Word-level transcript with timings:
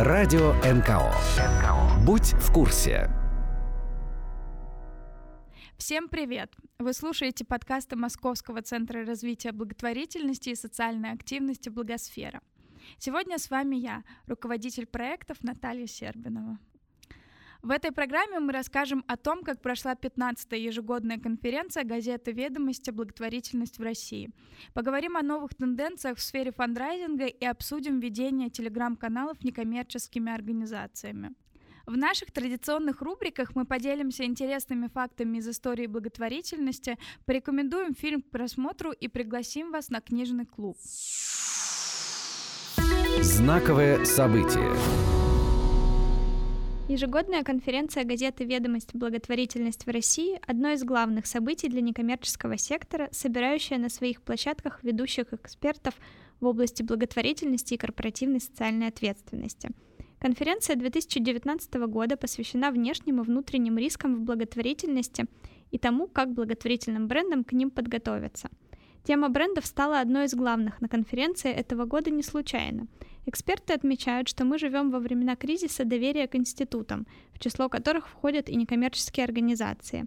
Радио 0.00 0.52
НКО. 0.62 1.12
Будь 2.06 2.32
в 2.34 2.52
курсе. 2.52 3.10
Всем 5.76 6.08
привет! 6.08 6.52
Вы 6.78 6.92
слушаете 6.92 7.44
подкасты 7.44 7.96
Московского 7.96 8.62
центра 8.62 9.04
развития 9.04 9.50
благотворительности 9.50 10.50
и 10.50 10.54
социальной 10.54 11.10
активности 11.10 11.68
«Благосфера». 11.68 12.42
Сегодня 12.98 13.38
с 13.38 13.50
вами 13.50 13.74
я, 13.74 14.04
руководитель 14.28 14.86
проектов 14.86 15.42
Наталья 15.42 15.88
Сербинова. 15.88 16.60
В 17.62 17.70
этой 17.70 17.90
программе 17.90 18.38
мы 18.38 18.52
расскажем 18.52 19.04
о 19.08 19.16
том, 19.16 19.42
как 19.42 19.60
прошла 19.60 19.94
15-я 19.94 20.56
ежегодная 20.56 21.18
конференция 21.18 21.82
газеты 21.82 22.30
«Ведомости. 22.30 22.90
Благотворительность 22.90 23.78
в 23.78 23.82
России». 23.82 24.30
Поговорим 24.74 25.16
о 25.16 25.22
новых 25.22 25.54
тенденциях 25.54 26.18
в 26.18 26.22
сфере 26.22 26.52
фандрайзинга 26.52 27.26
и 27.26 27.44
обсудим 27.44 27.98
ведение 27.98 28.48
телеграм-каналов 28.48 29.42
некоммерческими 29.42 30.32
организациями. 30.32 31.34
В 31.86 31.96
наших 31.96 32.30
традиционных 32.30 33.02
рубриках 33.02 33.56
мы 33.56 33.64
поделимся 33.64 34.24
интересными 34.24 34.86
фактами 34.86 35.38
из 35.38 35.48
истории 35.48 35.86
благотворительности, 35.86 36.96
порекомендуем 37.24 37.94
фильм 37.94 38.22
к 38.22 38.30
просмотру 38.30 38.92
и 38.92 39.08
пригласим 39.08 39.72
вас 39.72 39.88
на 39.88 40.00
книжный 40.00 40.46
клуб. 40.46 40.76
Знаковое 43.20 44.04
событие. 44.04 45.37
Ежегодная 46.88 47.44
конференция 47.44 48.02
газеты 48.04 48.44
«Ведомость. 48.44 48.94
Благотворительность 48.94 49.84
в 49.84 49.90
России»— 49.90 50.40
одно 50.46 50.70
из 50.70 50.84
главных 50.84 51.26
событий 51.26 51.68
для 51.68 51.82
некоммерческого 51.82 52.56
сектора, 52.56 53.10
собирающая 53.12 53.76
на 53.76 53.90
своих 53.90 54.22
площадках 54.22 54.82
ведущих 54.82 55.34
экспертов 55.34 55.92
в 56.40 56.46
области 56.46 56.82
благотворительности 56.82 57.74
и 57.74 57.76
корпоративной 57.76 58.40
социальной 58.40 58.86
ответственности. 58.86 59.68
Конференция 60.18 60.76
2019 60.76 61.74
года 61.74 62.16
посвящена 62.16 62.70
внешним 62.70 63.20
и 63.20 63.24
внутренним 63.24 63.76
рискам 63.76 64.16
в 64.16 64.20
благотворительности 64.22 65.26
и 65.70 65.76
тому, 65.76 66.06
как 66.06 66.32
благотворительным 66.32 67.06
брендам 67.06 67.44
к 67.44 67.52
ним 67.52 67.70
подготовиться. 67.70 68.48
Тема 69.04 69.28
брендов 69.28 69.66
стала 69.66 70.00
одной 70.00 70.24
из 70.24 70.34
главных 70.34 70.80
на 70.80 70.88
конференции 70.88 71.50
этого 71.50 71.84
года 71.84 72.10
не 72.10 72.22
случайно— 72.22 72.86
Эксперты 73.28 73.74
отмечают, 73.74 74.26
что 74.26 74.46
мы 74.46 74.56
живем 74.56 74.90
во 74.90 75.00
времена 75.00 75.36
кризиса 75.36 75.84
доверия 75.84 76.26
к 76.26 76.34
институтам, 76.34 77.06
в 77.34 77.38
число 77.38 77.68
которых 77.68 78.08
входят 78.08 78.48
и 78.48 78.56
некоммерческие 78.56 79.24
организации. 79.24 80.06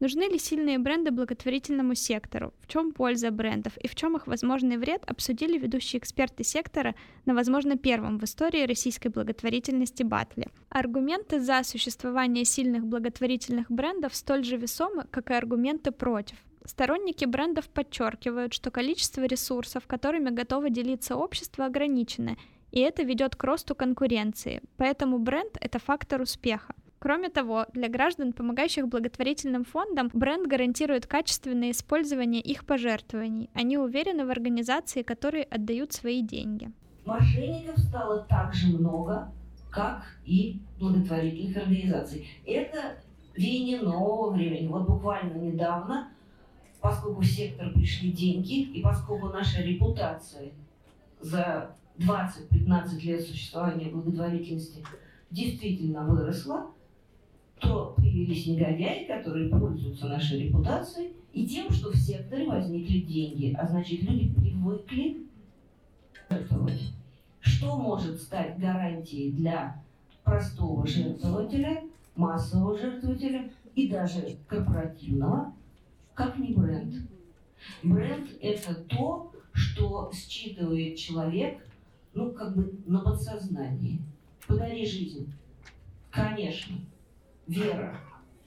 Нужны 0.00 0.22
ли 0.22 0.38
сильные 0.38 0.78
бренды 0.78 1.10
благотворительному 1.10 1.94
сектору? 1.94 2.54
В 2.62 2.68
чем 2.68 2.92
польза 2.92 3.30
брендов 3.30 3.76
и 3.76 3.88
в 3.88 3.94
чем 3.94 4.16
их 4.16 4.26
возможный 4.26 4.78
вред, 4.78 5.04
обсудили 5.06 5.58
ведущие 5.58 6.00
эксперты 6.00 6.44
сектора 6.44 6.94
на, 7.26 7.34
возможно, 7.34 7.76
первом 7.76 8.18
в 8.18 8.24
истории 8.24 8.66
российской 8.66 9.08
благотворительности 9.08 10.02
батле. 10.02 10.48
Аргументы 10.70 11.40
за 11.40 11.62
существование 11.64 12.46
сильных 12.46 12.86
благотворительных 12.86 13.70
брендов 13.70 14.16
столь 14.16 14.44
же 14.44 14.56
весомы, 14.56 15.04
как 15.10 15.30
и 15.30 15.34
аргументы 15.34 15.90
против. 15.90 16.38
Сторонники 16.64 17.24
брендов 17.24 17.68
подчеркивают, 17.68 18.54
что 18.54 18.70
количество 18.70 19.24
ресурсов, 19.24 19.86
которыми 19.86 20.30
готово 20.30 20.70
делиться 20.70 21.16
общество, 21.16 21.66
ограничено, 21.66 22.36
и 22.72 22.80
это 22.80 23.04
ведет 23.04 23.36
к 23.36 23.44
росту 23.44 23.74
конкуренции. 23.74 24.62
Поэтому 24.76 25.18
бренд— 25.18 25.56
это 25.60 25.78
фактор 25.78 26.22
успеха. 26.22 26.74
Кроме 26.98 27.28
того, 27.28 27.66
для 27.72 27.88
граждан, 27.88 28.32
помогающих 28.32 28.88
благотворительным 28.88 29.64
фондам, 29.64 30.08
бренд 30.12 30.46
гарантирует 30.46 31.06
качественное 31.06 31.72
использование 31.72 32.40
их 32.40 32.64
пожертвований. 32.64 33.50
Они 33.54 33.76
уверены 33.76 34.24
в 34.24 34.30
организации, 34.30 35.02
которые 35.02 35.44
отдают 35.44 35.92
свои 35.92 36.22
деньги. 36.22 36.70
Мошенников 37.04 37.78
стало 37.78 38.24
так 38.28 38.54
же 38.54 38.68
много, 38.78 39.32
как 39.70 40.04
и 40.24 40.60
благотворительных 40.78 41.56
организаций. 41.56 42.28
Это 42.46 42.98
веяние 43.34 43.80
нового 43.80 44.30
времени. 44.30 44.68
Вот 44.68 44.86
буквально 44.86 45.34
недавно, 45.34 46.10
поскольку 46.80 47.20
в 47.20 47.26
сектор 47.26 47.72
пришли 47.72 48.12
деньги, 48.12 48.60
и 48.62 48.80
поскольку 48.80 49.28
наша 49.28 49.60
репутация 49.60 50.52
за 51.20 51.74
20-15 51.98 53.00
лет 53.00 53.20
существования 53.22 53.90
благотворительности 53.90 54.84
действительно 55.30 56.04
выросла, 56.04 56.70
то 57.58 57.94
появились 57.96 58.46
негодяи, 58.46 59.06
которые 59.06 59.48
пользуются 59.48 60.08
нашей 60.08 60.48
репутацией 60.48 61.12
и 61.32 61.46
тем, 61.46 61.70
что 61.70 61.90
в 61.90 61.96
секторе 61.96 62.46
возникли 62.46 63.00
деньги. 63.00 63.54
А 63.58 63.66
значит, 63.66 64.02
люди 64.02 64.34
привыкли 64.34 65.26
жертвовать. 66.28 66.92
Что 67.40 67.76
может 67.76 68.20
стать 68.20 68.58
гарантией 68.58 69.32
для 69.32 69.82
простого 70.24 70.86
жертвователя, 70.86 71.84
массового 72.14 72.78
жертвователя 72.78 73.50
и 73.74 73.88
даже 73.88 74.36
корпоративного, 74.46 75.52
как 76.14 76.38
не 76.38 76.52
бренд? 76.54 76.94
Бренд– 77.82 78.28
это 78.40 78.74
то, 78.74 79.32
что 79.52 80.10
считывает 80.12 80.96
человек 80.96 81.64
ну, 82.14 82.32
как 82.32 82.54
бы 82.54 82.80
на 82.86 83.00
подсознании. 83.00 84.00
Подари 84.46 84.86
жизнь. 84.86 85.32
Конечно. 86.10 86.76
Вера. 87.46 87.98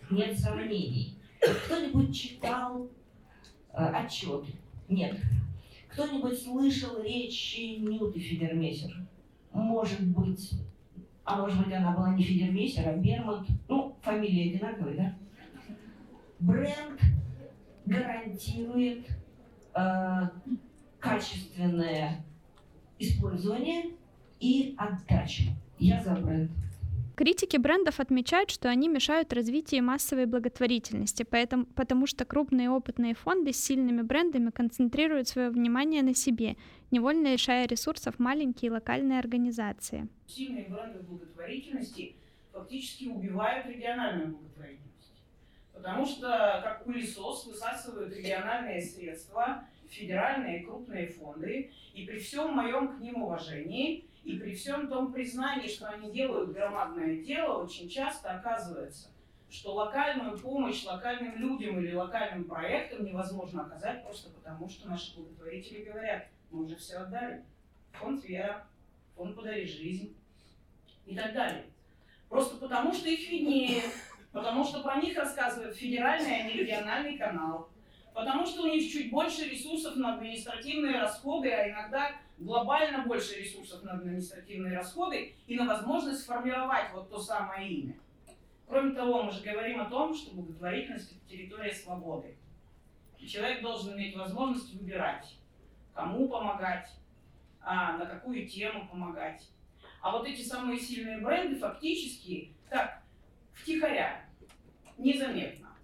Нет 0.09 0.37
сомнений. 0.37 1.17
Кто-нибудь 1.65 2.15
читал 2.15 2.89
э, 3.73 3.77
отчет? 3.77 4.45
Нет. 4.87 5.17
Кто-нибудь 5.89 6.39
слышал 6.39 7.01
речи 7.01 7.77
Нюты 7.79 8.19
Фидермессер? 8.19 8.95
Может 9.51 10.05
быть. 10.07 10.51
А 11.23 11.39
может 11.39 11.63
быть, 11.63 11.73
она 11.73 11.95
была 11.95 12.13
не 12.13 12.23
Фидермессер, 12.23 12.87
а 12.87 12.97
Бермонт. 12.97 13.47
Ну, 13.67 13.97
фамилия 14.01 14.53
одинаковая, 14.53 14.95
да? 14.95 15.15
Бренд 16.39 16.99
гарантирует 17.85 19.07
э, 19.73 20.29
качественное 20.99 22.23
использование 22.99 23.91
и 24.39 24.75
отдачу. 24.77 25.43
Я 25.79 26.01
за 26.03 26.15
бренд. 26.15 26.51
Критики 27.15 27.55
брендов 27.55 28.01
отмечают, 28.01 28.51
что 28.51 28.67
они 28.67 28.89
мешают 28.89 29.31
развитию 29.31 29.83
массовой 29.83 30.25
благотворительности, 30.25 31.23
поэтому, 31.23 31.65
потому 31.65 32.07
что 32.07 32.25
крупные 32.25 32.69
опытные 32.69 33.15
фонды 33.15 33.53
с 33.53 33.63
сильными 33.63 34.01
брендами 34.01 34.49
концентрируют 34.49 35.29
свое 35.29 35.49
внимание 35.49 36.03
на 36.03 36.13
себе, 36.13 36.57
невольно 36.91 37.31
лишая 37.31 37.67
ресурсов 37.67 38.19
маленькие 38.19 38.71
локальные 38.71 39.19
организации. 39.19 40.09
Сильные 40.27 40.67
бренды 40.67 40.99
благотворительности 41.03 42.17
фактически 42.51 43.05
убивают 43.05 43.65
региональную 43.67 44.35
благотворительность. 44.35 45.13
Потому 45.73 46.05
что 46.05 46.27
как 46.63 46.83
пылесос 46.83 47.45
высасывают 47.45 48.13
региональные 48.13 48.81
средства, 48.81 49.63
федеральные 49.95 50.63
крупные 50.63 51.07
фонды, 51.07 51.71
и 51.93 52.05
при 52.05 52.19
всем 52.19 52.53
моем 52.53 52.95
к 52.95 52.99
ним 52.99 53.23
уважении, 53.23 54.05
и 54.23 54.37
при 54.37 54.53
всем 54.53 54.87
том 54.87 55.13
признании, 55.13 55.67
что 55.67 55.87
они 55.87 56.11
делают 56.11 56.51
громадное 56.51 57.17
дело, 57.17 57.63
очень 57.63 57.87
часто 57.87 58.31
оказывается, 58.31 59.09
что 59.49 59.73
локальную 59.73 60.37
помощь 60.37 60.83
локальным 60.83 61.37
людям 61.37 61.79
или 61.79 61.93
локальным 61.93 62.45
проектам 62.45 63.05
невозможно 63.05 63.63
оказать 63.63 64.03
просто 64.03 64.29
потому, 64.31 64.67
что 64.67 64.89
наши 64.89 65.15
благотворители 65.15 65.83
говорят, 65.83 66.27
мы 66.51 66.65
уже 66.65 66.75
все 66.75 66.97
отдали. 66.97 67.43
Фонд 67.93 68.25
«Вера», 68.25 68.67
фонд 69.15 69.35
«Подари 69.35 69.65
жизнь» 69.65 70.15
и 71.05 71.15
так 71.15 71.33
далее. 71.33 71.65
Просто 72.27 72.57
потому, 72.57 72.93
что 72.93 73.07
их 73.07 73.29
виднее, 73.29 73.83
потому 74.31 74.63
что 74.65 74.81
про 74.81 74.97
них 74.97 75.15
рассказывает 75.17 75.75
федеральный, 75.75 76.41
а 76.41 76.43
не 76.43 76.53
региональный 76.53 77.17
канал, 77.17 77.69
потому 78.15 78.45
что 78.45 78.63
у 78.63 78.67
них 78.67 78.89
чуть 78.91 79.11
больше 79.11 79.43
ресурсов 79.43 79.97
на 79.97 80.15
административные 80.15 80.99
расходы, 80.99 81.51
а 81.51 81.69
иногда 81.69 82.15
глобально 82.37 83.05
больше 83.05 83.37
ресурсов 83.41 83.83
на 83.83 83.91
административные 83.91 84.77
расходы 84.77 85.35
и 85.45 85.55
на 85.57 85.65
возможность 85.65 86.21
сформировать 86.21 86.91
вот 86.93 87.09
то 87.09 87.19
самое 87.19 87.69
имя. 87.69 87.99
Кроме 88.67 88.95
того, 88.95 89.23
мы 89.23 89.31
же 89.31 89.43
говорим 89.43 89.81
о 89.81 89.89
том, 89.89 90.15
что 90.15 90.33
благотворительность– 90.33 91.11
это 91.17 91.29
территория 91.29 91.73
свободы. 91.73 92.37
И 93.19 93.27
человек 93.27 93.61
должен 93.61 93.93
иметь 93.95 94.15
возможность 94.15 94.73
выбирать, 94.73 95.35
кому 95.93 96.29
помогать, 96.29 96.89
а 97.59 97.97
на 97.97 98.05
какую 98.05 98.47
тему 98.47 98.87
помогать. 98.87 99.45
А 100.01 100.11
вот 100.11 100.25
эти 100.25 100.41
самые 100.41 100.79
сильные 100.79 101.17
бренды 101.17 101.59
фактически 101.59 102.53
так 102.69 103.03
втихаря, 103.53 104.25
незаметно, 104.97 105.75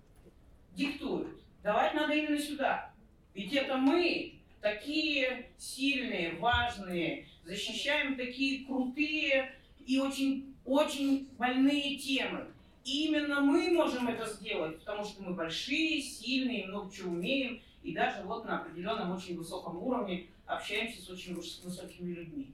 диктуют. 0.73 1.40
Давать 1.63 1.93
надо 1.93 2.13
именно 2.13 2.39
сюда. 2.39 2.91
Ведь 3.33 3.53
это 3.53 3.77
мы, 3.77 4.33
такие 4.61 5.49
сильные, 5.57 6.35
важные, 6.35 7.27
защищаем 7.43 8.15
такие 8.15 8.65
крутые 8.65 9.53
и 9.85 9.99
очень, 9.99 10.55
очень 10.65 11.29
больные 11.37 11.97
темы. 11.97 12.47
И 12.83 13.05
именно 13.05 13.41
мы 13.41 13.71
можем 13.71 14.07
это 14.07 14.27
сделать, 14.27 14.79
потому 14.79 15.03
что 15.03 15.21
мы 15.21 15.33
большие, 15.35 16.01
сильные, 16.01 16.65
много 16.65 16.91
чего 16.91 17.11
умеем, 17.11 17.61
и 17.83 17.93
даже 17.93 18.23
вот 18.23 18.45
на 18.45 18.59
определенном 18.59 19.11
очень 19.11 19.37
высоком 19.37 19.77
уровне 19.77 20.27
общаемся 20.47 21.01
с 21.01 21.09
очень 21.09 21.35
высокими 21.35 22.13
людьми. 22.13 22.51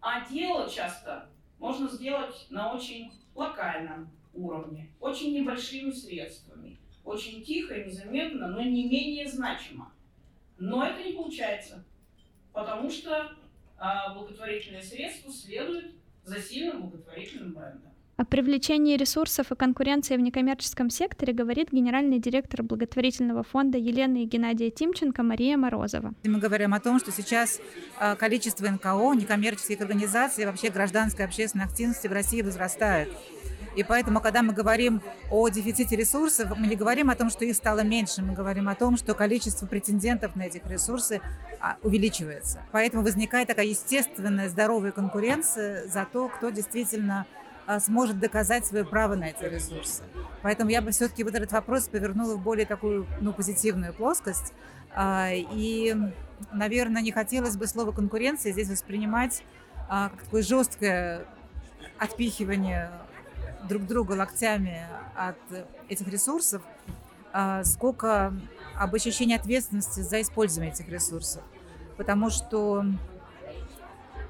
А 0.00 0.28
дело 0.28 0.70
часто 0.70 1.28
можно 1.58 1.88
сделать 1.88 2.46
на 2.50 2.72
очень 2.72 3.10
локальном 3.34 4.10
уровне, 4.34 4.90
очень 5.00 5.34
небольшими 5.34 5.90
средствами, 5.90 6.78
очень 7.06 7.42
тихо 7.42 7.74
и 7.74 7.88
незаметно, 7.88 8.48
но 8.48 8.60
не 8.60 8.88
менее 8.88 9.28
значимо. 9.28 9.92
Но 10.58 10.84
это 10.84 11.02
не 11.02 11.12
получается, 11.12 11.84
потому 12.52 12.90
что 12.90 13.32
а, 13.78 14.14
благотворительное 14.14 14.82
средство 14.82 15.32
следует 15.32 15.92
за 16.24 16.40
сильным 16.40 16.82
благотворительным 16.82 17.54
брендом. 17.54 17.92
О 18.16 18.24
привлечении 18.24 18.96
ресурсов 18.96 19.52
и 19.52 19.56
конкуренции 19.56 20.16
в 20.16 20.20
некоммерческом 20.20 20.88
секторе 20.88 21.34
говорит 21.34 21.70
генеральный 21.70 22.18
директор 22.18 22.62
благотворительного 22.62 23.42
фонда 23.42 23.76
Елена 23.76 24.22
и 24.22 24.24
Геннадия 24.24 24.70
Тимченко 24.70 25.22
Мария 25.22 25.58
Морозова. 25.58 26.14
Мы 26.24 26.38
говорим 26.38 26.72
о 26.72 26.80
том, 26.80 26.98
что 26.98 27.12
сейчас 27.12 27.60
а, 28.00 28.16
количество 28.16 28.66
НКО, 28.66 29.12
некоммерческих 29.14 29.82
организаций 29.82 30.44
и 30.44 30.46
вообще 30.46 30.70
гражданской 30.70 31.26
общественной 31.26 31.66
активности 31.66 32.06
в 32.06 32.12
России 32.12 32.40
возрастает. 32.40 33.12
И 33.76 33.84
поэтому, 33.84 34.20
когда 34.20 34.42
мы 34.42 34.54
говорим 34.54 35.02
о 35.30 35.48
дефиците 35.50 35.96
ресурсов, 35.96 36.50
мы 36.56 36.66
не 36.66 36.76
говорим 36.76 37.10
о 37.10 37.14
том, 37.14 37.28
что 37.28 37.44
их 37.44 37.54
стало 37.54 37.80
меньше, 37.80 38.22
мы 38.22 38.32
говорим 38.32 38.70
о 38.70 38.74
том, 38.74 38.96
что 38.96 39.14
количество 39.14 39.66
претендентов 39.66 40.34
на 40.34 40.44
этих 40.44 40.66
ресурсы 40.66 41.20
а, 41.60 41.76
увеличивается. 41.82 42.62
Поэтому 42.72 43.02
возникает 43.02 43.48
такая 43.48 43.66
естественная 43.66 44.48
здоровая 44.48 44.92
конкуренция 44.92 45.86
за 45.88 46.06
то, 46.10 46.28
кто 46.28 46.48
действительно 46.48 47.26
а, 47.66 47.78
сможет 47.78 48.18
доказать 48.18 48.64
свое 48.64 48.86
право 48.86 49.14
на 49.14 49.24
эти 49.24 49.44
ресурсы. 49.44 50.02
Поэтому 50.40 50.70
я 50.70 50.80
бы 50.80 50.90
все-таки 50.92 51.22
вот 51.22 51.34
этот 51.34 51.52
вопрос 51.52 51.86
повернула 51.88 52.36
в 52.36 52.42
более 52.42 52.64
такую 52.64 53.06
ну, 53.20 53.34
позитивную 53.34 53.92
плоскость. 53.92 54.54
А, 54.94 55.28
и, 55.32 55.94
наверное, 56.50 57.02
не 57.02 57.12
хотелось 57.12 57.58
бы 57.58 57.66
слово 57.66 57.92
конкуренция 57.92 58.52
здесь 58.52 58.70
воспринимать 58.70 59.44
как 59.88 60.20
такое 60.24 60.42
жесткое 60.42 61.26
отпихивание 61.98 62.90
друг 63.66 63.86
друга 63.86 64.12
локтями 64.12 64.86
от 65.14 65.36
этих 65.88 66.08
ресурсов, 66.08 66.62
сколько 67.64 68.32
об 68.74 68.94
ощущении 68.94 69.36
ответственности 69.36 70.00
за 70.00 70.20
использование 70.22 70.72
этих 70.72 70.88
ресурсов. 70.88 71.42
Потому 71.96 72.30
что 72.30 72.84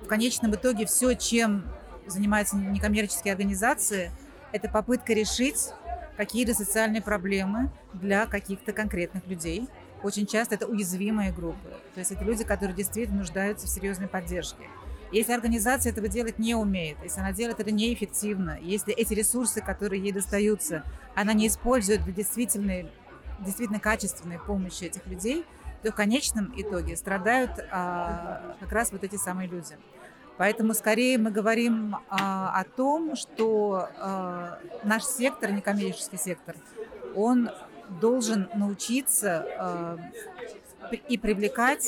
в 0.03 0.07
конечном 0.07 0.55
итоге 0.55 0.87
все, 0.87 1.15
чем 1.15 1.65
занимаются 2.07 2.57
некоммерческие 2.57 3.33
организации, 3.33 4.11
это 4.53 4.69
попытка 4.69 5.13
решить 5.13 5.71
какие-то 6.17 6.55
социальные 6.55 7.03
проблемы 7.03 7.71
для 7.93 8.27
каких-то 8.27 8.73
конкретных 8.73 9.27
людей. 9.27 9.69
Очень 10.03 10.27
часто 10.27 10.55
это 10.55 10.67
уязвимые 10.67 11.33
группы. 11.33 11.69
То 11.95 12.01
есть 12.01 12.13
это 12.13 12.25
люди, 12.25 12.45
которые 12.45 12.77
действительно 12.77 13.19
нуждаются 13.19 13.67
в 13.67 13.71
серьезной 13.71 14.09
поддержке. 14.09 14.69
Если 15.13 15.33
организация 15.33 15.93
этого 15.93 16.09
делать 16.09 16.39
не 16.39 16.55
умеет, 16.55 16.99
если 17.03 17.21
она 17.21 17.33
делает 17.33 17.61
это 17.61 17.71
неэффективно, 17.71 18.59
если 18.61 18.93
эти 18.93 19.15
ресурсы, 19.15 19.61
которые 19.61 20.03
ей 20.03 20.13
достаются, 20.13 20.83
она 21.15 21.33
не 21.33 21.47
использует 21.47 22.03
для 22.05 22.13
действительной, 22.13 22.91
действительно 23.41 23.79
качественной 23.79 24.39
помощи 24.39 24.85
этих 24.85 25.07
людей, 25.07 25.45
то 25.83 25.93
в 25.93 25.95
конечном 25.95 26.53
итоге 26.57 26.97
страдают 26.97 27.53
а, 27.71 28.57
как 28.61 28.73
раз 28.73 28.91
вот 28.91 29.05
эти 29.05 29.17
самые 29.17 29.49
люди. 29.49 29.77
Поэтому 30.37 30.75
скорее 30.75 31.17
мы 31.17 31.31
говорим 31.31 31.97
а, 32.09 32.61
о 32.61 32.65
том, 32.65 33.17
что 33.17 33.89
а, 33.99 34.59
наш 34.85 35.05
сектор, 35.05 35.51
некоммерческий 35.53 36.19
сектор, 36.19 36.57
он 37.15 37.51
должен 38.01 38.49
научиться 38.55 39.47
а, 39.59 39.99
и 41.09 41.19
привлекать 41.19 41.87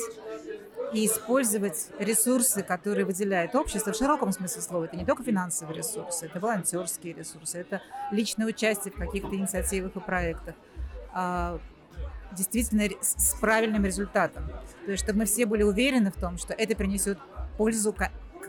и 0.93 1.07
использовать 1.07 1.89
ресурсы, 1.99 2.63
которые 2.63 3.05
выделяет 3.05 3.55
общество 3.55 3.93
в 3.93 3.97
широком 3.97 4.33
смысле 4.33 4.63
слова. 4.63 4.85
Это 4.85 4.97
не 4.97 5.05
только 5.05 5.23
финансовые 5.23 5.79
ресурсы, 5.79 6.27
это 6.27 6.41
волонтерские 6.41 7.13
ресурсы, 7.13 7.59
это 7.59 7.83
личное 8.11 8.47
участие 8.47 8.93
в 8.93 8.97
каких-то 8.97 9.35
инициативах 9.35 9.95
и 9.97 10.01
проектах. 10.01 10.55
А, 11.13 11.59
действительно 12.33 12.89
с 13.01 13.35
правильным 13.41 13.85
результатом. 13.85 14.45
То 14.85 14.93
есть, 14.93 15.05
чтобы 15.05 15.21
мы 15.21 15.25
все 15.25 15.47
были 15.47 15.63
уверены 15.63 16.11
в 16.11 16.17
том, 16.17 16.39
что 16.39 16.55
это 16.55 16.75
принесет 16.77 17.19
пользу 17.57 17.95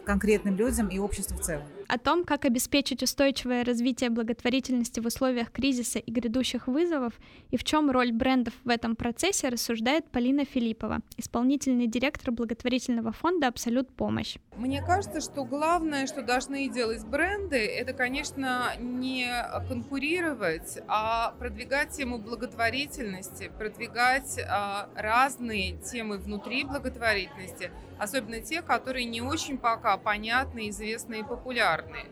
конкретным 0.05 0.55
людям 0.55 0.87
и 0.87 0.99
обществу 0.99 1.37
в 1.37 1.41
целом. 1.41 1.67
О 1.89 1.97
том, 1.97 2.23
как 2.23 2.45
обеспечить 2.45 3.01
устойчивое 3.01 3.65
развитие 3.65 4.11
благотворительности 4.11 4.99
в 4.99 5.07
условиях 5.07 5.51
кризиса 5.51 5.97
и 5.97 6.11
грядущих 6.11 6.67
вызовов 6.67 7.13
и 7.49 7.57
в 7.57 7.63
чем 7.63 7.89
роль 7.89 8.11
брендов 8.11 8.53
в 8.63 8.69
этом 8.69 8.95
процессе, 8.95 9.49
рассуждает 9.49 10.07
Полина 10.11 10.45
Филиппова, 10.45 10.99
исполнительный 11.17 11.87
директор 11.87 12.31
благотворительного 12.31 13.11
фонда 13.11 13.47
«Абсолют 13.47 13.89
помощь». 13.91 14.37
Мне 14.55 14.83
кажется, 14.85 15.19
что 15.19 15.43
главное, 15.45 16.05
что 16.05 16.21
должны 16.21 16.69
делать 16.69 17.03
бренды, 17.03 17.57
это, 17.57 17.93
конечно, 17.93 18.75
не 18.77 19.27
конкурировать, 19.67 20.77
а 20.87 21.31
продвигать 21.39 21.89
тему 21.89 22.19
благотворительности, 22.19 23.51
продвигать 23.57 24.39
а, 24.47 24.89
разные 24.95 25.77
темы 25.77 26.19
внутри 26.19 26.65
благотворительности, 26.65 27.71
особенно 27.97 28.41
те, 28.41 28.61
которые 28.61 29.05
не 29.05 29.21
очень 29.21 29.57
пока 29.57 29.97
понятны, 29.97 30.69
известны 30.69 31.21
и 31.21 31.23
популярны 31.23 31.78
популярны. 31.81 32.09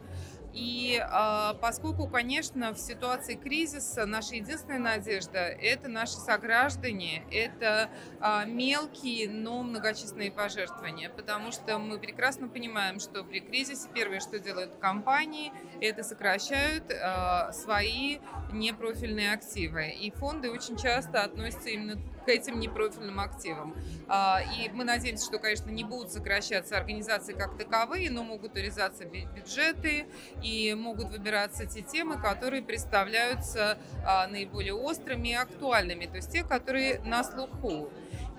И 0.53 0.99
э, 0.99 1.53
поскольку, 1.61 2.07
конечно, 2.07 2.73
в 2.73 2.79
ситуации 2.79 3.35
кризиса 3.35 4.07
наша 4.07 4.35
единственная 4.35 4.79
надежда– 4.79 5.37
это 5.39 5.87
наши 5.87 6.13
сограждане, 6.13 7.23
это 7.31 7.91
э, 8.19 8.45
мелкие, 8.47 9.29
но 9.29 9.61
многочисленные 9.61 10.31
пожертвования, 10.31 11.11
потому 11.11 11.51
что 11.51 11.77
мы 11.77 11.99
прекрасно 11.99 12.47
понимаем, 12.47 12.99
что 12.99 13.23
при 13.23 13.39
кризисе 13.39 13.87
первое, 13.93 14.19
что 14.19 14.39
делают 14.39 14.77
компании, 14.77 15.51
это 15.79 16.01
сокращают 16.01 16.89
э, 16.89 17.51
свои 17.53 18.17
непрофильные 18.51 19.33
активы. 19.33 19.89
И 19.89 20.09
фонды 20.09 20.49
очень 20.49 20.75
часто 20.75 21.21
относятся 21.21 21.69
именно 21.69 22.01
к 22.27 22.29
этим 22.29 22.59
непрофильным 22.59 23.21
активам. 23.21 23.74
А, 24.09 24.41
и 24.57 24.68
мы 24.69 24.83
надеемся, 24.83 25.25
что, 25.25 25.39
конечно, 25.39 25.69
не 25.69 25.85
будут 25.85 26.12
сокращаться 26.12 26.75
организации 26.75 27.31
как 27.31 27.57
таковые, 27.57 28.12
но 28.12 28.21
могут 28.24 28.56
урезаться 28.56 29.06
бюджеты 29.06 30.07
и 30.44 30.74
могут 30.74 31.09
выбираться 31.09 31.65
те 31.65 31.81
темы, 31.81 32.21
которые 32.21 32.62
представляются 32.63 33.77
а, 34.06 34.27
наиболее 34.27 34.74
острыми 34.74 35.29
и 35.29 35.33
актуальными, 35.35 36.06
то 36.06 36.18
есть 36.18 36.29
те, 36.29 36.44
которые 36.44 37.00
на 37.00 37.24
слуху. 37.24 37.89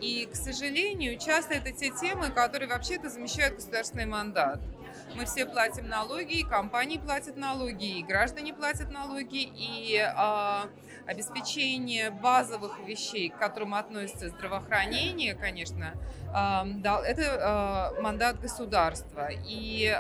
И, 0.01 0.29
к 0.31 0.37
сожалению, 0.37 1.19
часто 1.19 1.55
это 1.55 1.73
те 1.73 1.89
темы, 1.91 2.29
которые 2.29 2.69
вообще-то 2.69 3.09
замещают 3.09 3.55
государственный 3.55 4.07
мандат. 4.07 4.61
Мы 5.17 5.25
все 5.25 5.47
платим 5.47 5.89
налоги, 5.89 6.41
и 6.41 6.45
компании 6.45 6.99
платят 6.99 7.39
налоги, 7.39 7.99
и 7.99 8.03
граждане 8.03 8.53
платят 8.53 8.91
налоги, 8.91 9.51
и 9.51 9.97
э, 9.97 10.69
обеспечение 11.09 12.11
базовых 12.11 12.79
вещей, 12.87 13.31
к 13.31 13.39
которым 13.39 13.75
относится 13.75 14.29
здравоохранение, 14.29 15.35
конечно, 15.35 15.95
это 16.31 17.93
э, 17.97 18.03
мандат 18.03 18.39
государства. 18.41 19.31
И 19.47 19.91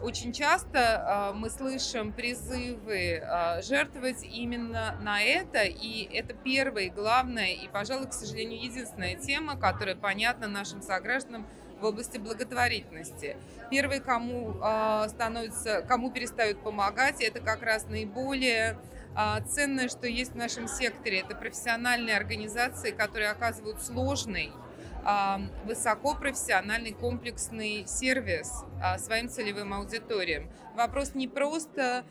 очень 0.00 0.32
часто 0.32 1.32
э, 1.32 1.36
мы 1.36 1.50
слышим 1.50 2.12
призывы 2.12 3.20
э, 3.20 3.62
жертвовать 3.62 4.22
именно 4.22 4.96
на 5.00 5.20
это, 5.20 5.64
и 5.64 6.08
это 6.14 6.34
первая 6.34 6.84
и 6.84 6.90
главная, 6.90 7.54
и, 7.54 7.66
пожалуй, 7.66 8.06
к 8.06 8.12
сожалению, 8.12 8.62
единственная 8.62 9.16
тема, 9.16 9.56
которая 9.56 9.96
понятна 9.96 10.46
нашим 10.46 10.82
согражданам 10.82 11.44
в 11.80 11.84
области 11.84 12.18
благотворительности. 12.18 13.36
Первые, 13.70 14.00
кому 14.00 14.54
становится, 15.08 15.82
кому 15.82 16.10
перестают 16.10 16.60
помогать, 16.62 17.20
это 17.20 17.38
как 17.40 17.62
раз 17.62 17.86
наиболее 17.86 18.76
ценное, 19.48 19.88
что 19.88 20.06
есть 20.06 20.32
в 20.32 20.36
нашем 20.36 20.68
секторе. 20.68 21.20
Это 21.20 21.34
профессиональные 21.34 22.16
организации, 22.16 22.90
которые 22.90 23.30
оказывают 23.30 23.82
сложный 23.82 24.52
высокопрофессиональный 25.64 26.92
комплексный 26.92 27.86
сервис 27.86 28.64
своим 28.98 29.28
целевым 29.28 29.72
аудиториям. 29.72 30.50
Вопрос 30.76 31.14
не 31.14 31.28
просто 31.28 32.04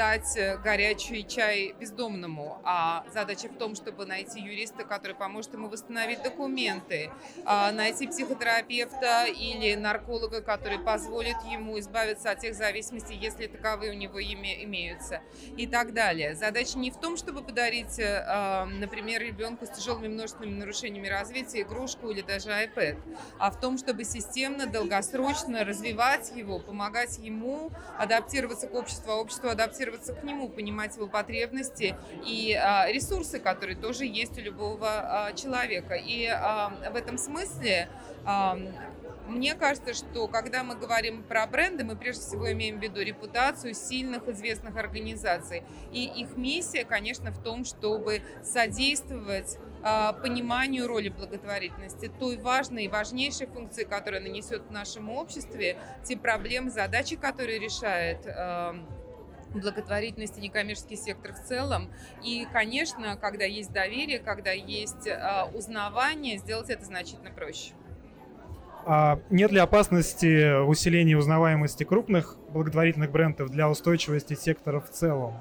дать 0.00 0.34
э, 0.34 0.56
горячий 0.56 1.28
чай 1.28 1.74
бездомному, 1.78 2.58
а 2.64 3.04
задача 3.12 3.48
в 3.48 3.58
том, 3.58 3.74
чтобы 3.74 4.06
найти 4.06 4.40
юриста, 4.40 4.84
который 4.84 5.14
поможет 5.14 5.52
ему 5.52 5.68
восстановить 5.68 6.22
документы, 6.22 7.10
а, 7.44 7.70
найти 7.70 8.06
психотерапевта 8.06 9.26
или 9.26 9.74
нарколога, 9.74 10.40
который 10.40 10.78
позволит 10.78 11.36
ему 11.50 11.78
избавиться 11.78 12.30
от 12.30 12.38
тех 12.38 12.54
зависимостей, 12.54 13.14
если 13.14 13.46
таковые 13.46 13.92
у 13.92 13.94
него 13.94 14.22
имеются, 14.22 15.20
и 15.58 15.66
так 15.66 15.92
далее. 15.92 16.34
Задача 16.34 16.78
не 16.78 16.90
в 16.90 16.96
том, 16.96 17.18
чтобы 17.18 17.42
подарить, 17.42 17.98
э, 17.98 18.24
а, 18.26 18.64
например, 18.64 19.20
ребенку 19.20 19.66
с 19.66 19.68
тяжелыми 19.68 20.08
множественными 20.08 20.60
нарушениями 20.60 21.08
развития 21.08 21.60
игрушку 21.60 22.08
или 22.08 22.22
даже 22.22 22.48
iPad, 22.48 22.96
а 23.38 23.50
в 23.50 23.60
том, 23.60 23.76
чтобы 23.76 24.04
системно, 24.04 24.66
долгосрочно 24.66 25.62
развивать 25.62 26.32
его, 26.34 26.58
помогать 26.58 27.18
ему 27.18 27.70
адаптироваться 27.98 28.66
к 28.66 28.74
обществу, 28.74 29.12
а 29.12 29.16
общество 29.16 29.50
адаптироваться 29.50 29.89
адаптироваться 29.90 30.14
к 30.14 30.22
нему, 30.24 30.48
понимать 30.48 30.96
его 30.96 31.06
потребности 31.06 31.96
и 32.24 32.54
а, 32.54 32.90
ресурсы, 32.90 33.38
которые 33.38 33.76
тоже 33.76 34.04
есть 34.04 34.38
у 34.38 34.40
любого 34.40 34.88
а, 34.88 35.32
человека. 35.32 35.94
И 35.94 36.26
а, 36.26 36.72
в 36.92 36.96
этом 36.96 37.18
смысле 37.18 37.88
мне 39.26 39.54
кажется, 39.54 39.94
что 39.94 40.26
когда 40.26 40.64
мы 40.64 40.74
говорим 40.74 41.22
про 41.22 41.46
бренды, 41.46 41.84
мы 41.84 41.96
прежде 41.96 42.22
всего 42.22 42.52
имеем 42.52 42.80
в 42.80 42.82
виду 42.82 43.00
репутацию 43.00 43.74
сильных 43.74 44.28
известных 44.28 44.76
организаций. 44.76 45.62
И 45.92 46.04
их 46.04 46.36
миссия, 46.36 46.84
конечно, 46.84 47.30
в 47.30 47.42
том, 47.42 47.64
чтобы 47.64 48.22
содействовать 48.42 49.56
пониманию 50.20 50.86
роли 50.86 51.08
благотворительности, 51.08 52.10
той 52.18 52.36
важной 52.36 52.84
и 52.84 52.88
важнейшей 52.88 53.46
функции, 53.46 53.84
которая 53.84 54.20
нанесет 54.20 54.64
в 54.66 54.70
нашем 54.70 55.08
обществе, 55.08 55.78
те 56.04 56.16
проблемы, 56.16 56.70
задачи, 56.70 57.16
которые 57.16 57.58
решает 57.58 58.26
благотворительность 59.52 60.38
и 60.38 60.40
некоммерческий 60.40 60.96
сектор 60.96 61.32
в 61.32 61.42
целом. 61.44 61.90
И, 62.22 62.46
конечно, 62.52 63.16
когда 63.16 63.44
есть 63.44 63.72
доверие, 63.72 64.18
когда 64.18 64.52
есть 64.52 65.08
а, 65.08 65.48
узнавание, 65.54 66.38
сделать 66.38 66.70
это 66.70 66.84
значительно 66.84 67.30
проще. 67.30 67.72
А 68.86 69.20
нет 69.28 69.52
ли 69.52 69.58
опасности 69.58 70.62
усиления 70.62 71.16
узнаваемости 71.16 71.84
крупных 71.84 72.36
благотворительных 72.48 73.10
брендов 73.10 73.50
для 73.50 73.68
устойчивости 73.68 74.34
сектора 74.34 74.80
в 74.80 74.90
целом? 74.90 75.34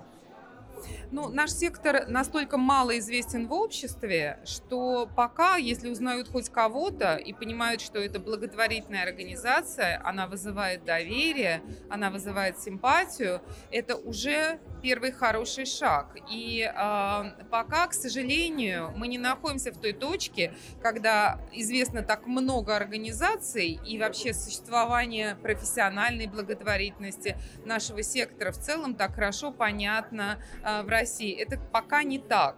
Ну, 1.11 1.27
наш 1.29 1.51
сектор 1.51 2.07
настолько 2.07 2.57
мало 2.57 2.99
известен 2.99 3.47
в 3.47 3.53
обществе, 3.53 4.39
что 4.45 5.09
пока, 5.15 5.55
если 5.55 5.89
узнают 5.89 6.29
хоть 6.29 6.49
кого-то 6.49 7.15
и 7.15 7.33
понимают, 7.33 7.81
что 7.81 7.97
это 7.97 8.19
благотворительная 8.19 9.03
организация, 9.03 9.99
она 10.03 10.27
вызывает 10.27 10.85
доверие, 10.85 11.63
она 11.89 12.11
вызывает 12.11 12.59
симпатию, 12.59 13.41
это 13.71 13.95
уже 13.95 14.59
первый 14.83 15.11
хороший 15.11 15.65
шаг. 15.65 16.15
И 16.29 16.61
э, 16.61 17.43
пока, 17.49 17.87
к 17.87 17.93
сожалению, 17.93 18.93
мы 18.95 19.07
не 19.07 19.17
находимся 19.17 19.71
в 19.71 19.77
той 19.77 19.93
точке, 19.93 20.53
когда 20.81 21.39
известно 21.51 22.03
так 22.03 22.27
много 22.27 22.75
организаций 22.75 23.79
и 23.85 23.99
вообще 23.99 24.33
существование 24.33 25.35
профессиональной 25.35 26.27
благотворительности 26.27 27.35
нашего 27.65 28.03
сектора 28.03 28.51
в 28.51 28.57
целом 28.57 28.93
так 28.93 29.15
хорошо 29.15 29.51
понятно 29.51 30.37
э, 30.63 30.83
в 30.83 30.89
России. 30.99 31.33
Это 31.33 31.57
пока 31.71 32.03
не 32.03 32.19
так. 32.19 32.55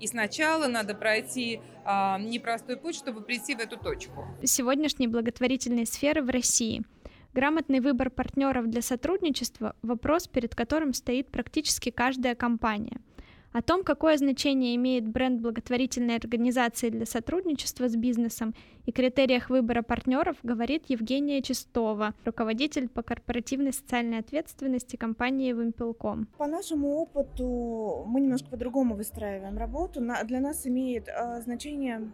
И 0.00 0.06
сначала 0.06 0.66
надо 0.68 0.94
пройти 0.94 1.60
э, 1.84 2.18
непростой 2.20 2.76
путь, 2.76 2.94
чтобы 2.94 3.22
прийти 3.22 3.54
в 3.54 3.60
эту 3.60 3.76
точку. 3.76 4.26
Сегодняшней 4.44 5.08
благотворительной 5.08 5.86
сферы 5.86 6.22
в 6.22 6.30
России– 6.30 6.82
Грамотный 7.34 7.80
выбор 7.80 8.10
партнеров 8.10 8.68
для 8.68 8.82
сотрудничества– 8.82 9.74
вопрос, 9.82 10.28
перед 10.28 10.54
которым 10.54 10.92
стоит 10.92 11.30
практически 11.30 11.90
каждая 11.90 12.34
компания. 12.34 13.00
О 13.52 13.60
том, 13.60 13.84
какое 13.84 14.16
значение 14.16 14.74
имеет 14.76 15.06
бренд 15.06 15.42
благотворительной 15.42 16.16
организации 16.16 16.88
для 16.88 17.04
сотрудничества 17.04 17.86
с 17.86 17.96
бизнесом 17.96 18.54
и 18.86 18.92
критериях 18.92 19.50
выбора 19.50 19.82
партнеров, 19.82 20.36
говорит 20.42 20.84
Евгения 20.88 21.42
Чистова, 21.42 22.14
руководитель 22.24 22.88
по 22.88 23.02
корпоративной 23.02 23.74
социальной 23.74 24.20
ответственности 24.20 24.96
компании 24.96 25.52
«Вимпелком». 25.52 26.28
По 26.38 26.46
нашему 26.46 26.94
опыту 26.94 28.04
мы 28.06 28.22
немножко 28.22 28.48
по-другому 28.48 28.96
выстраиваем 28.96 29.58
работу. 29.58 30.00
Для 30.24 30.40
нас 30.40 30.66
имеет 30.66 31.10
а, 31.10 31.42
значение 31.42 32.10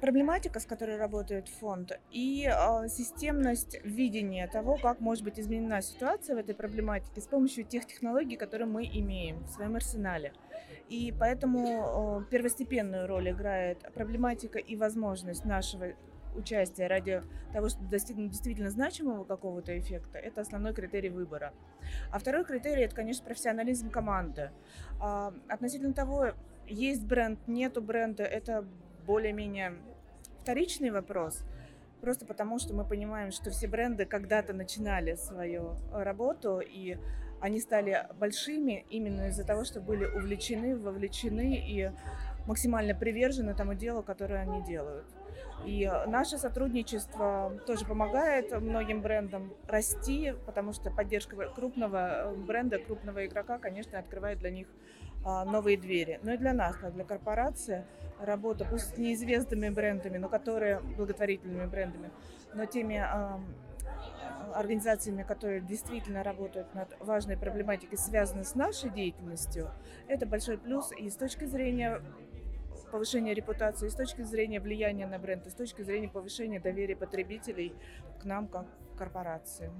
проблематика, 0.00 0.60
с 0.60 0.66
которой 0.66 0.96
работает 0.96 1.48
фонд, 1.48 1.98
и 2.10 2.48
э, 2.48 2.88
системность 2.88 3.78
видения 3.84 4.46
того, 4.48 4.76
как 4.76 5.00
может 5.00 5.24
быть 5.24 5.38
изменена 5.38 5.82
ситуация 5.82 6.36
в 6.36 6.38
этой 6.38 6.54
проблематике 6.54 7.20
с 7.20 7.26
помощью 7.26 7.64
тех 7.64 7.86
технологий, 7.86 8.36
которые 8.36 8.66
мы 8.66 8.84
имеем 8.86 9.44
в 9.44 9.48
своем 9.48 9.76
арсенале. 9.76 10.32
И 10.88 11.14
поэтому 11.18 12.22
э, 12.22 12.30
первостепенную 12.30 13.06
роль 13.06 13.30
играет 13.30 13.78
проблематика 13.94 14.58
и 14.58 14.76
возможность 14.76 15.44
нашего 15.44 15.92
участия 16.34 16.86
ради 16.86 17.22
того, 17.52 17.68
чтобы 17.68 17.88
достигнуть 17.88 18.30
действительно 18.30 18.70
значимого 18.70 19.24
какого-то 19.24 19.76
эффекта, 19.78 20.18
это 20.18 20.40
основной 20.40 20.72
критерий 20.72 21.10
выбора. 21.10 21.52
А 22.10 22.18
второй 22.18 22.44
критерий– 22.44 22.82
это, 22.84 22.94
конечно, 22.94 23.24
профессионализм 23.24 23.90
команды. 23.90 24.50
А, 25.00 25.34
относительно 25.48 25.92
того, 25.92 26.32
есть 26.66 27.04
бренд, 27.04 27.40
нету 27.48 27.82
бренда, 27.82 28.22
это 28.22 28.64
более-менее 29.10 29.72
вторичный 30.42 30.90
вопрос, 30.90 31.42
просто 32.00 32.24
потому 32.26 32.60
что 32.60 32.74
мы 32.74 32.84
понимаем, 32.84 33.32
что 33.32 33.50
все 33.50 33.66
бренды 33.66 34.04
когда-то 34.04 34.52
начинали 34.52 35.16
свою 35.16 35.74
работу, 35.92 36.60
и 36.60 36.96
они 37.40 37.58
стали 37.58 38.06
большими 38.20 38.86
именно 38.88 39.26
из-за 39.30 39.44
того, 39.44 39.64
что 39.64 39.80
были 39.80 40.04
увлечены, 40.04 40.76
вовлечены 40.76 41.56
и 41.56 41.90
максимально 42.46 42.94
привержены 42.94 43.52
тому 43.54 43.74
делу, 43.74 44.04
которое 44.04 44.42
они 44.42 44.62
делают. 44.62 45.06
И 45.66 45.90
наше 46.06 46.38
сотрудничество 46.38 47.52
тоже 47.66 47.84
помогает 47.84 48.52
многим 48.60 49.02
брендам 49.02 49.52
расти, 49.66 50.34
потому 50.46 50.72
что 50.72 50.92
поддержка 50.92 51.34
крупного 51.48 52.32
бренда, 52.46 52.78
крупного 52.78 53.26
игрока, 53.26 53.58
конечно, 53.58 53.98
открывает 53.98 54.38
для 54.38 54.50
них 54.50 54.68
новые 55.24 55.76
двери. 55.76 56.18
Но 56.22 56.32
и 56.32 56.36
для 56.36 56.52
нас, 56.52 56.76
как 56.76 56.94
для 56.94 57.04
корпорации, 57.04 57.84
работа, 58.18 58.64
пусть 58.64 58.94
с 58.94 58.98
неизвестными 58.98 59.68
брендами, 59.68 60.18
но 60.18 60.28
которые 60.28 60.80
благотворительными 60.80 61.66
брендами, 61.66 62.10
но 62.54 62.66
теми 62.66 62.96
а, 62.96 63.40
организациями, 64.54 65.22
которые 65.22 65.60
действительно 65.60 66.22
работают 66.22 66.74
над 66.74 66.88
важной 67.00 67.36
проблематикой, 67.36 67.98
связанной 67.98 68.44
с 68.44 68.54
нашей 68.54 68.90
деятельностью, 68.90 69.70
это 70.08 70.26
большой 70.26 70.58
плюс 70.58 70.92
и 70.92 71.08
с 71.08 71.16
точки 71.16 71.44
зрения 71.44 72.02
повышения 72.90 73.34
репутации, 73.34 73.86
и 73.86 73.90
с 73.90 73.94
точки 73.94 74.22
зрения 74.22 74.60
влияния 74.60 75.06
на 75.06 75.18
бренд, 75.18 75.46
и 75.46 75.50
с 75.50 75.54
точки 75.54 75.82
зрения 75.82 76.08
повышения 76.08 76.60
доверия 76.60 76.96
потребителей 76.96 77.74
к 78.20 78.24
нам 78.24 78.48
как 78.48 78.66
корпорации. 78.98 79.70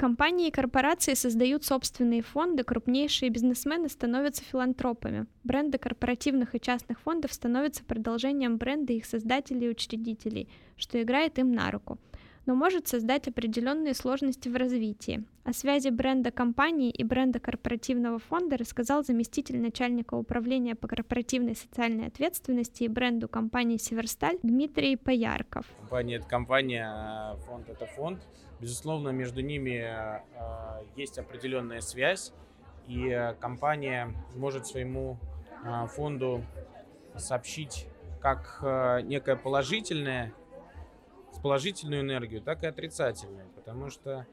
Компании 0.00 0.48
и 0.48 0.50
корпорации 0.50 1.12
создают 1.12 1.66
собственные 1.66 2.22
фонды, 2.22 2.64
крупнейшие 2.64 3.28
бизнесмены 3.28 3.90
становятся 3.90 4.42
филантропами. 4.42 5.26
Бренды 5.44 5.76
корпоративных 5.76 6.54
и 6.54 6.60
частных 6.60 6.98
фондов 7.00 7.34
становятся 7.34 7.84
продолжением 7.84 8.56
бренда 8.56 8.94
их 8.94 9.04
создателей 9.04 9.66
и 9.66 9.70
учредителей, 9.70 10.48
что 10.78 11.02
играет 11.02 11.38
им 11.38 11.52
на 11.52 11.70
руку 11.70 11.98
но 12.46 12.54
может 12.54 12.88
создать 12.88 13.28
определенные 13.28 13.94
сложности 13.94 14.48
в 14.48 14.56
развитии. 14.56 15.22
О 15.44 15.52
связи 15.52 15.90
бренда 15.90 16.32
компании 16.32 16.90
и 16.90 17.04
бренда 17.04 17.38
корпоративного 17.38 18.18
фонда 18.18 18.56
рассказал 18.56 19.04
заместитель 19.04 19.60
начальника 19.60 20.14
управления 20.14 20.74
по 20.74 20.88
корпоративной 20.88 21.54
социальной 21.54 22.06
ответственности 22.06 22.84
и 22.84 22.88
бренду 22.88 23.28
компании 23.28 23.76
«Северсталь» 23.76 24.38
Дмитрий 24.42 24.96
Поярков. 24.96 25.66
Компания– 25.80 26.16
это 26.16 26.26
компания, 26.26 26.86
а 26.88 27.36
фонд– 27.46 27.68
это 27.68 27.86
фонд. 27.86 28.18
Безусловно, 28.60 29.08
между 29.08 29.40
ними 29.40 29.82
э, 29.82 30.84
есть 30.94 31.18
определенная 31.18 31.80
связь, 31.80 32.32
и 32.86 33.08
э, 33.08 33.34
компания 33.34 34.12
может 34.34 34.66
своему 34.66 35.18
э, 35.64 35.86
фонду 35.86 36.44
сообщить 37.16 37.86
как 38.20 38.62
некое 39.04 39.34
положительное, 39.34 40.34
положительную 41.42 42.02
энергию, 42.02 42.42
так 42.42 42.62
и 42.62 42.66
отрицательную, 42.66 43.48
потому 43.56 43.88
что 43.88 44.26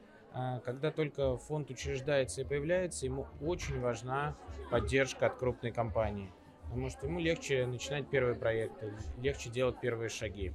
когда 0.64 0.90
только 0.90 1.38
фонд 1.38 1.70
учреждается 1.70 2.42
и 2.42 2.44
появляется, 2.44 3.06
ему 3.06 3.26
очень 3.40 3.80
важна 3.80 4.36
поддержка 4.70 5.26
от 5.26 5.38
крупной 5.38 5.72
компании, 5.72 6.30
потому 6.64 6.90
что 6.90 7.06
ему 7.06 7.18
легче 7.18 7.64
начинать 7.64 8.08
первые 8.10 8.36
проекты, 8.36 8.92
легче 9.22 9.48
делать 9.48 9.80
первые 9.80 10.10
шаги. 10.10 10.52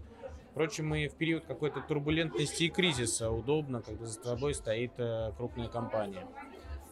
Впрочем, 0.53 0.93
и 0.93 1.07
в 1.07 1.15
период 1.15 1.45
какой-то 1.45 1.81
турбулентности 1.81 2.65
и 2.65 2.69
кризиса 2.69 3.31
удобно, 3.31 3.81
когда 3.81 4.05
за 4.05 4.21
тобой 4.21 4.53
стоит 4.53 4.91
э, 4.99 5.31
крупная 5.35 5.67
компания. 5.67 6.27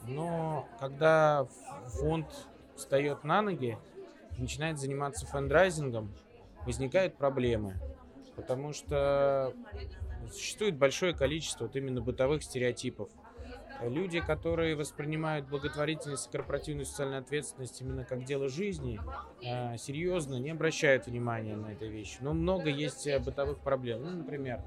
Но 0.08 0.68
когда 0.80 1.46
фонд 2.00 2.26
встает 2.76 3.24
на 3.24 3.44
ноги, 3.44 3.78
начинает 4.40 4.80
заниматься 4.80 5.28
фандрайзингом, 5.28 6.12
возникают 6.66 7.18
проблемы. 7.18 7.76
Потому 8.36 8.74
что 8.74 9.54
существует 10.32 10.76
большое 10.76 11.14
количество 11.14 11.66
вот 11.66 11.76
именно 11.76 12.02
бытовых 12.02 12.42
стереотипов. 12.42 13.10
Люди, 13.82 14.20
которые 14.20 14.76
воспринимают 14.76 15.48
благотворительность 15.48 16.28
и 16.28 16.32
корпоративную 16.32 16.86
социальную 16.86 17.20
ответственность 17.20 17.82
именно 17.82 18.06
как 18.06 18.24
дело 18.24 18.48
жизни, 18.48 19.00
э, 19.44 19.78
серьезно 19.78 20.36
не 20.36 20.52
обращают 20.52 21.08
внимания 21.08 21.56
на 21.56 21.74
эти 21.74 21.86
вещи. 21.86 22.18
Но 22.22 22.34
много 22.34 22.70
есть 22.70 23.08
э, 23.08 23.20
бытовых 23.20 23.58
проблем. 23.60 24.04
Ну, 24.04 24.10
например, 24.12 24.62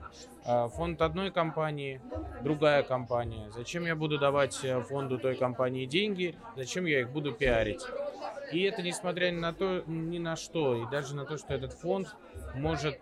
э, 0.44 0.68
фонд 0.68 1.00
одной 1.00 1.30
компании, 1.30 2.00
другая 2.42 2.82
компания. 2.82 3.50
Зачем 3.52 3.84
я 3.84 3.94
буду 3.94 4.18
давать 4.18 4.56
фонду 4.88 5.18
той 5.18 5.36
компании 5.36 5.86
деньги? 5.86 6.36
Зачем 6.56 6.84
я 6.86 7.00
их 7.00 7.10
буду 7.10 7.32
пиарить? 7.32 7.82
И 8.52 8.62
это 8.62 8.82
несмотря 8.82 9.30
ни 9.30 9.38
на 9.38 9.52
то, 9.52 9.84
ни 9.86 10.18
на 10.18 10.36
что, 10.36 10.76
и 10.76 10.90
даже 10.90 11.14
на 11.14 11.24
то, 11.24 11.38
что 11.38 11.54
этот 11.54 11.72
фонд 11.72 12.14
может 12.54 13.00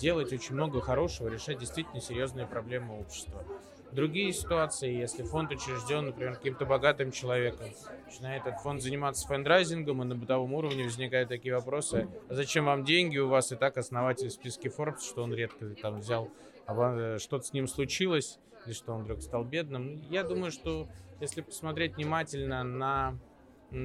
делать 0.00 0.32
очень 0.32 0.54
много 0.54 0.80
хорошего, 0.80 1.28
решать 1.28 1.58
действительно 1.58 2.00
серьезные 2.00 2.46
проблемы 2.46 2.98
общества. 2.98 3.44
Другие 3.92 4.32
ситуации, 4.32 4.92
если 4.92 5.22
фонд 5.22 5.50
учрежден, 5.50 6.06
например, 6.06 6.36
каким-то 6.36 6.66
богатым 6.66 7.10
человеком, 7.10 7.68
начинает 8.06 8.46
этот 8.46 8.60
фонд 8.60 8.82
заниматься 8.82 9.26
фандрайзингом, 9.26 10.02
и 10.02 10.06
на 10.06 10.14
бытовом 10.14 10.52
уровне 10.52 10.84
возникают 10.84 11.30
такие 11.30 11.54
вопросы, 11.54 12.06
а 12.28 12.34
зачем 12.34 12.66
вам 12.66 12.84
деньги, 12.84 13.16
у 13.18 13.28
вас 13.28 13.50
и 13.50 13.56
так 13.56 13.78
основатель 13.78 14.28
в 14.28 14.32
списке 14.32 14.68
Forbes, 14.68 15.00
что 15.00 15.22
он 15.22 15.32
редко 15.32 15.74
там 15.80 16.00
взял, 16.00 16.30
а 16.66 16.74
э, 16.74 17.18
что-то 17.18 17.44
с 17.44 17.52
ним 17.52 17.66
случилось, 17.66 18.38
или 18.66 18.74
что 18.74 18.92
он 18.92 19.04
вдруг 19.04 19.22
стал 19.22 19.44
бедным. 19.44 20.02
Я 20.10 20.22
думаю, 20.22 20.52
что 20.52 20.86
если 21.20 21.40
посмотреть 21.40 21.96
внимательно 21.96 22.62
на 22.62 23.18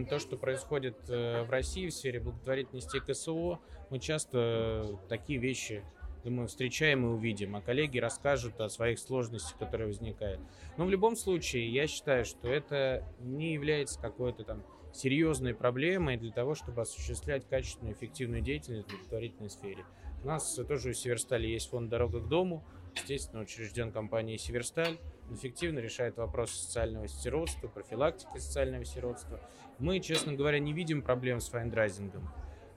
то, 0.10 0.20
что 0.20 0.38
происходит 0.38 0.98
э, 1.10 1.44
в 1.44 1.50
России 1.50 1.88
в 1.88 1.94
сфере 1.94 2.20
благотворительности 2.20 2.98
и 2.98 3.00
КСО, 3.00 3.60
мы 3.90 4.00
часто 4.00 5.00
такие 5.08 5.40
вещи 5.40 5.84
думаю, 6.24 6.48
встречаем 6.48 7.06
и 7.06 7.10
увидим, 7.10 7.56
а 7.56 7.62
коллеги 7.62 8.00
расскажут 8.00 8.60
о 8.60 8.70
своих 8.70 9.00
сложностях, 9.00 9.58
которые 9.58 9.88
возникают. 9.88 10.40
Но 10.78 10.86
в 10.86 10.90
любом 10.90 11.16
случае, 11.16 11.70
я 11.70 11.88
считаю, 11.88 12.26
что 12.26 12.48
это 12.48 13.04
не 13.20 13.54
является 13.54 14.00
какой-то 14.00 14.44
там 14.44 14.64
серьезной 14.94 15.54
проблемой 15.54 16.18
для 16.18 16.32
того, 16.32 16.56
чтобы 16.56 16.82
осуществлять 16.82 17.48
качественную, 17.48 17.96
эффективную 17.96 18.42
деятельность 18.42 18.88
в 18.88 18.92
благотворительной 18.92 19.50
сфере. 19.50 19.86
У 20.24 20.28
нас 20.28 20.54
тоже 20.68 20.90
у 20.90 20.94
Северстали 20.94 21.48
есть 21.48 21.70
фонд 21.70 21.90
«Дорога 21.90 22.20
к 22.20 22.30
дому», 22.30 22.64
естественно, 22.96 23.42
учрежден 23.42 23.92
компанией 23.92 24.38
«Северсталь», 24.38 24.98
эффективно 25.32 25.80
решает 25.80 26.18
вопросы 26.18 26.56
социального 26.56 27.08
сиротства, 27.08 27.68
профилактики 27.68 28.38
социального 28.38 28.86
сиротства. 28.86 29.40
Мы, 29.80 30.00
честно 30.00 30.34
говоря, 30.34 30.60
не 30.60 30.74
видим 30.74 31.02
проблем 31.02 31.40
с 31.40 31.50
фандрайзингом 31.50 32.30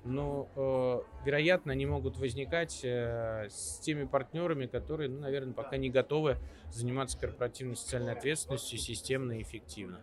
но, 0.07 0.49
э, 0.55 1.25
вероятно, 1.27 1.73
они 1.73 1.87
могут 1.87 2.19
возникать 2.19 2.81
э, 2.85 3.49
с 3.51 3.81
теми 3.81 4.05
партнерами, 4.05 4.67
которые, 4.67 5.11
ну, 5.11 5.21
наверное, 5.21 5.53
пока 5.53 5.77
не 5.77 5.91
готовы 5.91 6.37
заниматься 6.71 7.19
корпоративной 7.19 7.77
социальной 7.77 8.13
ответственностью 8.13 8.79
системно 8.79 9.33
и 9.33 9.43
эффективно. 9.43 10.01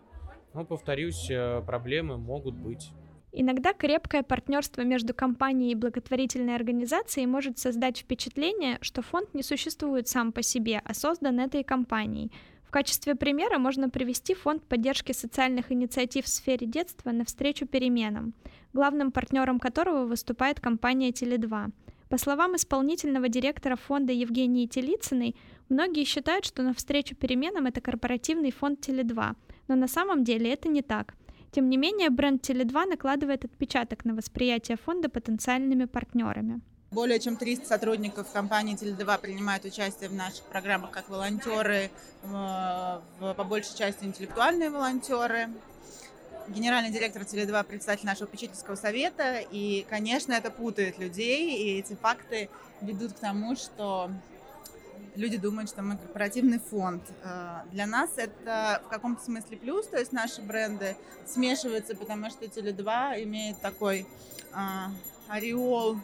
Но, 0.52 0.64
повторюсь, 0.64 1.30
э, 1.30 1.62
проблемы 1.66 2.18
могут 2.18 2.54
быть. 2.54 2.90
Иногда 3.32 3.72
крепкое 3.72 4.22
партнерство 4.22 4.82
между 4.82 5.12
компанией 5.12 5.72
и 5.72 5.74
благотворительной 5.74 6.54
организацией 6.54 7.26
может 7.26 7.58
создать 7.58 7.98
впечатление, 7.98 8.78
что 8.80 9.02
фонд 9.02 9.34
не 9.34 9.42
существует 9.42 10.06
сам 10.06 10.30
по 10.30 10.42
себе, 10.42 10.80
а 10.84 10.94
создан 10.94 11.40
этой 11.40 11.64
компанией– 11.64 12.30
качестве 12.74 13.14
примера 13.14 13.58
можно 13.58 13.88
привести 13.88 14.34
фонд 14.34 14.64
поддержки 14.64 15.12
социальных 15.12 15.70
инициатив 15.70 16.24
в 16.24 16.28
сфере 16.28 16.66
детства 16.66 17.12
навстречу 17.12 17.66
переменам, 17.66 18.34
главным 18.72 19.12
партнером 19.12 19.60
которого 19.60 20.06
выступает 20.06 20.58
компания 20.58 21.10
Теле2. 21.10 21.70
По 22.08 22.18
словам 22.18 22.56
исполнительного 22.56 23.28
директора 23.28 23.76
фонда 23.76 24.12
Евгении 24.12 24.66
Телицыной, 24.66 25.36
многие 25.68 26.04
считают, 26.04 26.44
что 26.44 26.64
навстречу 26.64 27.14
переменам 27.14 27.66
это 27.66 27.80
корпоративный 27.80 28.50
фонд 28.50 28.88
Теле2, 28.88 29.36
но 29.68 29.76
на 29.76 29.86
самом 29.86 30.24
деле 30.24 30.52
это 30.52 30.68
не 30.68 30.82
так. 30.82 31.14
Тем 31.52 31.70
не 31.70 31.76
менее, 31.76 32.10
бренд 32.10 32.42
Теле2 32.42 32.86
накладывает 32.86 33.44
отпечаток 33.44 34.04
на 34.04 34.16
восприятие 34.16 34.78
фонда 34.84 35.08
потенциальными 35.08 35.84
партнерами. 35.84 36.60
Более 36.94 37.18
чем 37.18 37.36
300 37.36 37.66
сотрудников 37.66 38.30
компании 38.30 38.76
Теле2 38.76 39.18
принимают 39.18 39.64
участие 39.64 40.08
в 40.08 40.14
наших 40.14 40.44
программах 40.44 40.92
как 40.92 41.08
волонтеры, 41.08 41.90
в, 42.22 43.02
по 43.18 43.42
большей 43.42 43.76
части 43.76 44.04
интеллектуальные 44.04 44.70
волонтеры. 44.70 45.48
Генеральный 46.46 46.92
директор 46.92 47.22
Теле2 47.22 47.64
председатель 47.64 48.06
нашего 48.06 48.26
попечительского 48.26 48.76
совета, 48.76 49.40
и, 49.40 49.84
конечно, 49.90 50.34
это 50.34 50.52
путает 50.52 51.00
людей, 51.00 51.56
и 51.56 51.80
эти 51.80 51.94
факты 51.94 52.48
ведут 52.80 53.14
к 53.14 53.18
тому, 53.18 53.56
что 53.56 54.08
люди 55.16 55.36
думают, 55.36 55.70
что 55.70 55.82
мы 55.82 55.96
корпоративный 55.96 56.60
фонд. 56.60 57.02
Э, 57.24 57.62
для 57.72 57.86
нас 57.86 58.10
это 58.18 58.80
в 58.86 58.88
каком-то 58.88 59.20
смысле 59.20 59.56
плюс, 59.56 59.88
то 59.88 59.98
есть 59.98 60.12
наши 60.12 60.40
бренды 60.42 60.96
смешиваются, 61.26 61.96
потому 61.96 62.30
что 62.30 62.44
Теле2 62.44 63.24
имеет 63.24 63.60
такой 63.60 64.06
а, 64.52 64.92
ореол 65.26 65.98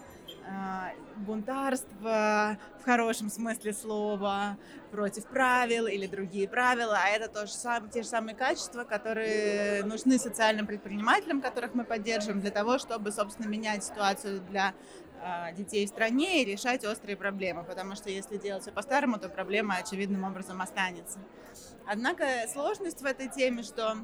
бунтарство 1.16 2.58
в 2.80 2.84
хорошем 2.84 3.30
смысле 3.30 3.72
слова, 3.72 4.56
против 4.90 5.26
правил 5.26 5.86
или 5.86 6.06
другие 6.06 6.48
правила, 6.48 6.98
а 7.02 7.08
это 7.08 7.28
тоже 7.28 7.52
сам, 7.52 7.88
те 7.90 8.02
же 8.02 8.08
самые 8.08 8.34
качества, 8.34 8.84
которые 8.84 9.84
нужны 9.84 10.18
социальным 10.18 10.66
предпринимателям, 10.66 11.40
которых 11.40 11.74
мы 11.74 11.84
поддерживаем 11.84 12.40
для 12.40 12.50
того, 12.50 12.78
чтобы, 12.78 13.12
собственно, 13.12 13.46
менять 13.46 13.84
ситуацию 13.84 14.40
для 14.40 14.74
э, 15.22 15.54
детей 15.54 15.86
в 15.86 15.88
стране 15.88 16.42
и 16.42 16.44
решать 16.44 16.84
острые 16.84 17.16
проблемы, 17.16 17.64
потому 17.64 17.94
что 17.94 18.10
если 18.10 18.36
делать 18.36 18.62
все 18.62 18.72
по-старому, 18.72 19.18
то 19.18 19.28
проблема 19.28 19.76
очевидным 19.76 20.24
образом 20.24 20.60
останется. 20.60 21.18
Однако 21.86 22.24
сложность 22.52 23.00
в 23.00 23.04
этой 23.04 23.28
теме, 23.28 23.62
что 23.62 23.96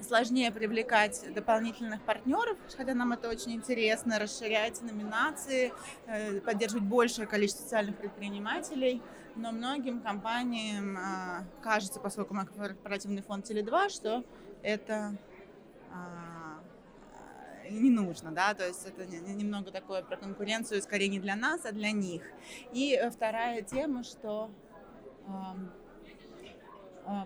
сложнее 0.00 0.50
привлекать 0.50 1.24
дополнительных 1.34 2.02
партнеров, 2.02 2.56
хотя 2.76 2.94
нам 2.94 3.12
это 3.12 3.28
очень 3.28 3.52
интересно, 3.52 4.18
расширять 4.18 4.82
номинации, 4.82 5.72
э, 6.06 6.40
поддерживать 6.40 6.84
большее 6.84 7.26
количество 7.26 7.62
социальных 7.62 7.96
предпринимателей. 7.96 9.02
Но 9.34 9.52
многим 9.52 10.00
компаниям 10.00 10.96
а, 10.96 11.44
кажется, 11.60 12.00
поскольку 12.00 12.32
мы 12.32 12.46
корпоративный 12.46 13.20
фонд 13.20 13.50
Теле2, 13.50 13.90
что 13.90 14.24
это 14.62 15.14
а, 15.92 16.60
не 17.70 17.90
нужно, 17.90 18.32
да, 18.32 18.54
то 18.54 18.66
есть 18.66 18.86
это 18.86 19.06
немного 19.06 19.70
такое 19.70 20.02
про 20.02 20.16
конкуренцию, 20.16 20.80
скорее 20.80 21.08
не 21.08 21.20
для 21.20 21.36
нас, 21.36 21.66
а 21.66 21.72
для 21.72 21.90
них. 21.90 22.22
И 22.72 22.94
э, 22.94 23.10
вторая 23.10 23.62
тема, 23.62 24.04
что 24.04 24.50
а, 25.28 25.56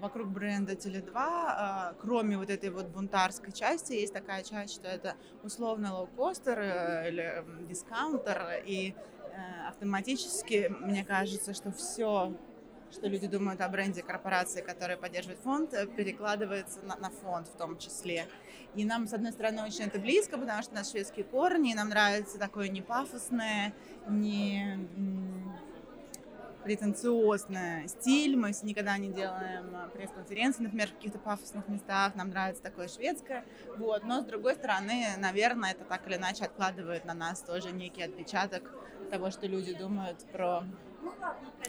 вокруг 0.00 0.28
бренда 0.28 0.72
Теле2, 0.72 1.12
а, 1.14 1.94
кроме 2.00 2.36
вот 2.36 2.50
этой 2.50 2.70
вот 2.70 2.86
бунтарской 2.88 3.52
части, 3.52 3.92
есть 3.92 4.12
такая 4.12 4.42
часть, 4.42 4.74
что 4.74 4.88
это 4.88 5.14
условно 5.42 5.94
лоукостер 5.94 6.58
э, 6.58 7.08
или 7.08 7.44
дискаунтер, 7.68 8.62
и 8.64 8.94
э, 8.94 9.68
автоматически, 9.68 10.72
мне 10.80 11.04
кажется, 11.04 11.54
что 11.54 11.72
все, 11.72 12.36
что 12.92 13.06
люди 13.06 13.26
думают 13.26 13.60
о 13.62 13.68
бренде 13.68 14.02
корпорации, 14.02 14.60
которая 14.60 14.98
поддерживает 14.98 15.40
фонд, 15.40 15.72
э, 15.72 15.86
перекладывается 15.86 16.80
на, 16.82 16.96
на 16.96 17.10
фонд 17.10 17.48
в 17.48 17.56
том 17.56 17.78
числе. 17.78 18.26
И 18.74 18.84
нам, 18.84 19.08
с 19.08 19.14
одной 19.14 19.32
стороны, 19.32 19.62
очень 19.64 19.84
это 19.84 19.98
близко, 19.98 20.36
потому 20.38 20.62
что 20.62 20.72
у 20.72 20.74
нас 20.76 20.90
шведские 20.90 21.24
корни, 21.24 21.72
и 21.72 21.74
нам 21.74 21.88
нравится 21.88 22.38
такое 22.38 22.68
не 22.68 22.82
пафосное, 22.82 23.72
не 24.08 24.78
претенциозный 26.70 27.88
стиль. 27.88 28.37
Мы 28.37 28.52
никогда 28.62 28.96
не 28.96 29.09
делаем 29.09 29.74
э, 29.74 29.88
пресс-конференции, 29.92 30.62
например, 30.62 30.87
в 30.87 30.94
каких-то 30.94 31.18
пафосных 31.18 31.66
местах. 31.66 32.14
Нам 32.14 32.30
нравится 32.30 32.62
такое 32.62 32.87
шведское. 32.87 33.44
Вот. 33.76 34.04
Но, 34.04 34.22
с 34.22 34.24
другой 34.24 34.54
стороны, 34.54 35.06
наверное, 35.18 35.72
это 35.72 35.83
так 35.83 36.06
или 36.06 36.14
иначе 36.14 36.44
откладывает 36.44 37.04
на 37.04 37.14
нас 37.14 37.40
тоже 37.40 37.72
некий 37.72 38.04
отпечаток 38.04 38.62
того, 39.11 39.33
что 39.33 39.48
люди 39.48 39.76
думают 39.76 40.24
про 40.30 40.62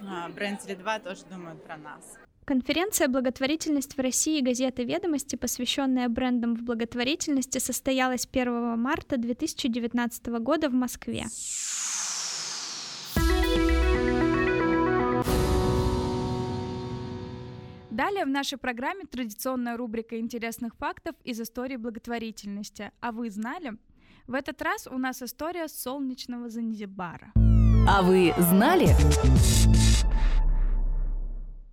а, 0.07 0.29
бренд 0.29 0.61
Теле2, 0.61 1.03
тоже 1.03 1.23
думают 1.31 1.63
про 1.63 1.77
нас. 1.77 2.19
Конференция 2.45 3.07
«Благотворительность 3.07 3.97
в 3.97 3.99
России» 3.99 4.39
газеты 4.41 4.83
«Ведомости», 4.83 5.35
посвященная 5.35 6.09
брендам 6.09 6.55
в 6.55 6.61
благотворительности, 6.61 7.57
состоялась 7.57 8.27
1 8.31 8.77
марта 8.77 9.17
2019 9.17 10.27
года 10.27 10.69
в 10.69 10.73
Москве. 10.73 11.25
Далее 17.91 18.23
в 18.23 18.29
нашей 18.29 18.57
программе 18.57 19.03
традиционная 19.03 19.75
рубрика 19.75 20.17
интересных 20.17 20.77
фактов 20.77 21.13
из 21.25 21.41
истории 21.41 21.75
благотворительности. 21.75 22.93
А 23.01 23.11
вы 23.11 23.29
знали? 23.29 23.73
В 24.27 24.33
этот 24.33 24.61
раз 24.61 24.87
у 24.87 24.97
нас 24.97 25.21
история 25.21 25.67
солнечного 25.67 26.49
Занзибара. 26.49 27.33
А 27.35 28.01
вы 28.01 28.33
знали? 28.37 28.87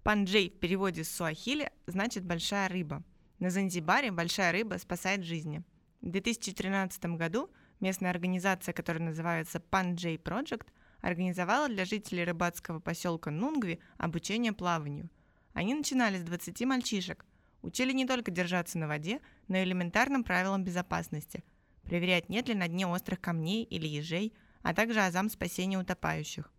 Панджей 0.03 0.51
в 0.51 0.59
переводе 0.59 1.05
с 1.05 1.15
суахили 1.15 1.71
значит 1.87 2.25
«большая 2.25 2.69
рыба». 2.69 3.05
На 3.39 3.51
Занзибаре 3.51 4.11
большая 4.11 4.51
рыба 4.51 4.75
спасает 4.79 5.23
жизни. 5.23 5.63
В 6.01 6.11
2013 6.11 7.17
году 7.17 7.49
местная 7.79 8.11
организация, 8.11 8.73
которая 8.73 9.05
называется 9.05 9.61
Панджей 9.61 10.17
Project, 10.17 10.67
организовала 11.01 11.69
для 11.69 11.85
жителей 11.85 12.25
рыбацкого 12.25 12.81
поселка 12.81 13.31
Нунгви 13.31 13.79
обучение 13.99 14.53
плаванию– 14.53 15.09
они 15.59 15.75
начинали 15.75 16.19
с 16.19 16.23
20 16.23 16.61
мальчишек. 16.67 17.27
Учили 17.63 17.93
не 17.93 18.07
только 18.07 18.31
держаться 18.31 18.79
на 18.79 18.87
воде, 18.87 19.21
но 19.49 19.57
и 19.57 19.65
элементарным 19.65 20.23
правилам 20.23 20.63
безопасности. 20.63 21.43
Проверять, 21.83 22.29
нет 22.29 22.47
ли 22.47 22.55
на 22.55 22.69
дне 22.69 22.87
острых 22.87 23.21
камней 23.21 23.65
или 23.65 23.89
ежей, 23.89 24.33
а 24.63 24.73
также 24.73 25.01
азам 25.01 25.29
спасения 25.29 25.77
утопающих. 25.77 26.53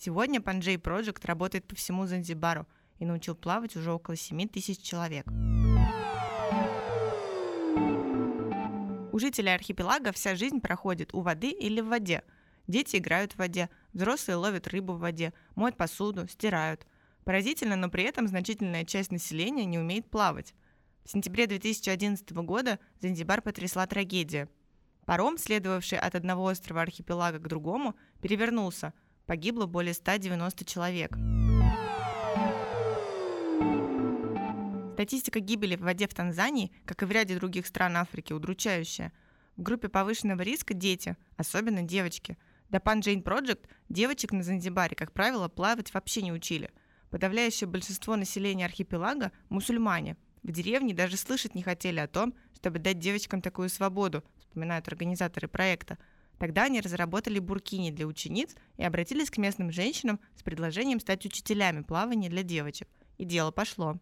Сегодня 0.00 0.40
Панджей 0.40 0.76
Project 0.76 1.26
работает 1.26 1.66
по 1.66 1.74
всему 1.74 2.06
Занзибару 2.06 2.66
и 2.98 3.04
научил 3.04 3.34
плавать 3.34 3.76
уже 3.76 3.92
около 3.92 4.16
7 4.16 4.48
тысяч 4.48 4.78
человек. 4.78 5.26
У 9.12 9.18
жителей 9.18 9.54
архипелага 9.54 10.10
вся 10.12 10.36
жизнь 10.36 10.62
проходит 10.62 11.12
у 11.12 11.20
воды 11.20 11.50
или 11.50 11.82
в 11.82 11.88
воде. 11.88 12.22
Дети 12.66 12.96
играют 12.96 13.32
в 13.32 13.38
воде, 13.40 13.68
взрослые 13.92 14.36
ловят 14.36 14.68
рыбу 14.68 14.94
в 14.94 15.00
воде, 15.00 15.34
моют 15.54 15.76
посуду, 15.76 16.26
стирают– 16.28 16.86
Поразительно, 17.28 17.76
но 17.76 17.90
при 17.90 18.04
этом 18.04 18.26
значительная 18.26 18.86
часть 18.86 19.12
населения 19.12 19.66
не 19.66 19.78
умеет 19.78 20.10
плавать. 20.10 20.54
В 21.04 21.10
сентябре 21.10 21.46
2011 21.46 22.30
года 22.30 22.78
Занзибар 23.02 23.42
потрясла 23.42 23.86
трагедия. 23.86 24.48
Паром, 25.04 25.36
следовавший 25.36 25.98
от 25.98 26.14
одного 26.14 26.44
острова 26.46 26.80
архипелага 26.80 27.38
к 27.38 27.46
другому, 27.46 27.96
перевернулся. 28.22 28.94
Погибло 29.26 29.66
более 29.66 29.92
190 29.92 30.64
человек. 30.64 31.18
Статистика 34.94 35.40
гибели 35.40 35.76
в 35.76 35.80
воде 35.80 36.08
в 36.08 36.14
Танзании, 36.14 36.72
как 36.86 37.02
и 37.02 37.04
в 37.04 37.10
ряде 37.10 37.34
других 37.34 37.66
стран 37.66 37.98
Африки, 37.98 38.32
удручающая. 38.32 39.12
В 39.58 39.62
группе 39.62 39.90
повышенного 39.90 40.40
риска 40.40 40.72
дети, 40.72 41.14
особенно 41.36 41.82
девочки. 41.82 42.38
До 42.70 42.78
Pan 42.78 43.00
Jane 43.00 43.22
Project 43.22 43.66
девочек 43.90 44.32
на 44.32 44.42
Занзибаре, 44.42 44.96
как 44.96 45.12
правило, 45.12 45.48
плавать 45.48 45.92
вообще 45.92 46.22
не 46.22 46.32
учили. 46.32 46.70
Подавляющее 47.10 47.68
большинство 47.68 48.16
населения 48.16 48.64
архипелага– 48.64 49.32
мусульмане– 49.48 50.16
в 50.42 50.50
деревне 50.50 50.94
даже 50.94 51.16
слышать 51.16 51.54
не 51.54 51.62
хотели 51.62 51.98
о 51.98 52.08
том, 52.08 52.34
чтобы 52.54 52.78
дать 52.78 52.98
девочкам 52.98 53.42
такую 53.42 53.68
свободу, 53.68 54.24
вспоминают 54.40 54.88
организаторы 54.88 55.48
проекта. 55.48 55.98
Тогда 56.38 56.64
они 56.64 56.80
разработали 56.80 57.38
буркини 57.38 57.90
для 57.90 58.06
учениц 58.06 58.54
и 58.76 58.84
обратились 58.84 59.30
к 59.30 59.38
местным 59.38 59.72
женщинам 59.72 60.20
с 60.36 60.42
предложением 60.42 61.00
стать 61.00 61.26
учителями 61.26 61.82
плавания 61.82 62.28
для 62.28 62.42
девочек. 62.42 62.88
И 63.18 63.24
дело 63.24 63.50
пошло. 63.50 63.98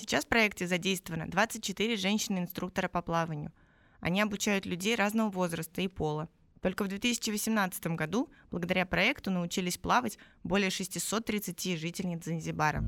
Сейчас 0.00 0.24
в 0.24 0.28
проекте 0.28 0.66
задействовано 0.66 1.28
24 1.28 1.96
женщины-инструктора 1.96 2.88
по 2.88 3.02
плаванию. 3.02 3.52
Они 4.00 4.22
обучают 4.22 4.64
людей 4.64 4.94
разного 4.94 5.30
возраста 5.30 5.82
и 5.82 5.88
пола– 5.88 6.28
только 6.60 6.84
в 6.84 6.88
2018 6.88 7.86
году 7.88 8.28
благодаря 8.50 8.86
проекту 8.86 9.30
научились 9.30 9.78
плавать 9.78 10.18
более 10.42 10.70
630 10.70 11.78
жительниц 11.78 12.24
Занзибара. 12.24 12.84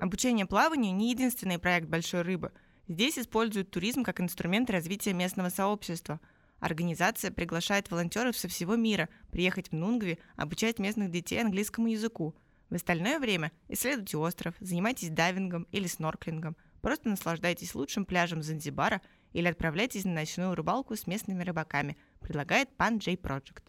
Обучение 0.00 0.46
плаванию 0.46 0.94
не 0.94 1.10
единственный 1.10 1.58
проект 1.58 1.88
«Большой 1.88 2.22
рыбы». 2.22 2.52
Здесь 2.86 3.18
используют 3.18 3.70
туризм 3.70 4.04
как 4.04 4.20
инструмент 4.20 4.70
развития 4.70 5.12
местного 5.12 5.48
сообщества. 5.48 6.20
Организация 6.60 7.32
приглашает 7.32 7.90
волонтеров 7.90 8.36
со 8.36 8.46
всего 8.46 8.76
мира 8.76 9.08
приехать 9.32 9.70
в 9.70 9.72
Нунгви, 9.72 10.18
обучать 10.36 10.78
местных 10.78 11.10
детей 11.10 11.40
английскому 11.40 11.88
языку. 11.88 12.36
В 12.70 12.74
остальное 12.74 13.18
время 13.18 13.50
исследуйте 13.68 14.16
остров, 14.16 14.54
занимайтесь 14.60 15.10
дайвингом 15.10 15.66
или 15.72 15.86
снорклингом. 15.86 16.56
Просто 16.82 17.08
наслаждайтесь 17.08 17.74
лучшим 17.74 18.04
пляжем 18.04 18.42
Занзибара– 18.42 19.00
или 19.32 19.48
отправляйтесь 19.48 20.04
на 20.04 20.12
ночную 20.12 20.54
рыбалку 20.54 20.96
с 20.96 21.06
местными 21.06 21.42
рыбаками, 21.42 21.96
предлагает 22.20 22.68
Pan 22.78 22.98
J 22.98 23.14
Project. 23.14 23.62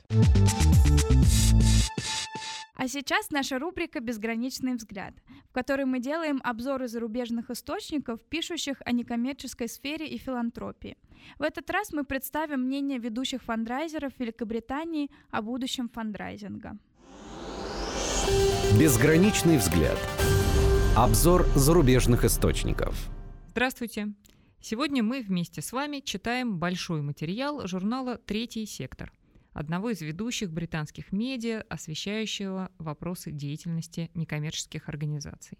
А 2.79 2.87
сейчас 2.87 3.31
наша 3.31 3.57
рубрика 3.57 3.99
«Безграничный 3.99 4.75
взгляд», 4.75 5.15
в 5.49 5.51
которой 5.51 5.85
мы 5.85 5.99
делаем 5.99 6.39
обзоры 6.43 6.87
зарубежных 6.87 7.49
источников, 7.49 8.21
пишущих 8.21 8.77
о 8.85 8.91
некоммерческой 8.91 9.67
сфере 9.67 10.07
и 10.07 10.19
филантропии. 10.19 10.95
В 11.39 11.41
этот 11.41 11.67
раз 11.71 11.91
мы 11.91 12.03
представим 12.03 12.61
мнение 12.61 12.99
ведущих 12.99 13.41
фандрайзеров 13.41 14.13
Великобритании 14.19 15.09
о 15.31 15.41
будущем 15.41 15.89
фандрайзинга. 15.89 16.77
Безграничный 18.79 19.57
взгляд. 19.57 19.97
Обзор 20.95 21.47
зарубежных 21.55 22.25
источников. 22.25 23.09
Здравствуйте. 23.49 24.13
Сегодня 24.59 25.03
мы 25.03 25.21
вместе 25.21 25.61
с 25.61 25.71
вами 25.71 25.99
читаем 25.99 26.57
большой 26.57 27.01
материал 27.01 27.65
журнала 27.67 28.17
«Третий 28.17 28.65
сектор», 28.65 29.13
одного 29.53 29.91
из 29.91 30.01
ведущих 30.01 30.51
британских 30.51 31.11
медиа, 31.11 31.63
освещающего 31.69 32.71
вопросы 32.77 33.31
деятельности 33.31 34.09
некоммерческих 34.13 34.89
организаций. 34.89 35.59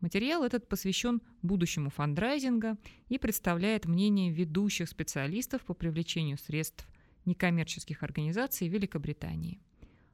Материал 0.00 0.44
этот 0.44 0.68
посвящен 0.68 1.20
будущему 1.42 1.90
фандрайзинга 1.90 2.76
и 3.08 3.18
представляет 3.18 3.86
мнение 3.86 4.30
ведущих 4.30 4.88
специалистов 4.88 5.62
по 5.62 5.74
привлечению 5.74 6.38
средств 6.38 6.86
некоммерческих 7.24 8.02
организаций 8.02 8.68
Великобритании. 8.68 9.60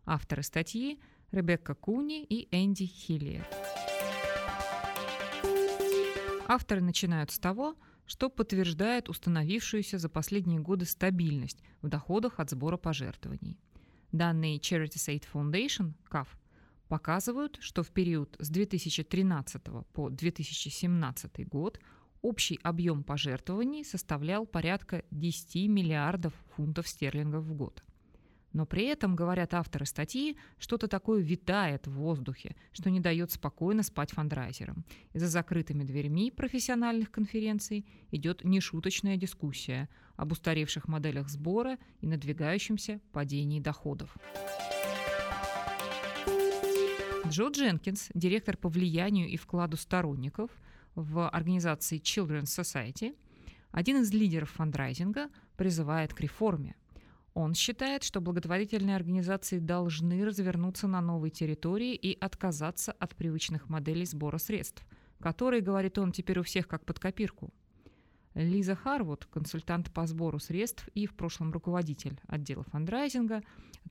Авторы 0.06 0.42
статьи– 0.42 0.98
Ребекка 1.32 1.74
Куни 1.74 2.22
и 2.22 2.48
Энди 2.52 2.86
Хиллиер. 2.86 3.46
Авторы 6.46 6.80
начинают 6.80 7.30
с 7.30 7.38
того, 7.38 7.72
что 7.72 7.84
подтверждает 8.28 9.08
установившуюся 9.08 9.98
за 9.98 10.08
последние 10.08 10.60
годы 10.60 10.84
стабильность 10.84 11.62
в 11.82 11.88
доходах 11.88 12.40
от 12.40 12.50
сбора 12.50 12.76
пожертвований. 12.76 13.58
Данные 14.12 14.58
Charities 14.58 15.08
Aid 15.08 15.24
Foundation, 15.32 15.92
CAF, 16.10 16.28
показывают, 16.88 17.58
что 17.60 17.82
в 17.82 17.90
период 17.90 18.36
с 18.38 18.50
2013 18.50 19.62
по 19.92 20.10
2017 20.10 21.48
год 21.48 21.80
общий 22.22 22.60
объем 22.62 23.02
пожертвований 23.02 23.84
составлял 23.84 24.46
порядка 24.46 25.04
10 25.10 25.68
миллиардов 25.68 26.32
фунтов 26.54 26.86
стерлингов 26.88 27.44
в 27.44 27.54
год– 27.54 27.82
но 28.54 28.66
при 28.66 28.84
этом, 28.84 29.16
говорят 29.16 29.52
авторы 29.52 29.84
статьи, 29.84 30.38
что-то 30.58 30.86
такое 30.86 31.20
витает 31.20 31.86
в 31.88 31.92
воздухе, 31.92 32.54
что 32.72 32.88
не 32.88 33.00
дает 33.00 33.32
спокойно 33.32 33.82
спать 33.82 34.12
фандрайзерам. 34.12 34.84
И 35.12 35.18
за 35.18 35.26
закрытыми 35.26 35.82
дверьми 35.82 36.30
профессиональных 36.30 37.10
конференций 37.10 37.84
идет 38.12 38.44
нешуточная 38.44 39.16
дискуссия 39.16 39.88
об 40.16 40.30
устаревших 40.30 40.86
моделях 40.86 41.28
сбора 41.28 41.78
и 42.00 42.06
надвигающемся 42.06 43.00
падении 43.12 43.58
доходов. 43.58 44.16
Джо 47.26 47.48
Дженкинс, 47.48 48.10
директор 48.14 48.56
по 48.56 48.68
влиянию 48.68 49.28
и 49.28 49.36
вкладу 49.36 49.76
сторонников 49.76 50.50
в 50.94 51.28
организации 51.28 51.98
Children's 52.00 52.44
Society, 52.44 53.16
один 53.72 54.02
из 54.02 54.12
лидеров 54.12 54.50
фандрайзинга, 54.50 55.28
призывает 55.56 56.14
к 56.14 56.20
реформе– 56.20 56.76
он 57.34 57.54
считает, 57.54 58.04
что 58.04 58.20
благотворительные 58.20 58.94
организации 58.94 59.58
должны 59.58 60.24
развернуться 60.24 60.86
на 60.86 61.00
новой 61.00 61.30
территории 61.30 61.94
и 61.94 62.16
отказаться 62.18 62.92
от 62.92 63.16
привычных 63.16 63.68
моделей 63.68 64.06
сбора 64.06 64.38
средств, 64.38 64.86
которые, 65.20 65.60
говорит 65.60 65.98
он, 65.98 66.12
теперь 66.12 66.38
у 66.38 66.44
всех 66.44 66.68
как 66.68 66.84
под 66.84 67.00
копирку. 67.00 67.52
Лиза 68.34 68.74
Харвуд, 68.74 69.26
консультант 69.26 69.92
по 69.92 70.06
сбору 70.06 70.38
средств 70.38 70.88
и 70.94 71.06
в 71.06 71.14
прошлом 71.14 71.52
руководитель 71.52 72.20
отдела 72.26 72.64
фандрайзинга, 72.64 73.42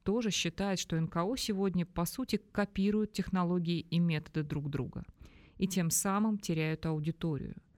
тоже 0.03 0.31
считает, 0.31 0.79
что 0.79 0.99
НКО 0.99 1.35
сегодня 1.37 1.85
по 1.85 2.05
сути 2.05 2.41
копируют 2.51 3.13
технологии 3.13 3.79
и 3.79 3.99
методы 3.99 4.43
друг 4.43 4.69
друга 4.69 5.03
и 5.57 5.67
тем 5.67 5.91
самым 5.91 6.39
теряют 6.39 6.85
аудиторию– 6.85 7.55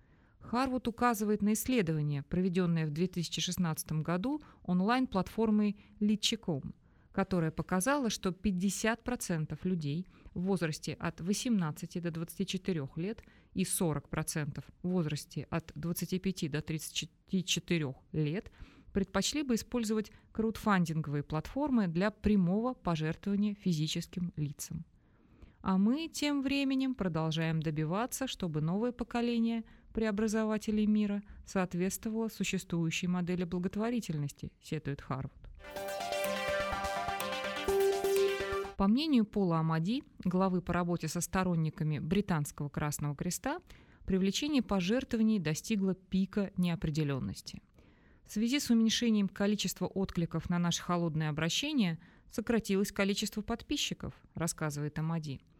Харвуд 0.49 0.87
указывает 0.87 1.41
на 1.41 1.53
исследование, 1.53 2.23
проведенное 2.23 2.85
в 2.85 2.91
2016 2.91 3.91
году 4.03 4.41
онлайн-платформой 4.63 5.75
Litchi.com, 5.99 6.73
которое 7.11 7.51
показало, 7.51 8.09
что 8.09 8.29
50% 8.29 9.57
людей 9.63 10.07
в 10.33 10.41
возрасте 10.41 10.93
от 10.93 11.21
18 11.21 12.01
до 12.01 12.11
24 12.11 12.89
лет 12.95 13.23
и 13.53 13.63
40% 13.63 14.63
в 14.83 14.87
возрасте 14.87 15.47
от 15.49 15.71
25 15.75 16.51
до 16.51 16.61
34 16.61 17.95
лет 18.11 18.51
предпочли 18.93 19.43
бы 19.43 19.55
использовать 19.55 20.11
краудфандинговые 20.31 21.23
платформы 21.23 21.87
для 21.87 22.11
прямого 22.11 22.73
пожертвования 22.73 23.55
физическим 23.55 24.31
лицам. 24.35 24.85
А 25.61 25.79
мы 25.79 26.07
тем 26.07 26.43
временем 26.43 26.93
продолжаем 26.93 27.59
добиваться, 27.59 28.27
чтобы 28.27 28.61
новое 28.61 28.91
поколение 28.91 29.63
преобразователей 29.95 30.85
мира 30.85 31.23
соответствовала 31.45 32.27
существующей 32.27 33.07
модели 33.07 33.45
благотворительности, 33.45 34.51
сетует 34.61 35.01
Харвуд. 35.01 35.31
По 38.75 38.87
мнению 38.89 39.23
Пола 39.25 39.59
Амади, 39.59 40.03
главы 40.25 40.61
по 40.61 40.73
работе 40.73 41.07
со 41.07 41.21
сторонниками 41.21 41.99
Британского 41.99 42.67
Красного 42.67 43.15
Креста, 43.15 43.59
привлечение 44.05 44.61
пожертвований 44.61 45.39
достигло 45.39 45.95
пика 45.95 46.51
неопределенности. 46.57 47.61
В 48.25 48.33
связи 48.33 48.59
с 48.59 48.69
уменьшением 48.69 49.29
количества 49.29 49.85
откликов 49.85 50.49
на 50.49 50.59
наше 50.59 50.81
холодное 50.81 51.29
обращение 51.29 51.99
сократилось 52.31 52.91
количество 52.91 53.41
подписчиков, 53.41 54.13
рассказывает 54.33 54.99
Амади– 54.99 55.39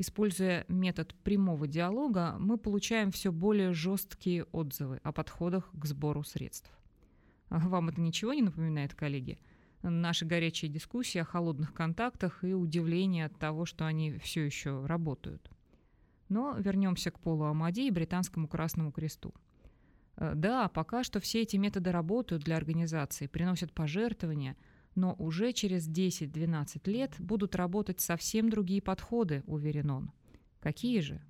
Используя 0.00 0.64
метод 0.68 1.14
прямого 1.24 1.68
диалога, 1.68 2.36
мы 2.38 2.56
получаем 2.56 3.10
все 3.10 3.30
более 3.30 3.74
жесткие 3.74 4.44
отзывы 4.44 4.98
о 5.02 5.12
подходах 5.12 5.70
к 5.74 5.84
сбору 5.84 6.24
средств. 6.24 6.72
А 7.50 7.58
вам 7.58 7.90
это 7.90 8.00
ничего 8.00 8.32
не 8.32 8.40
напоминает, 8.40 8.94
коллеги? 8.94 9.38
Наши 9.82 10.24
горячие 10.24 10.70
дискуссии 10.70 11.18
о 11.18 11.26
холодных 11.26 11.74
контактах 11.74 12.42
и 12.44 12.54
удивление 12.54 13.26
от 13.26 13.38
того, 13.38 13.66
что 13.66 13.84
они 13.84 14.16
все 14.16 14.40
еще 14.40 14.86
работают. 14.86 15.50
Но 16.30 16.56
вернемся 16.56 17.10
к 17.10 17.20
Полу 17.20 17.44
Амади 17.44 17.86
и 17.86 17.90
Британскому 17.90 18.48
Красному 18.48 18.92
Кресту. 18.92 19.34
Э, 20.16 20.32
да, 20.34 20.68
пока 20.68 21.04
что 21.04 21.20
все 21.20 21.42
эти 21.42 21.58
методы 21.58 21.92
работают 21.92 22.42
для 22.42 22.56
организации, 22.56 23.26
приносят 23.26 23.74
пожертвования, 23.74 24.56
Но 25.00 25.14
уже 25.14 25.54
через 25.54 25.88
10-12 25.88 26.90
лет 26.90 27.14
будут 27.18 27.56
работать 27.56 28.02
совсем 28.02 28.50
другие 28.50 28.82
подходы, 28.82 29.42
уверен 29.46 29.88
он. 29.88 30.12
Какие 30.60 31.00
же? 31.00 31.22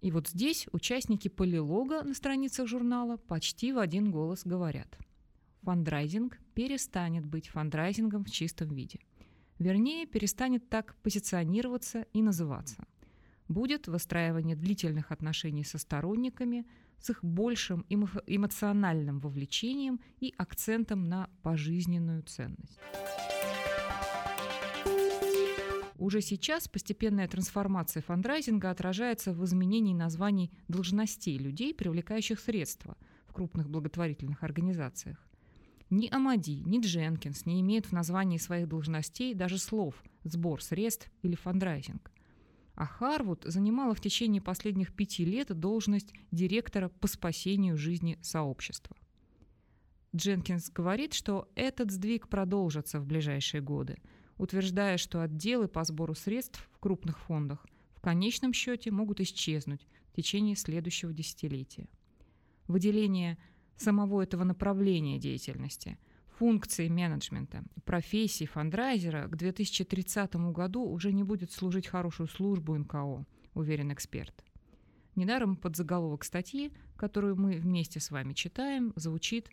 И 0.00 0.12
вот 0.12 0.28
здесь 0.28 0.68
участники 0.70 1.26
полилога 1.26 2.04
на 2.04 2.14
страницах 2.14 2.68
журнала 2.68 3.16
почти 3.16 3.72
в 3.72 3.80
один 3.80 4.12
голос 4.12 4.42
говорят. 4.44 4.96
Фандрайзинг 5.62 6.38
перестанет 6.54 7.26
быть 7.26 7.48
фандрайзингом 7.48 8.24
в 8.24 8.30
чистом 8.30 8.68
виде. 8.68 9.00
Вернее, 9.58 10.06
перестанет 10.06 10.68
так 10.68 10.94
позиционироваться 11.02 12.06
и 12.12 12.22
называться. 12.22 12.86
Будет 13.48 13.88
выстраивание 13.88 14.54
длительных 14.54 15.10
отношений 15.10 15.64
со 15.64 15.78
сторонниками, 15.78 16.68
с 17.00 17.10
их 17.10 17.24
большим 17.24 17.84
эмоциональным 17.88 19.20
вовлечением 19.20 20.00
и 20.20 20.34
акцентом 20.36 21.04
на 21.04 21.28
пожизненную 21.42 22.22
ценность. 22.22 22.78
Уже 26.00 26.22
сейчас 26.22 26.66
постепенная 26.66 27.28
трансформация 27.28 28.02
фандрайзинга 28.02 28.70
отражается 28.70 29.34
в 29.34 29.44
изменении 29.44 29.92
названий 29.92 30.50
должностей 30.66 31.36
людей, 31.36 31.74
привлекающих 31.74 32.40
средства 32.40 32.96
в 33.26 33.34
крупных 33.34 33.68
благотворительных 33.68 34.42
организациях. 34.42 35.18
Ни 35.90 36.08
Амади, 36.08 36.62
ни 36.64 36.80
Дженкинс 36.80 37.44
не 37.44 37.60
имеют 37.60 37.86
в 37.86 37.92
названии 37.92 38.38
своих 38.38 38.66
должностей 38.66 39.34
даже 39.34 39.58
слов 39.58 40.02
«сбор 40.24 40.62
средств» 40.62 41.10
или 41.22 41.34
«фандрайзинг». 41.34 42.10
А 42.80 42.86
Харвуд 42.86 43.44
занимала 43.44 43.94
в 43.94 44.00
течение 44.00 44.40
последних 44.40 44.94
пяти 44.94 45.22
лет 45.26 45.48
должность 45.48 46.14
директора 46.30 46.88
по 46.88 47.08
спасению 47.08 47.76
жизни 47.76 48.18
сообщества. 48.22 48.96
Дженкинс 50.16 50.70
говорит, 50.70 51.12
что 51.12 51.50
этот 51.56 51.90
сдвиг 51.90 52.28
продолжится 52.28 52.98
в 52.98 53.04
ближайшие 53.04 53.60
годы– 53.60 53.98
утверждая, 54.40 54.96
что 54.96 55.20
отделы 55.20 55.68
по 55.68 55.84
сбору 55.84 56.14
средств 56.14 56.66
в 56.72 56.78
крупных 56.78 57.18
фондах 57.18 57.66
в 57.94 58.00
конечном 58.00 58.54
счете 58.54 58.90
могут 58.90 59.20
исчезнуть 59.20 59.86
в 60.10 60.16
течение 60.16 60.56
следующего 60.56 61.12
десятилетия. 61.12 61.86
Выделение 62.66 63.36
самого 63.76 64.22
этого 64.22 64.44
направления 64.44 65.18
деятельности, 65.18 65.98
функции 66.40 66.88
менеджмента, 66.88 67.62
профессии 67.84 68.46
фандрайзера 68.46 69.28
к 69.28 69.36
2030 69.36 70.36
году 70.36 70.82
уже 70.82 71.12
не 71.12 71.22
будет 71.22 71.52
служить 71.52 71.86
хорошую 71.86 72.28
службу 72.28 72.74
НКО, 72.78 73.26
уверен 73.52 73.92
эксперт. 73.92 74.32
Недаром 75.16 75.54
подзаголовок 75.54 76.24
статьи, 76.24 76.72
которую 76.96 77.36
мы 77.36 77.58
вместе 77.58 78.00
с 78.00 78.10
вами 78.10 78.32
читаем, 78.32 78.94
звучит 78.96 79.50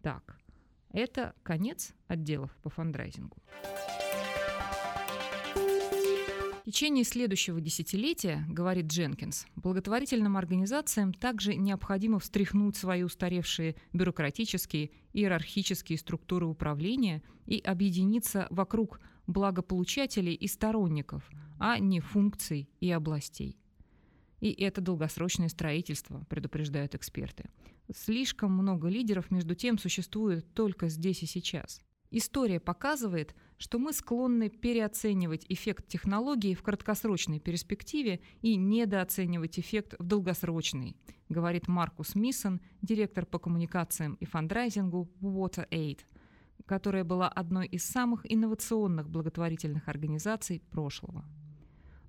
так. 0.00 0.38
Это 0.92 1.34
конец 1.42 1.92
отделов 2.08 2.56
по 2.62 2.70
фандрайзингу. 2.70 3.36
Течение 6.70 7.02
следующего 7.02 7.60
десятилетия, 7.60 8.46
говорит 8.48 8.86
Дженкинс, 8.86 9.46
благотворительным 9.56 10.36
организациям 10.36 11.12
также 11.12 11.56
необходимо 11.56 12.20
встряхнуть 12.20 12.76
свои 12.76 13.02
устаревшие 13.02 13.74
бюрократические 13.92 14.92
и 15.12 15.18
иерархические 15.18 15.98
структуры 15.98 16.46
управления 16.46 17.24
и 17.44 17.58
объединиться 17.58 18.46
вокруг 18.50 19.00
благополучателей 19.26 20.32
и 20.32 20.46
сторонников, 20.46 21.28
а 21.58 21.80
не 21.80 21.98
функций 21.98 22.70
и 22.78 22.88
областей. 22.92 23.58
И 24.38 24.52
это 24.52 24.80
долгосрочное 24.80 25.48
строительство, 25.48 26.24
предупреждают 26.28 26.94
эксперты. 26.94 27.50
Слишком 27.92 28.52
много 28.52 28.86
лидеров, 28.86 29.32
между 29.32 29.56
тем, 29.56 29.76
существует 29.76 30.46
только 30.54 30.88
здесь 30.88 31.24
и 31.24 31.26
сейчас. 31.26 31.82
История 32.12 32.60
показывает, 32.60 33.34
что 33.60 33.78
мы 33.78 33.92
склонны 33.92 34.48
переоценивать 34.48 35.44
эффект 35.50 35.86
технологий 35.86 36.54
в 36.54 36.62
краткосрочной 36.62 37.40
перспективе 37.40 38.20
и 38.40 38.56
недооценивать 38.56 39.58
эффект 39.58 39.96
в 39.98 40.02
долгосрочной, 40.02 40.96
говорит 41.28 41.68
Маркус 41.68 42.14
Миссон, 42.14 42.62
директор 42.80 43.26
по 43.26 43.38
коммуникациям 43.38 44.14
и 44.14 44.24
фандрайзингу 44.24 45.10
WaterAid, 45.20 46.00
которая 46.64 47.04
была 47.04 47.28
одной 47.28 47.66
из 47.66 47.84
самых 47.84 48.22
инновационных 48.24 49.10
благотворительных 49.10 49.88
организаций 49.88 50.62
прошлого. 50.70 51.26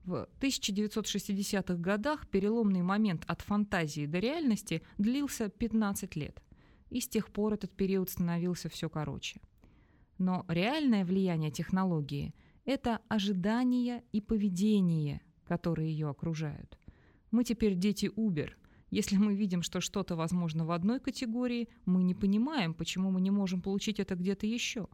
В 0.05 0.29
1960-х 0.39 1.75
годах 1.75 2.29
переломный 2.29 2.81
момент 2.81 3.25
от 3.27 3.41
фантазии 3.41 4.05
до 4.05 4.19
реальности 4.19 4.83
длился 4.97 5.49
15 5.49 6.15
лет, 6.15 6.41
и 6.89 7.01
с 7.01 7.09
тех 7.09 7.27
пор 7.27 7.55
этот 7.55 7.75
период 7.75 8.09
становился 8.09 8.69
все 8.69 8.89
короче– 8.89 9.41
но 10.21 10.45
реальное 10.47 11.03
влияние 11.03 11.49
технологии– 11.49 12.35
это 12.65 12.99
ожидания 13.09 14.03
и 14.11 14.21
поведение, 14.21 15.21
которые 15.47 15.91
ее 15.91 16.09
окружают. 16.09 16.77
Мы 17.31 17.43
теперь 17.43 17.73
дети 17.73 18.05
Uber. 18.05 18.51
Если 18.91 19.17
мы 19.17 19.33
видим, 19.33 19.63
что 19.63 19.81
что-то 19.81 20.15
возможно 20.15 20.63
в 20.63 20.71
одной 20.71 20.99
категории, 20.99 21.69
мы 21.85 22.03
не 22.03 22.13
понимаем, 22.13 22.75
почему 22.75 23.09
мы 23.09 23.19
не 23.19 23.31
можем 23.31 23.61
получить 23.61 23.99
это 23.99 24.13
где-то 24.13 24.45
еще. 24.45 24.87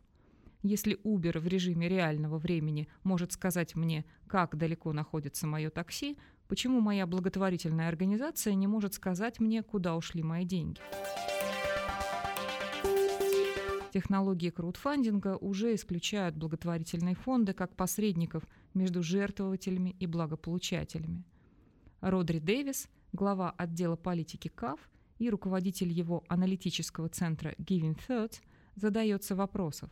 Если 0.63 0.97
Uber 1.03 1.39
в 1.39 1.47
режиме 1.47 1.89
реального 1.89 2.37
времени 2.37 2.87
может 3.03 3.33
сказать 3.33 3.75
мне, 3.75 4.05
как 4.27 4.55
далеко 4.55 4.93
находится 4.93 5.45
мое 5.45 5.69
такси, 5.69 6.17
почему 6.47 6.79
моя 6.79 7.05
благотворительная 7.05 7.89
организация 7.89 8.53
не 8.53 8.67
может 8.67 8.93
сказать 8.93 9.41
мне, 9.41 9.61
куда 9.61 9.97
ушли 9.97 10.23
мои 10.23 10.45
деньги? 10.45 10.79
Технологии 13.97 14.51
краудфандинга 14.51 15.37
уже 15.37 15.73
исключают 15.73 16.35
благотворительные 16.35 17.15
фонды 17.15 17.53
как 17.53 17.75
посредников 17.75 18.43
между 18.75 19.01
жертвователями 19.01 19.95
и 19.99 20.05
благополучателями. 20.05 21.23
Родри 21.99 22.39
Дэвис, 22.39 22.89
глава 23.11 23.49
отдела 23.57 23.95
политики 23.95 24.49
КАФ 24.49 24.79
и 25.17 25.31
руководитель 25.31 25.91
его 25.91 26.23
аналитического 26.27 27.09
центра 27.09 27.55
Giving 27.57 27.97
Third, 28.07 28.33
задается 28.75 29.35
вопросом, 29.35 29.89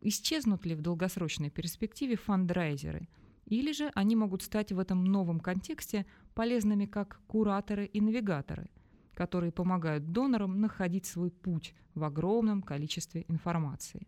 исчезнут 0.00 0.66
ли 0.66 0.74
в 0.74 0.82
долгосрочной 0.82 1.50
перспективе 1.50 2.16
фандрайзеры, 2.16 3.08
или 3.46 3.70
же 3.70 3.92
они 3.94 4.16
могут 4.16 4.42
стать 4.42 4.72
в 4.72 4.80
этом 4.80 5.04
новом 5.04 5.38
контексте 5.38 6.06
полезными 6.34 6.86
как 6.86 7.20
кураторы 7.28 7.86
и 7.86 8.00
навигаторы– 8.00 8.68
которые 9.18 9.50
помогают 9.50 10.12
донорам 10.12 10.60
находить 10.60 11.04
свой 11.04 11.32
путь 11.32 11.74
в 11.96 12.04
огромном 12.04 12.62
количестве 12.62 13.24
информации. 13.26 14.06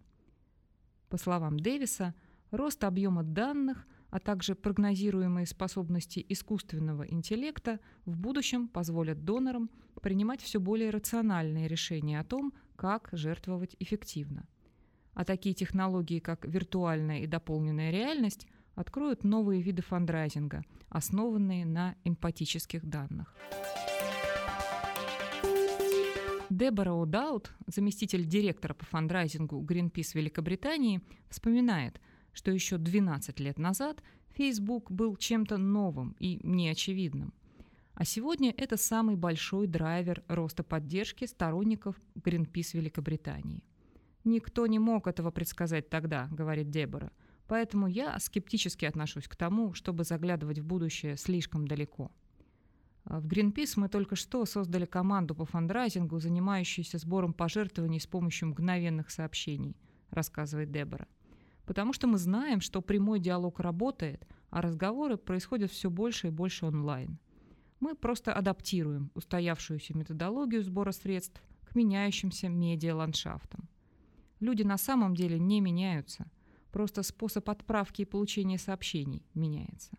По 1.08 1.16
словам 1.16 1.58
Дэвиса, 1.58 2.14
рост 2.52 2.84
объема 2.84 3.24
данных, 3.24 3.88
а 4.10 4.20
также 4.20 4.54
прогнозируемые 4.54 5.46
способности 5.46 6.24
искусственного 6.28 7.08
интеллекта 7.08 7.80
в 8.04 8.16
будущем 8.16 8.68
позволят 8.68 9.24
донорам 9.24 9.68
принимать 10.00 10.42
все 10.42 10.60
более 10.60 10.90
рациональные 10.90 11.66
решения 11.66 12.20
о 12.20 12.24
том, 12.24 12.52
как 12.76 13.08
жертвовать 13.10 13.74
эффективно. 13.80 14.46
А 15.14 15.24
такие 15.24 15.56
технологии, 15.56 16.20
как 16.20 16.44
виртуальная 16.44 17.18
и 17.18 17.26
дополненная 17.26 17.90
реальность, 17.90 18.46
откроют 18.76 19.24
новые 19.24 19.60
виды 19.60 19.82
фандрайзинга, 19.82 20.62
основанные 20.88 21.66
на 21.66 21.96
эмпатических 22.04 22.86
данных. 22.86 23.34
Дебора 26.60 26.90
О'Даут, 26.90 27.52
заместитель 27.68 28.26
директора 28.26 28.74
по 28.74 28.84
фандрайзингу 28.84 29.62
Greenpeace 29.62 30.10
Великобритании, 30.12 31.00
вспоминает, 31.30 31.98
что 32.34 32.50
еще 32.50 32.76
12 32.76 33.40
лет 33.40 33.58
назад 33.58 34.02
Facebook 34.34 34.90
был 34.90 35.16
чем-то 35.16 35.56
новым 35.56 36.14
и 36.18 36.38
неочевидным. 36.42 37.32
А 37.94 38.04
сегодня 38.04 38.52
это 38.54 38.76
самый 38.76 39.16
большой 39.16 39.68
драйвер 39.68 40.22
роста 40.28 40.62
поддержки 40.62 41.24
сторонников 41.24 41.98
Greenpeace 42.14 42.76
Великобритании. 42.76 43.64
«Никто 44.24 44.66
не 44.66 44.78
мог 44.78 45.06
этого 45.06 45.30
предсказать 45.30 45.88
тогда»,— 45.88 46.28
говорит 46.30 46.68
Дебора. 46.68 47.10
«Поэтому 47.46 47.86
я 47.86 48.18
скептически 48.18 48.84
отношусь 48.84 49.28
к 49.28 49.34
тому, 49.34 49.72
чтобы 49.72 50.04
заглядывать 50.04 50.58
в 50.58 50.66
будущее 50.66 51.16
слишком 51.16 51.66
далеко». 51.66 52.12
В 53.04 53.26
Greenpeace 53.26 53.74
мы 53.76 53.88
только 53.88 54.14
что 54.14 54.44
создали 54.44 54.84
команду 54.84 55.34
по 55.34 55.44
фандрайзингу, 55.44 56.18
занимающуюся 56.18 56.98
сбором 56.98 57.32
пожертвований 57.32 58.00
с 58.00 58.06
помощью 58.06 58.48
мгновенных 58.48 59.10
сообщений, 59.10 59.76
рассказывает 60.10 60.70
Дебора. 60.70 61.08
Потому 61.64 61.92
что 61.92 62.06
мы 62.06 62.18
знаем, 62.18 62.60
что 62.60 62.82
прямой 62.82 63.20
диалог 63.20 63.60
работает, 63.60 64.26
а 64.50 64.60
разговоры 64.60 65.16
происходят 65.16 65.70
все 65.70 65.88
больше 65.88 66.28
и 66.28 66.30
больше 66.30 66.66
онлайн. 66.66 67.18
Мы 67.78 67.94
просто 67.94 68.34
адаптируем 68.34 69.10
устоявшуюся 69.14 69.96
методологию 69.96 70.62
сбора 70.62 70.92
средств 70.92 71.40
к 71.64 71.74
меняющимся 71.74 72.48
медиа-ландшафтам. 72.48 73.68
Люди 74.40 74.62
на 74.62 74.76
самом 74.76 75.14
деле 75.14 75.38
не 75.38 75.60
меняются, 75.60 76.30
просто 76.72 77.02
способ 77.02 77.48
отправки 77.48 78.02
и 78.02 78.06
получения 78.06 78.58
сообщений 78.58 79.24
меняется 79.34 79.96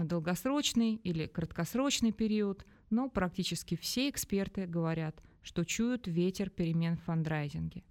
на 0.00 0.06
долгосрочный 0.06 0.94
или 0.94 1.26
краткосрочный 1.26 2.10
период, 2.10 2.64
но 2.88 3.10
практически 3.10 3.76
все 3.76 4.08
эксперты 4.08 4.66
говорят, 4.66 5.22
что 5.42 5.62
чуют 5.64 6.06
ветер 6.06 6.48
перемен 6.48 6.96
в 6.96 7.02
фандрайзинге. 7.02 7.84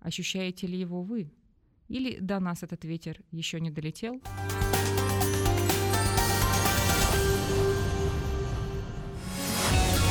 Ощущаете 0.00 0.66
ли 0.66 0.78
его 0.78 1.02
вы? 1.02 1.32
Или 1.88 2.18
до 2.18 2.40
нас 2.40 2.62
этот 2.62 2.84
ветер 2.84 3.22
еще 3.30 3.58
не 3.58 3.70
долетел? 3.70 4.20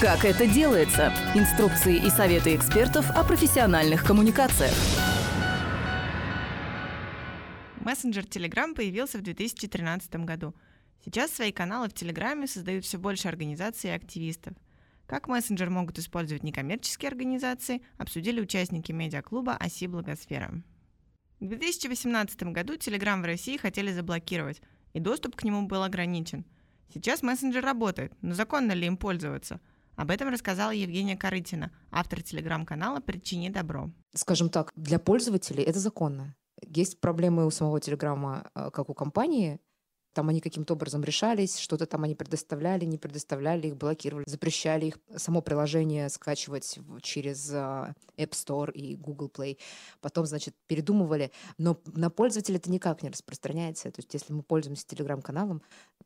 Как 0.02 0.26
это 0.26 0.48
делается? 0.48 1.14
Инструкции 1.36 1.96
и 2.04 2.10
советы 2.10 2.56
экспертов 2.56 3.10
о 3.12 3.24
профессиональных 3.24 4.04
коммуникациях. 4.04 4.74
Мессенджер 7.82 8.24
Telegram 8.24 8.74
появился 8.74 9.20
в 9.20 9.22
2013 9.22 10.16
году. 10.26 10.56
Сейчас 11.04 11.32
свои 11.32 11.52
каналы 11.52 11.90
в 11.90 11.94
Телеграме 11.94 12.48
создают 12.48 12.86
все 12.86 12.98
больше 12.98 13.28
организаций 13.28 13.90
и 13.90 13.94
активистов. 13.94 14.54
Как 15.06 15.28
мессенджер 15.28 15.70
могут 15.70 16.00
использовать 16.00 16.44
некоммерческие 16.44 17.10
организации, 17.10 17.82
обсудили 17.98 18.40
участники 18.40 18.92
медиаклуба 18.92 19.56
«Оси 19.58 19.88
Благосфера». 19.88 20.64
В 21.40 21.48
2018 21.48 22.44
году 22.44 22.76
Telegram 22.76 23.22
в 23.22 23.26
России 23.26 23.58
хотели 23.58 23.92
заблокировать, 23.92 24.62
и 24.94 25.00
доступ 25.00 25.36
к 25.36 25.44
нему 25.44 25.68
был 25.68 25.84
ограничен. 25.84 26.46
Сейчас 26.94 27.22
мессенджер 27.22 27.64
работает, 27.64 28.14
но 28.22 28.34
законно 28.34 28.72
ли 28.72 28.88
им 28.88 28.98
пользоваться– 28.98 29.60
об 29.96 30.10
этом 30.10 30.30
рассказала 30.30 30.72
Евгения 30.72 31.16
Корытина, 31.16 31.72
автор 31.92 32.24
телеграм-канала 32.24 33.00
«Причини 33.00 33.50
добро». 33.50 33.92
Скажем 34.16 34.50
так, 34.50 34.72
для 34.76 34.98
пользователей 34.98 35.64
это 35.64 35.80
законно. 35.80 36.36
Есть 36.66 37.00
проблемы 37.00 37.46
у 37.46 37.52
самого 37.52 37.80
Телеграма, 37.80 38.50
э, 38.56 38.72
как 38.72 38.90
у 38.90 38.96
компании, 38.96 39.60
там 40.14 40.30
они 40.30 40.42
каким-то 40.42 40.74
образом 40.74 41.04
решались, 41.04 41.58
что-то 41.58 41.86
там 41.86 42.04
они 42.04 42.16
предоставляли, 42.16 42.86
не 42.86 42.98
предоставляли, 42.98 43.68
их 43.68 43.78
блокировали, 43.78 44.24
запрещали 44.28 44.88
их 44.88 45.00
само 45.16 45.42
приложение 45.42 46.10
скачивать 46.10 46.80
через 47.02 47.52
а, 47.52 47.94
App 48.18 48.32
Store 48.32 48.72
и 48.72 48.96
Google 48.96 49.32
Play. 49.34 49.58
Потом, 50.02 50.26
значит, 50.26 50.56
передумывали. 50.68 51.32
Но 51.58 51.80
на 51.86 52.10
пользователя 52.10 52.58
это 52.58 52.72
никак 52.72 53.04
не 53.04 53.10
распространяется. 53.10 53.92
То 53.92 54.00
есть 54.00 54.14
если 54.14 54.34
мы 54.34 54.44
пользуемся 54.44 54.86
телеграм-каналом, 54.88 55.62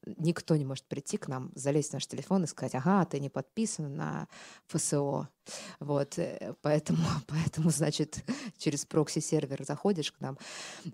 никто 0.06 0.56
не 0.56 0.66
может 0.66 0.86
прийти 0.86 1.18
к 1.18 1.28
нам, 1.28 1.52
залезть 1.56 1.92
в 1.92 1.94
наш 1.94 2.08
телефон 2.08 2.44
и 2.44 2.48
сказать, 2.48 2.76
ага, 2.76 3.06
ты 3.06 3.20
не 3.20 3.30
подписан 3.30 3.96
на 3.96 4.28
ФСО. 4.68 5.30
Вот, 5.80 6.18
э, 6.18 6.54
поэтому, 6.62 7.00
поэтому, 7.28 7.70
значит, 7.70 8.24
через 8.58 8.86
прокси-сервер 8.86 9.64
заходишь 9.64 10.12
к 10.12 10.20
нам, 10.20 10.38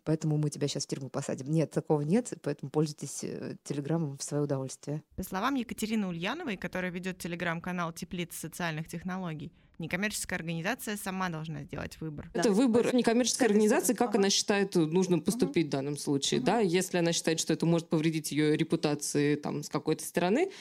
поэтому 0.03 0.37
мы 0.37 0.49
тебя 0.49 0.67
сейчас 0.67 0.85
в 0.85 0.87
тюрьму 0.87 1.09
посадим. 1.09 1.51
Нет, 1.51 1.71
такого 1.71 2.01
нет, 2.01 2.33
поэтому 2.41 2.69
пользуйтесь 2.69 3.23
э, 3.23 3.55
Телеграмом 3.63 4.17
в 4.17 4.23
свое 4.23 4.43
удовольствие. 4.43 5.03
По 5.15 5.23
словам 5.23 5.55
Екатерины 5.55 6.07
Ульяновой, 6.07 6.57
которая 6.57 6.91
ведет 6.91 7.17
Телеграм-канал 7.17 7.93
«Теплиц 7.93 8.35
социальных 8.35 8.87
технологий», 8.87 9.51
некоммерческая 9.83 10.39
организация 10.39 10.97
сама 10.97 11.29
должна 11.29 11.63
сделать 11.63 11.99
выбор. 11.99 12.29
Это 12.33 12.49
да. 12.49 12.51
выбор 12.51 12.93
некоммерческой 12.93 13.47
организации, 13.47 13.93
как 13.93 14.15
она 14.15 14.29
считает 14.29 14.75
нужно 14.75 15.19
поступить 15.19 15.65
угу. 15.65 15.69
в 15.69 15.71
данном 15.71 15.97
случае. 15.97 16.39
Угу. 16.39 16.45
Да? 16.45 16.59
Если 16.59 16.97
она 16.97 17.13
считает, 17.13 17.39
что 17.39 17.53
это 17.53 17.65
может 17.65 17.89
повредить 17.89 18.31
ее 18.31 18.57
репутации 18.57 19.35
там, 19.35 19.63
с 19.63 19.69
какой-то 19.69 20.03
стороны, 20.03 20.51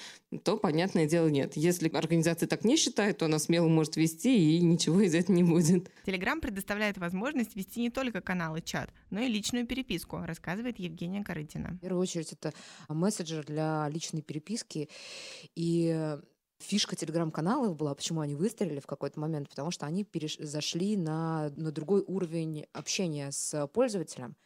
то, 0.45 0.57
понятное 0.57 1.07
дело, 1.07 1.29
нет. 1.29 1.57
Если 1.57 1.89
организация 1.89 2.47
так 2.47 2.65
не 2.65 2.77
считает, 2.77 3.19
то 3.19 3.27
она 3.27 3.39
смело 3.39 3.69
может 3.69 3.97
вести, 3.97 4.57
и 4.57 4.61
ничего 4.61 5.01
из 5.01 5.15
этого 5.15 5.35
не 5.37 5.43
будет. 5.45 5.91
Телеграм 6.05 6.41
предоставляет 6.41 6.99
возможность 6.99 7.57
вести 7.57 7.81
не 7.81 7.91
только 7.91 8.21
каналы 8.21 8.61
чат, 8.61 8.91
но 9.11 9.21
и 9.21 9.29
личную 9.29 9.67
переписку, 9.67 10.19
рассказывает 10.25 10.79
Евгения 10.79 11.23
Корытина. 11.23 11.71
В 11.71 11.79
первую 11.79 12.03
очередь, 12.03 12.33
это 12.33 12.53
мессенджер 12.89 13.45
для 13.45 13.89
личной 13.89 14.23
переписки. 14.23 14.89
И 15.55 16.19
фишка 16.63 16.97
телеграм-каналов 16.97 17.77
была, 17.77 17.95
почему 17.95 18.21
они 18.21 18.35
выстрелили 18.35 18.81
в 18.81 18.87
какой-то 18.87 19.21
момент, 19.21 19.49
потому 19.49 19.71
что 19.71 19.87
они 19.87 20.05
переш... 20.05 20.37
зашли 20.39 20.97
на, 20.97 21.51
на 21.57 21.73
другой 21.73 22.03
уровень 22.07 22.67
общения 22.73 23.31
с 23.31 23.67
пользователем, 23.69 24.37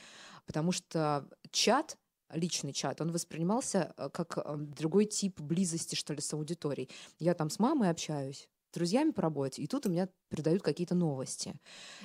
потому 0.46 0.72
что 0.72 1.28
чат 1.50 1.96
личный 2.32 2.72
чат, 2.72 3.00
он 3.00 3.12
воспринимался 3.12 3.94
э, 3.96 4.08
как 4.12 4.38
э, 4.38 4.56
другой 4.56 5.04
тип 5.06 5.40
близости, 5.40 5.94
что 5.94 6.12
ли, 6.12 6.20
с 6.20 6.32
аудиторией. 6.32 6.90
Я 7.18 7.34
там 7.34 7.50
с 7.50 7.58
мамой 7.58 7.90
общаюсь, 7.90 8.48
друзьями 8.76 9.10
по 9.10 9.22
работе, 9.22 9.62
и 9.62 9.66
тут 9.66 9.86
у 9.86 9.90
меня 9.90 10.08
передают 10.28 10.62
какие-то 10.62 10.94
новости. 10.94 11.54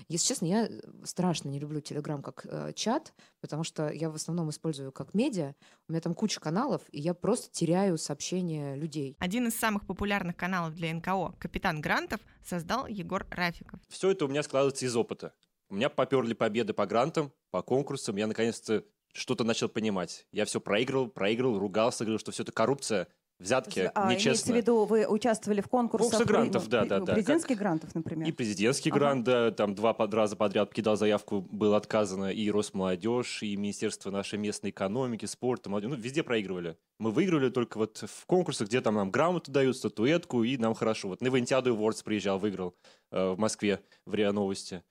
Если 0.07 0.27
честно, 0.27 0.45
я 0.45 0.67
э, 0.67 0.81
страшно 1.03 1.49
не 1.49 1.59
люблю 1.59 1.81
Телеграм 1.81 2.23
как 2.23 2.45
э, 2.45 2.71
чат, 2.73 3.13
потому 3.41 3.63
что 3.63 3.89
я 3.89 4.09
в 4.09 4.15
основном 4.15 4.49
использую 4.49 4.91
как 4.91 5.13
медиа. 5.13 5.53
У 5.87 5.91
меня 5.91 6.01
там 6.01 6.15
куча 6.15 6.39
каналов, 6.39 6.81
и 6.91 6.99
я 6.99 7.13
просто 7.13 7.51
теряю 7.51 7.97
сообщения 7.97 8.75
людей. 8.75 9.15
Один 9.19 9.47
из 9.47 9.55
самых 9.55 9.85
популярных 9.85 10.35
каналов 10.37 10.73
для 10.75 10.93
НКО 10.93 11.35
«Капитан 11.37 11.81
Грантов» 11.81 12.21
создал 12.43 12.87
Егор 12.87 13.27
Рафиков. 13.29 13.79
Все 13.89 14.11
это 14.11 14.25
у 14.25 14.27
меня 14.27 14.43
складывается 14.43 14.85
из 14.85 14.95
опыта. 14.95 15.33
У 15.69 15.75
меня 15.75 15.89
поперли 15.89 16.33
победы 16.33 16.73
по 16.73 16.85
грантам, 16.85 17.31
по 17.49 17.61
конкурсам. 17.61 18.15
Я 18.17 18.27
наконец-то 18.27 18.83
что-то 19.13 19.43
начал 19.43 19.69
понимать. 19.69 20.25
Я 20.31 20.45
все 20.45 20.61
проигрывал, 20.61 21.09
проигрывал, 21.09 21.59
ругался, 21.59 22.03
говорил, 22.03 22.19
что 22.19 22.31
все 22.31 22.43
это 22.43 22.51
коррупция 22.51 23.07
взятки 23.41 23.91
а, 23.93 24.09
нечестно. 24.11 24.29
Имеется 24.29 24.53
в 24.53 24.55
виду, 24.55 24.85
вы 24.85 25.05
участвовали 25.05 25.61
в 25.61 25.67
конкурсах? 25.67 26.11
Конкурсы 26.11 26.27
грантов, 26.27 26.69
да, 26.69 26.85
да, 26.85 26.99
да. 26.99 27.13
Президентских 27.13 27.55
как... 27.55 27.59
грантов, 27.59 27.95
например? 27.95 28.27
И 28.27 28.31
президентский 28.31 28.89
ага. 28.89 28.99
грант, 28.99 29.23
да, 29.25 29.51
там 29.51 29.75
два 29.75 29.95
раза 29.97 30.35
подряд 30.35 30.73
кидал 30.73 30.95
заявку, 30.95 31.41
было 31.41 31.77
отказано 31.77 32.31
и 32.31 32.49
Росмолодежь, 32.49 33.43
и 33.43 33.55
Министерство 33.55 34.11
нашей 34.11 34.39
местной 34.39 34.69
экономики, 34.69 35.25
спорта, 35.25 35.69
молодежи, 35.69 35.95
ну, 35.95 36.01
везде 36.01 36.23
проигрывали. 36.23 36.77
Мы 36.99 37.11
выиграли 37.11 37.49
только 37.49 37.77
вот 37.77 38.03
в 38.07 38.25
конкурсах, 38.25 38.67
где 38.67 38.81
там 38.81 38.95
нам 38.95 39.11
грамоту 39.11 39.51
дают, 39.51 39.75
статуэтку, 39.75 40.43
и 40.43 40.57
нам 40.57 40.73
хорошо. 40.73 41.09
Вот 41.09 41.21
на 41.21 41.27
Ивентиаду 41.27 41.75
Awards 41.75 42.03
приезжал, 42.03 42.37
выиграл 42.37 42.75
э, 43.11 43.31
в 43.31 43.39
Москве 43.39 43.81
в 44.05 44.13
РИА 44.13 44.31
Новости. 44.31 44.83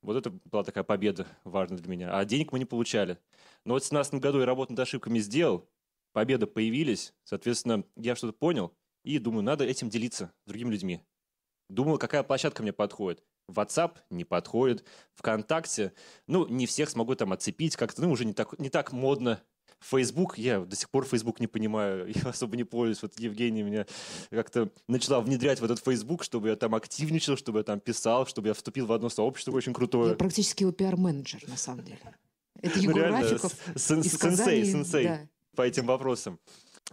Вот 0.00 0.16
это 0.16 0.32
была 0.44 0.62
такая 0.62 0.84
победа 0.84 1.26
важная 1.44 1.78
для 1.78 1.90
меня. 1.90 2.16
А 2.16 2.24
денег 2.24 2.52
мы 2.52 2.58
не 2.58 2.64
получали. 2.64 3.18
Но 3.64 3.74
вот 3.74 3.82
в 3.82 3.90
2017 3.90 4.14
году 4.14 4.40
я 4.40 4.46
работу 4.46 4.72
над 4.72 4.80
ошибками 4.80 5.18
сделал, 5.18 5.68
победа 6.12 6.46
появились, 6.46 7.14
соответственно, 7.24 7.84
я 7.96 8.16
что-то 8.16 8.32
понял, 8.32 8.74
и 9.04 9.18
думаю, 9.18 9.42
надо 9.42 9.64
этим 9.64 9.88
делиться 9.88 10.32
с 10.44 10.48
другими 10.48 10.70
людьми. 10.70 11.00
Думал, 11.68 11.98
какая 11.98 12.22
площадка 12.22 12.62
мне 12.62 12.72
подходит. 12.72 13.22
WhatsApp 13.50 13.96
не 14.10 14.24
подходит, 14.24 14.84
ВКонтакте, 15.14 15.92
ну, 16.26 16.46
не 16.46 16.66
всех 16.66 16.90
смогу 16.90 17.14
там 17.14 17.32
отцепить, 17.32 17.76
как-то, 17.76 18.02
ну, 18.02 18.10
уже 18.10 18.24
не 18.24 18.34
так, 18.34 18.58
не 18.58 18.68
так 18.68 18.92
модно. 18.92 19.42
Facebook, 19.80 20.38
я 20.38 20.60
до 20.60 20.74
сих 20.74 20.90
пор 20.90 21.06
Facebook 21.06 21.40
не 21.40 21.46
понимаю, 21.46 22.08
я 22.14 22.30
особо 22.30 22.56
не 22.56 22.64
пользуюсь. 22.64 23.00
Вот 23.02 23.18
Евгения 23.18 23.62
меня 23.62 23.86
как-то 24.30 24.70
начала 24.88 25.20
внедрять 25.20 25.60
в 25.60 25.64
этот 25.64 25.78
Facebook, 25.78 26.24
чтобы 26.24 26.48
я 26.48 26.56
там 26.56 26.74
активничал, 26.74 27.36
чтобы 27.36 27.60
я 27.60 27.64
там 27.64 27.80
писал, 27.80 28.26
чтобы 28.26 28.48
я 28.48 28.54
вступил 28.54 28.86
в 28.86 28.92
одно 28.92 29.08
сообщество 29.08 29.52
очень 29.52 29.72
крутое. 29.72 30.10
Я 30.10 30.16
практически 30.16 30.64
его 30.64 30.72
пиар-менеджер, 30.72 31.48
на 31.48 31.56
самом 31.56 31.84
деле. 31.84 32.00
Это 32.60 32.78
Егор 32.80 33.06
ну, 33.06 33.12
Рафиков. 33.12 33.54
Сенсей, 33.76 34.64
сенсей 34.64 35.28
по 35.56 35.62
этим 35.62 35.86
вопросам. 35.86 36.38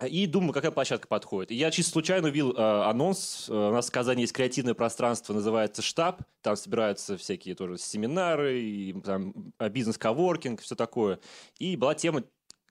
И 0.05 0.27
думаю, 0.27 0.51
какая 0.51 0.71
площадка 0.71 1.07
подходит. 1.07 1.51
И 1.51 1.55
я 1.55 1.71
чисто 1.71 1.93
случайно 1.93 2.27
увидел 2.27 2.51
э, 2.51 2.83
анонс. 2.83 3.47
Э, 3.47 3.53
у 3.53 3.71
нас 3.71 3.87
в 3.87 3.91
Казани 3.91 4.21
есть 4.23 4.33
креативное 4.33 4.73
пространство, 4.73 5.33
называется 5.33 5.81
«Штаб». 5.81 6.21
Там 6.41 6.57
собираются 6.57 7.15
всякие 7.17 7.55
тоже 7.55 7.77
семинары, 7.77 8.59
и, 8.59 8.93
там, 9.01 9.53
э, 9.57 9.69
бизнес-коворкинг, 9.69 10.59
все 10.59 10.75
такое. 10.75 11.19
И 11.59 11.77
была 11.77 11.95
тема 11.95 12.23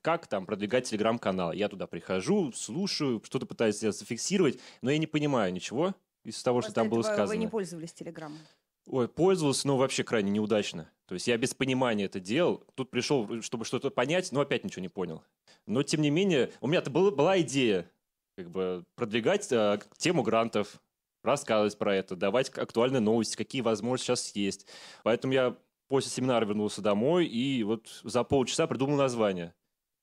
как 0.03 0.27
там 0.27 0.45
продвигать 0.45 0.91
телеграм-канал. 0.91 1.53
Я 1.53 1.71
туда 1.71 1.87
прихожу, 1.87 2.53
слушаю, 2.53 3.23
что-то 3.25 3.47
пытаюсь 3.47 3.79
зафиксировать, 3.79 4.59
но 4.83 4.91
я 4.91 4.99
не 4.99 5.07
понимаю 5.07 5.51
ничего 5.51 5.95
из 6.25 6.43
того, 6.43 6.61
что 6.61 6.75
там 6.75 6.91
было 6.91 7.01
сказано. 7.01 7.29
Вы 7.29 7.39
не 7.39 7.49
пользовались 7.49 7.95
телеграмом? 7.95 8.39
Ой, 8.87 9.09
пользовался, 9.09 9.67
но 9.67 9.79
вообще 9.79 10.05
крайне 10.05 10.31
неудачно. 10.31 10.91
То 11.07 11.15
есть 11.15 11.27
я 11.27 11.37
без 11.37 11.55
понимания 11.55 12.05
это 12.05 12.21
делал. 12.21 12.65
Тут 12.75 12.91
пришел, 12.91 13.43
чтобы 13.43 13.65
что-то 13.65 13.91
понять, 13.91 14.33
но 14.33 14.41
опять 14.41 14.65
ничего 14.65 14.83
не 14.83 14.89
понял. 14.89 15.23
Но 15.67 15.83
тем 15.83 16.01
не 16.01 16.11
менее, 16.11 16.51
у 16.61 16.67
меня-то 16.67 16.91
была, 16.91 17.11
была 17.11 17.41
идея 17.41 17.91
как 18.37 18.51
бы 18.51 18.85
продвигать 18.97 19.51
э, 19.53 19.79
тему 19.97 20.23
грантов, 20.23 20.81
рассказывать 21.23 21.79
про 21.79 21.95
это, 21.95 22.17
давать 22.17 22.51
актуальные 22.57 23.01
новости, 23.01 23.37
какие 23.37 23.63
возможности 23.63 24.07
сейчас 24.07 24.37
есть. 24.37 24.67
Поэтому 25.03 25.33
я 25.33 25.57
после 25.89 26.11
семинара 26.11 26.45
вернулся 26.45 26.83
домой 26.83 27.27
и 27.27 27.63
вот 27.63 28.01
за 28.03 28.25
полчаса 28.25 28.67
придумал 28.67 28.97
название. 28.97 29.55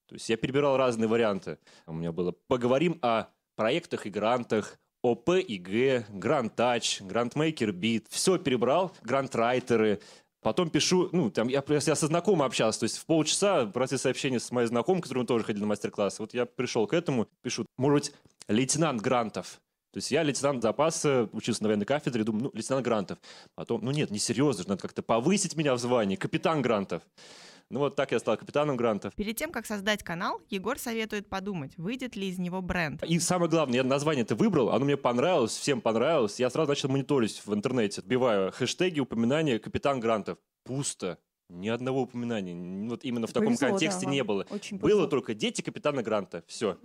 То 0.07 0.15
есть 0.15 0.29
я 0.29 0.37
перебирал 0.37 0.77
разные 0.77 1.07
варианты. 1.07 1.57
У 1.85 1.93
меня 1.93 2.11
было 2.11 2.33
«Поговорим 2.47 2.99
о 3.01 3.27
проектах 3.55 4.05
и 4.05 4.09
грантах», 4.09 4.77
ОП 5.03 5.29
и 5.29 5.57
Г, 5.57 6.05
Гранд 6.09 6.55
Тач, 6.55 7.01
Грандмейкер 7.01 7.71
Бит, 7.71 8.05
все 8.09 8.37
перебрал, 8.37 8.91
Грандрайтеры, 9.01 9.99
Потом 10.41 10.69
пишу, 10.71 11.09
ну, 11.11 11.29
там, 11.29 11.47
я, 11.47 11.63
я 11.67 11.81
со 11.81 12.07
знакомым 12.07 12.41
общался, 12.41 12.79
то 12.79 12.83
есть 12.85 12.97
в 12.97 13.05
полчаса 13.05 13.67
процесс 13.67 14.05
общения 14.07 14.39
с 14.39 14.51
моей 14.51 14.67
знакомой, 14.67 15.01
которым 15.01 15.25
тоже 15.27 15.45
ходили 15.45 15.61
на 15.61 15.67
мастер-класс. 15.67 16.19
Вот 16.19 16.33
я 16.33 16.45
пришел 16.45 16.87
к 16.87 16.93
этому, 16.93 17.27
пишу, 17.43 17.65
может 17.77 18.05
быть, 18.07 18.15
лейтенант 18.47 19.01
Грантов. 19.01 19.61
То 19.91 19.97
есть 19.97 20.09
я 20.09 20.23
лейтенант 20.23 20.63
запаса, 20.63 21.29
учился 21.33 21.61
на 21.63 21.69
военной 21.69 21.85
кафедре, 21.85 22.23
думаю, 22.23 22.45
ну, 22.45 22.51
лейтенант 22.53 22.83
Грантов. 22.83 23.19
Потом, 23.55 23.83
ну 23.83 23.91
нет, 23.91 24.09
не 24.09 24.19
серьезно, 24.19 24.63
надо 24.67 24.81
как-то 24.81 25.03
повысить 25.03 25.55
меня 25.55 25.75
в 25.75 25.79
звании, 25.79 26.15
капитан 26.15 26.61
Грантов. 26.61 27.03
Ну 27.71 27.79
вот 27.79 27.95
так 27.95 28.11
я 28.11 28.19
стал 28.19 28.35
капитаном 28.35 28.75
грантов. 28.75 29.15
Перед 29.15 29.37
тем, 29.37 29.49
как 29.49 29.65
создать 29.65 30.03
канал, 30.03 30.41
Егор 30.49 30.77
советует 30.77 31.29
подумать, 31.29 31.77
выйдет 31.77 32.17
ли 32.17 32.27
из 32.27 32.37
него 32.37 32.61
бренд. 32.61 33.01
И 33.03 33.17
самое 33.19 33.49
главное, 33.49 33.77
я 33.77 33.83
название 33.85 34.23
это 34.23 34.35
выбрал, 34.35 34.71
оно 34.71 34.83
мне 34.83 34.97
понравилось, 34.97 35.55
всем 35.55 35.79
понравилось. 35.79 36.37
Я 36.37 36.49
сразу 36.49 36.69
начал 36.69 36.89
мониторить 36.89 37.41
в 37.45 37.53
интернете, 37.53 38.01
отбиваю 38.01 38.51
хэштеги, 38.51 38.99
упоминания 38.99 39.57
«Капитан 39.57 40.01
Грантов». 40.01 40.37
Пусто. 40.65 41.17
Ни 41.47 41.69
одного 41.69 42.01
упоминания. 42.01 42.89
Вот 42.89 43.05
именно 43.05 43.25
в 43.25 43.31
таком 43.31 43.47
Повезло, 43.47 43.67
да, 43.67 43.71
контексте 43.71 44.05
вам. 44.05 44.13
не 44.15 44.23
было. 44.25 44.45
Очень 44.49 44.77
было 44.77 44.89
повезло. 44.89 45.07
только 45.07 45.33
дети 45.33 45.61
капитана 45.61 46.03
Гранта. 46.03 46.43
Все. 46.47 46.77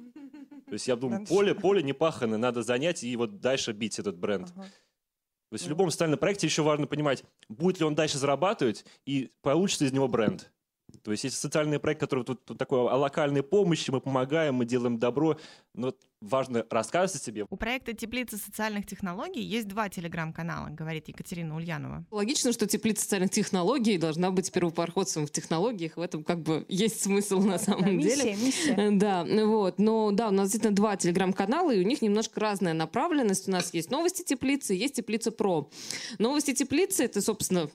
То 0.67 0.73
есть 0.73 0.87
я 0.87 0.95
думаю, 0.95 1.27
поле, 1.27 1.55
поле 1.55 1.83
не 1.83 1.95
пахано, 1.95 2.39
надо 2.39 2.63
занять 2.63 3.03
и 3.03 3.17
вот 3.17 3.41
дальше 3.41 3.73
бить 3.73 3.99
этот 3.99 4.17
бренд. 4.17 4.53
Ага. 4.55 4.67
То 5.49 5.55
есть 5.55 5.67
в 5.67 5.69
любом 5.69 5.91
социальном 5.91 6.19
проекте 6.19 6.47
еще 6.47 6.63
важно 6.63 6.87
понимать, 6.87 7.25
будет 7.49 7.79
ли 7.79 7.87
он 7.87 7.95
дальше 7.95 8.19
зарабатывать 8.19 8.85
и 9.05 9.31
получится 9.43 9.85
из 9.85 9.93
него 9.93 10.09
бренд. 10.09 10.53
То 11.03 11.11
есть 11.11 11.25
есть 11.25 11.39
социальный 11.39 11.79
проект, 11.79 12.01
который 12.01 12.25
тут, 12.25 12.45
тут 12.45 12.59
такой 12.59 12.81
о 12.81 12.97
локальной 12.97 13.43
помощи, 13.43 13.91
мы 13.91 14.01
помогаем, 14.01 14.57
мы 14.57 14.65
делаем 14.65 14.99
добро, 14.99 15.39
но 15.75 15.95
важно 16.21 16.65
рассказывать 16.71 17.23
о 17.23 17.25
себе. 17.25 17.47
У 17.49 17.57
проекта 17.57 17.93
«Теплица 17.93 18.37
социальных 18.37 18.87
технологий» 18.87 19.43
есть 19.43 19.69
два 19.69 19.89
телеграм-канала, 19.89 20.69
говорит 20.69 21.09
Екатерина 21.09 21.57
Ульянова. 21.57 22.05
Логично, 22.11 22.53
что 22.53 22.67
теплица 22.67 23.03
социальных 23.03 23.31
технологий 23.31 23.99
должна 23.99 24.31
быть 24.31 24.51
первопроходцем 24.51 25.27
в 25.27 25.31
технологиях. 25.31 25.97
В 25.97 26.01
этом 26.01 26.25
как 26.25 26.43
бы 26.43 26.65
есть 26.69 27.03
смысл 27.03 27.41
на 27.41 27.59
самом 27.59 27.99
миссия, 27.99 28.17
деле. 28.17 28.37
миссия. 28.37 28.75
Э, 28.75 28.91
Да, 28.91 29.25
вот. 29.25 29.79
Но 29.79 30.11
да, 30.11 30.29
у 30.29 30.33
нас 30.33 30.49
действительно 30.49 30.75
два 30.75 30.97
телеграм-канала, 30.97 31.71
и 31.73 31.81
у 31.81 31.87
них 31.87 32.03
немножко 32.03 32.41
разная 32.41 32.73
направленность. 32.73 33.49
У 33.49 33.51
нас 33.51 33.73
есть 33.75 33.91
новости 33.91 34.23
теплицы, 34.23 34.75
есть 34.75 34.95
теплица 34.95 35.31
про. 35.31 35.71
Новости 36.19 36.55
теплицы 36.55 37.05
это, 37.05 37.21
собственно, 37.21 37.69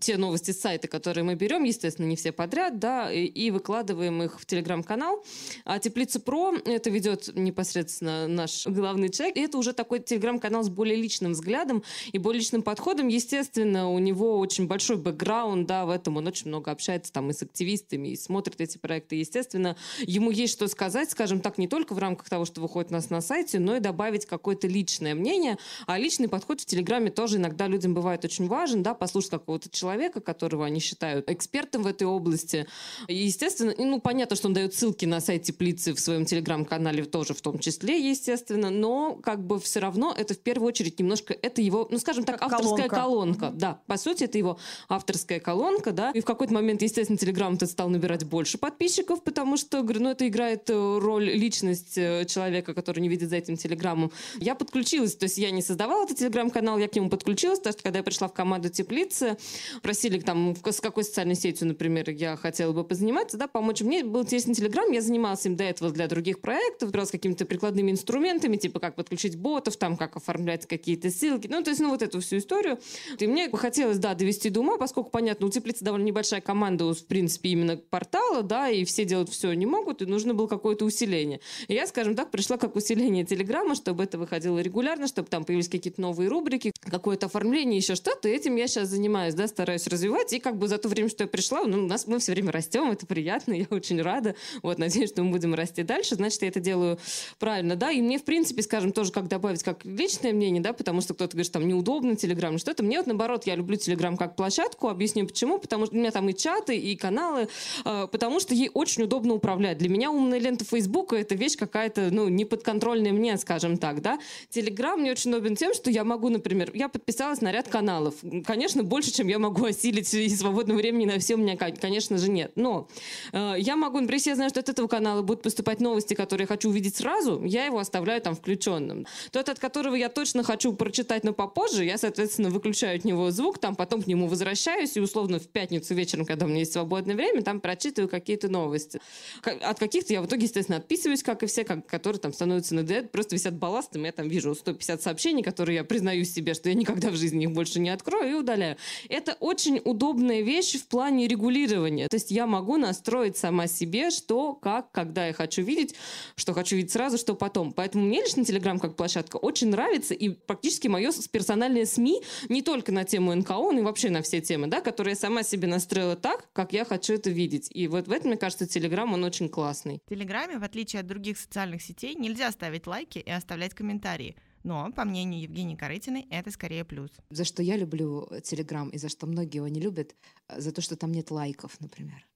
те 0.00 0.16
новости 0.16 0.52
с 0.52 0.60
сайта, 0.60 0.88
которые 0.88 1.24
мы 1.24 1.34
берем, 1.34 1.64
естественно, 1.64 2.06
не 2.06 2.16
все 2.16 2.32
подряд, 2.32 2.78
да, 2.78 3.12
и, 3.12 3.24
и 3.24 3.50
выкладываем 3.50 4.22
их 4.22 4.40
в 4.40 4.46
телеграм-канал. 4.46 5.24
А 5.64 5.78
теплица 5.78 6.20
про 6.20 6.54
это 6.64 6.90
ведет 6.90 7.28
непосредственно 7.34 7.83
наш 8.00 8.66
главный 8.66 9.08
человек. 9.08 9.36
И 9.36 9.40
это 9.40 9.58
уже 9.58 9.72
такой 9.72 10.00
телеграм-канал 10.00 10.64
с 10.64 10.68
более 10.68 10.96
личным 10.96 11.32
взглядом 11.32 11.82
и 12.12 12.18
более 12.18 12.40
личным 12.40 12.62
подходом. 12.62 13.08
Естественно, 13.08 13.90
у 13.90 13.98
него 13.98 14.38
очень 14.38 14.66
большой 14.66 14.96
бэкграунд, 14.96 15.66
да, 15.66 15.86
в 15.86 15.90
этом 15.90 16.16
он 16.16 16.26
очень 16.26 16.48
много 16.48 16.70
общается 16.70 17.12
там 17.12 17.30
и 17.30 17.32
с 17.32 17.42
активистами, 17.42 18.08
и 18.08 18.16
смотрит 18.16 18.60
эти 18.60 18.78
проекты. 18.78 19.16
Естественно, 19.16 19.76
ему 20.00 20.30
есть 20.30 20.52
что 20.52 20.68
сказать, 20.68 21.10
скажем 21.10 21.40
так, 21.40 21.58
не 21.58 21.68
только 21.68 21.94
в 21.94 21.98
рамках 21.98 22.28
того, 22.28 22.44
что 22.44 22.60
выходит 22.60 22.90
у 22.90 22.94
нас 22.94 23.10
на 23.10 23.20
сайте, 23.20 23.58
но 23.58 23.76
и 23.76 23.80
добавить 23.80 24.26
какое-то 24.26 24.66
личное 24.66 25.14
мнение. 25.14 25.58
А 25.86 25.98
личный 25.98 26.28
подход 26.28 26.60
в 26.60 26.66
Телеграме 26.66 27.10
тоже 27.10 27.36
иногда 27.36 27.66
людям 27.66 27.94
бывает 27.94 28.24
очень 28.24 28.48
важен, 28.48 28.82
да, 28.82 28.94
послушать 28.94 29.30
какого-то 29.30 29.70
человека, 29.70 30.20
которого 30.20 30.64
они 30.64 30.80
считают 30.80 31.30
экспертом 31.30 31.82
в 31.82 31.86
этой 31.86 32.06
области. 32.06 32.66
И, 33.08 33.14
естественно, 33.14 33.74
ну, 33.78 34.00
понятно, 34.00 34.36
что 34.36 34.48
он 34.48 34.54
дает 34.54 34.74
ссылки 34.74 35.04
на 35.04 35.20
сайт 35.20 35.42
Теплицы 35.42 35.94
в 35.94 36.00
своем 36.00 36.24
Телеграм-канале 36.24 37.04
тоже 37.04 37.34
в 37.34 37.42
том 37.42 37.58
числе, 37.64 37.98
естественно, 38.08 38.70
но 38.70 39.14
как 39.22 39.44
бы 39.44 39.58
все 39.58 39.80
равно 39.80 40.14
это 40.16 40.34
в 40.34 40.38
первую 40.38 40.68
очередь 40.68 40.98
немножко, 40.98 41.34
это 41.34 41.62
его, 41.62 41.88
ну, 41.90 41.98
скажем 41.98 42.24
так, 42.24 42.38
Как 42.38 42.52
авторская 42.52 42.88
колонка. 42.88 43.40
колонка. 43.40 43.58
Да, 43.58 43.80
по 43.86 43.96
сути, 43.96 44.24
это 44.24 44.38
его 44.38 44.58
авторская 44.88 45.40
колонка, 45.40 45.92
да. 45.92 46.10
И 46.10 46.20
в 46.20 46.24
какой-то 46.24 46.52
момент, 46.54 46.82
естественно, 46.82 47.18
Телеграм 47.18 47.56
то 47.56 47.66
стал 47.66 47.88
набирать 47.88 48.24
больше 48.24 48.58
подписчиков, 48.58 49.22
потому 49.22 49.56
что, 49.56 49.82
говорю, 49.82 50.00
ну, 50.02 50.10
это 50.10 50.26
играет 50.28 50.68
э, 50.68 50.98
роль 50.98 51.30
личность 51.30 51.96
э, 51.96 52.24
человека, 52.26 52.74
который 52.74 53.00
не 53.00 53.08
видит 53.08 53.30
за 53.30 53.36
этим 53.36 53.56
Телеграмом. 53.56 54.12
Я 54.38 54.54
подключилась, 54.54 55.16
то 55.16 55.24
есть 55.24 55.38
я 55.38 55.50
не 55.50 55.62
создавала 55.62 56.04
этот 56.04 56.18
Телеграм-канал, 56.18 56.78
я 56.78 56.88
к 56.88 56.94
нему 56.94 57.08
подключилась, 57.08 57.58
потому 57.58 57.72
что 57.72 57.82
когда 57.82 57.98
я 57.98 58.02
пришла 58.02 58.28
в 58.28 58.34
команду 58.34 58.68
Теплицы, 58.68 59.36
просили 59.82 60.20
там, 60.20 60.54
с 60.64 60.80
какой 60.80 61.04
социальной 61.04 61.34
сетью, 61.34 61.68
например, 61.68 62.10
я 62.10 62.36
хотела 62.36 62.72
бы 62.72 62.84
позаниматься, 62.84 63.36
да, 63.36 63.46
помочь. 63.46 63.80
Мне 63.80 64.04
был 64.04 64.22
интересен 64.22 64.54
Телеграм, 64.54 64.90
я 64.90 65.00
занималась 65.00 65.46
им 65.46 65.56
до 65.56 65.64
этого 65.64 65.90
для 65.90 66.06
других 66.08 66.40
проектов, 66.40 66.92
раз 66.92 67.10
какими-то 67.10 67.44
прикладными 67.54 67.92
инструментами, 67.92 68.56
типа 68.56 68.80
как 68.80 68.96
подключить 68.96 69.36
ботов, 69.36 69.76
там, 69.76 69.96
как 69.96 70.16
оформлять 70.16 70.66
какие-то 70.66 71.08
ссылки, 71.08 71.46
ну, 71.46 71.62
то 71.62 71.70
есть, 71.70 71.80
ну, 71.80 71.90
вот 71.90 72.02
эту 72.02 72.20
всю 72.20 72.38
историю. 72.38 72.80
И 73.20 73.26
мне 73.28 73.48
бы 73.48 73.56
хотелось, 73.58 73.98
да, 73.98 74.14
довести 74.14 74.50
до 74.50 74.60
ума, 74.60 74.76
поскольку, 74.76 75.10
понятно, 75.10 75.46
у 75.46 75.50
Теплицы 75.50 75.84
довольно 75.84 76.04
небольшая 76.04 76.40
команда, 76.40 76.92
в 76.92 77.06
принципе, 77.06 77.50
именно 77.50 77.76
портала, 77.76 78.42
да, 78.42 78.68
и 78.68 78.84
все 78.84 79.04
делать 79.04 79.30
все 79.30 79.52
не 79.52 79.66
могут, 79.66 80.02
и 80.02 80.06
нужно 80.06 80.34
было 80.34 80.48
какое-то 80.48 80.84
усиление. 80.84 81.38
И 81.68 81.74
я, 81.74 81.86
скажем 81.86 82.16
так, 82.16 82.32
пришла 82.32 82.56
как 82.56 82.74
усиление 82.74 83.24
Телеграма, 83.24 83.76
чтобы 83.76 84.02
это 84.02 84.18
выходило 84.18 84.58
регулярно, 84.58 85.06
чтобы 85.06 85.28
там 85.28 85.44
появились 85.44 85.68
какие-то 85.68 86.00
новые 86.00 86.28
рубрики, 86.28 86.72
какое-то 86.80 87.26
оформление, 87.26 87.76
еще 87.76 87.94
что-то. 87.94 88.28
Этим 88.28 88.56
я 88.56 88.66
сейчас 88.66 88.88
занимаюсь, 88.88 89.34
да, 89.34 89.46
стараюсь 89.46 89.86
развивать. 89.86 90.32
И 90.32 90.40
как 90.40 90.56
бы 90.56 90.66
за 90.66 90.78
то 90.78 90.88
время, 90.88 91.08
что 91.08 91.22
я 91.22 91.28
пришла, 91.28 91.62
ну, 91.64 91.84
у 91.84 91.86
нас 91.86 92.08
мы 92.08 92.18
все 92.18 92.32
время 92.32 92.50
растем, 92.50 92.90
это 92.90 93.06
приятно, 93.06 93.52
я 93.54 93.66
очень 93.70 94.02
рада. 94.02 94.34
Вот, 94.62 94.78
надеюсь, 94.78 95.10
что 95.10 95.22
мы 95.22 95.30
будем 95.30 95.54
расти 95.54 95.84
дальше, 95.84 96.16
значит, 96.16 96.42
я 96.42 96.48
это 96.48 96.58
делаю 96.58 96.98
правильно, 97.44 97.76
да. 97.76 97.90
И 97.90 98.00
мне, 98.00 98.18
в 98.18 98.24
принципе, 98.24 98.62
скажем, 98.62 98.90
тоже 98.90 99.12
как 99.12 99.28
добавить 99.28 99.62
как 99.62 99.84
личное 99.84 100.32
мнение, 100.32 100.62
да, 100.62 100.72
потому 100.72 101.02
что 101.02 101.12
кто-то 101.12 101.32
говорит, 101.32 101.44
что 101.44 101.58
там 101.58 101.68
неудобно 101.68 102.16
Телеграм, 102.16 102.56
что-то. 102.56 102.82
Мне 102.82 102.96
вот 102.96 103.06
наоборот, 103.06 103.44
я 103.44 103.54
люблю 103.54 103.76
Телеграм 103.76 104.16
как 104.16 104.34
площадку, 104.34 104.88
объясню 104.88 105.26
почему, 105.26 105.58
потому 105.58 105.84
что 105.84 105.94
у 105.94 105.98
меня 105.98 106.10
там 106.10 106.26
и 106.30 106.34
чаты, 106.34 106.74
и 106.74 106.96
каналы, 106.96 107.48
э, 107.84 108.06
потому 108.10 108.40
что 108.40 108.54
ей 108.54 108.70
очень 108.72 109.02
удобно 109.02 109.34
управлять. 109.34 109.76
Для 109.76 109.90
меня 109.90 110.10
умная 110.10 110.38
лента 110.38 110.64
Фейсбука 110.64 111.16
это 111.16 111.34
вещь 111.34 111.58
какая-то, 111.58 112.08
ну, 112.10 112.28
не 112.28 112.46
подконтрольная 112.46 113.12
мне, 113.12 113.36
скажем 113.36 113.76
так, 113.76 114.00
да. 114.00 114.18
Телеграм 114.48 114.98
мне 114.98 115.12
очень 115.12 115.30
удобен 115.30 115.54
тем, 115.54 115.74
что 115.74 115.90
я 115.90 116.02
могу, 116.02 116.30
например, 116.30 116.70
я 116.72 116.88
подписалась 116.88 117.42
на 117.42 117.52
ряд 117.52 117.68
каналов. 117.68 118.14
Конечно, 118.46 118.84
больше, 118.84 119.12
чем 119.12 119.28
я 119.28 119.38
могу 119.38 119.66
осилить 119.66 120.14
из 120.14 120.38
свободного 120.38 120.78
времени 120.78 121.04
на 121.04 121.18
все 121.18 121.34
у 121.34 121.38
меня, 121.38 121.58
кон- 121.58 121.76
конечно 121.76 122.16
же, 122.16 122.30
нет. 122.30 122.52
Но 122.56 122.88
э, 123.34 123.56
я 123.58 123.76
могу, 123.76 124.00
например, 124.00 124.14
если 124.14 124.30
я 124.30 124.36
знаю, 124.36 124.48
что 124.48 124.60
от 124.60 124.70
этого 124.70 124.88
канала 124.88 125.20
будут 125.20 125.42
поступать 125.42 125.80
новости, 125.80 126.14
которые 126.14 126.44
я 126.44 126.48
хочу 126.48 126.70
увидеть 126.70 126.96
сразу, 126.96 127.33
я 127.44 127.66
его 127.66 127.78
оставляю 127.78 128.20
там 128.20 128.34
включенным. 128.34 129.06
Тот, 129.30 129.48
от 129.48 129.58
которого 129.58 129.94
я 129.94 130.08
точно 130.08 130.42
хочу 130.42 130.72
прочитать, 130.72 131.24
но 131.24 131.32
попозже, 131.32 131.84
я, 131.84 131.98
соответственно, 131.98 132.50
выключаю 132.50 132.96
от 132.98 133.04
него 133.04 133.30
звук, 133.30 133.58
там 133.58 133.76
потом 133.76 134.02
к 134.02 134.06
нему 134.06 134.28
возвращаюсь 134.28 134.96
и 134.96 135.00
условно 135.00 135.38
в 135.38 135.48
пятницу 135.48 135.94
вечером, 135.94 136.24
когда 136.24 136.46
у 136.46 136.48
меня 136.48 136.60
есть 136.60 136.72
свободное 136.72 137.16
время, 137.16 137.42
там 137.42 137.60
прочитываю 137.60 138.08
какие-то 138.08 138.48
новости. 138.48 139.00
От 139.42 139.78
каких-то 139.78 140.12
я 140.12 140.22
в 140.22 140.26
итоге, 140.26 140.44
естественно, 140.44 140.78
отписываюсь, 140.78 141.22
как 141.22 141.42
и 141.42 141.46
все, 141.46 141.64
как, 141.64 141.86
которые 141.86 142.20
там 142.20 142.32
становятся 142.32 142.74
на 142.74 142.82
ДЭД, 142.82 143.10
просто 143.10 143.34
висят 143.34 143.54
балластом, 143.54 144.04
я 144.04 144.12
там 144.12 144.28
вижу 144.28 144.54
150 144.54 145.02
сообщений, 145.02 145.42
которые 145.42 145.76
я 145.76 145.84
признаю 145.84 146.24
себе, 146.24 146.54
что 146.54 146.68
я 146.68 146.74
никогда 146.74 147.10
в 147.10 147.16
жизни 147.16 147.44
их 147.44 147.52
больше 147.52 147.80
не 147.80 147.90
открою 147.90 148.30
и 148.30 148.34
удаляю. 148.34 148.76
Это 149.08 149.36
очень 149.40 149.80
удобная 149.84 150.42
вещь 150.42 150.74
в 150.74 150.86
плане 150.86 151.28
регулирования. 151.28 152.08
То 152.08 152.16
есть 152.16 152.30
я 152.30 152.46
могу 152.46 152.76
настроить 152.76 153.36
сама 153.36 153.66
себе, 153.66 154.10
что, 154.10 154.54
как, 154.54 154.90
когда 154.92 155.26
я 155.26 155.32
хочу 155.32 155.62
видеть, 155.62 155.94
что 156.36 156.52
хочу 156.52 156.76
видеть 156.76 156.92
сразу, 156.92 157.18
что 157.24 157.34
потом. 157.34 157.72
Поэтому 157.72 158.04
мне 158.04 158.20
лично 158.20 158.44
Телеграм 158.44 158.78
как 158.78 158.96
площадка 158.96 159.36
очень 159.38 159.68
нравится, 159.70 160.12
и 160.12 160.28
практически 160.28 160.88
мое 160.88 161.10
с- 161.10 161.26
персональное 161.26 161.86
СМИ 161.86 162.22
не 162.50 162.60
только 162.60 162.92
на 162.92 163.04
тему 163.04 163.34
НКО, 163.34 163.72
но 163.72 163.78
и 163.78 163.82
вообще 163.82 164.10
на 164.10 164.20
все 164.20 164.42
темы, 164.42 164.66
да, 164.66 164.82
которые 164.82 165.12
я 165.12 165.16
сама 165.16 165.42
себе 165.42 165.66
настроила 165.68 166.16
так, 166.16 166.50
как 166.52 166.74
я 166.74 166.84
хочу 166.84 167.14
это 167.14 167.30
видеть. 167.30 167.70
И 167.74 167.88
вот 167.88 168.08
в 168.08 168.12
этом, 168.12 168.28
мне 168.28 168.36
кажется, 168.36 168.66
Телеграм, 168.66 169.10
он 169.14 169.24
очень 169.24 169.48
классный. 169.48 170.00
В 170.04 170.08
Телеграме, 170.10 170.58
в 170.58 170.64
отличие 170.64 171.00
от 171.00 171.06
других 171.06 171.38
социальных 171.38 171.80
сетей, 171.82 172.14
нельзя 172.14 172.52
ставить 172.52 172.86
лайки 172.86 173.18
и 173.20 173.30
оставлять 173.30 173.72
комментарии. 173.72 174.36
Но, 174.64 174.90
по 174.92 175.04
мнению 175.04 175.40
Евгении 175.42 175.76
Корытиной, 175.76 176.26
это 176.30 176.50
скорее 176.50 176.84
плюс. 176.84 177.10
За 177.30 177.44
что 177.44 177.62
я 177.62 177.76
люблю 177.76 178.28
Телеграм 178.42 178.90
и 178.90 178.98
за 178.98 179.08
что 179.08 179.26
многие 179.26 179.56
его 179.56 179.68
не 179.68 179.80
любят, 179.80 180.14
за 180.54 180.72
то, 180.72 180.80
что 180.82 180.96
там 180.96 181.12
нет 181.12 181.30
лайков, 181.30 181.80
например. 181.80 182.26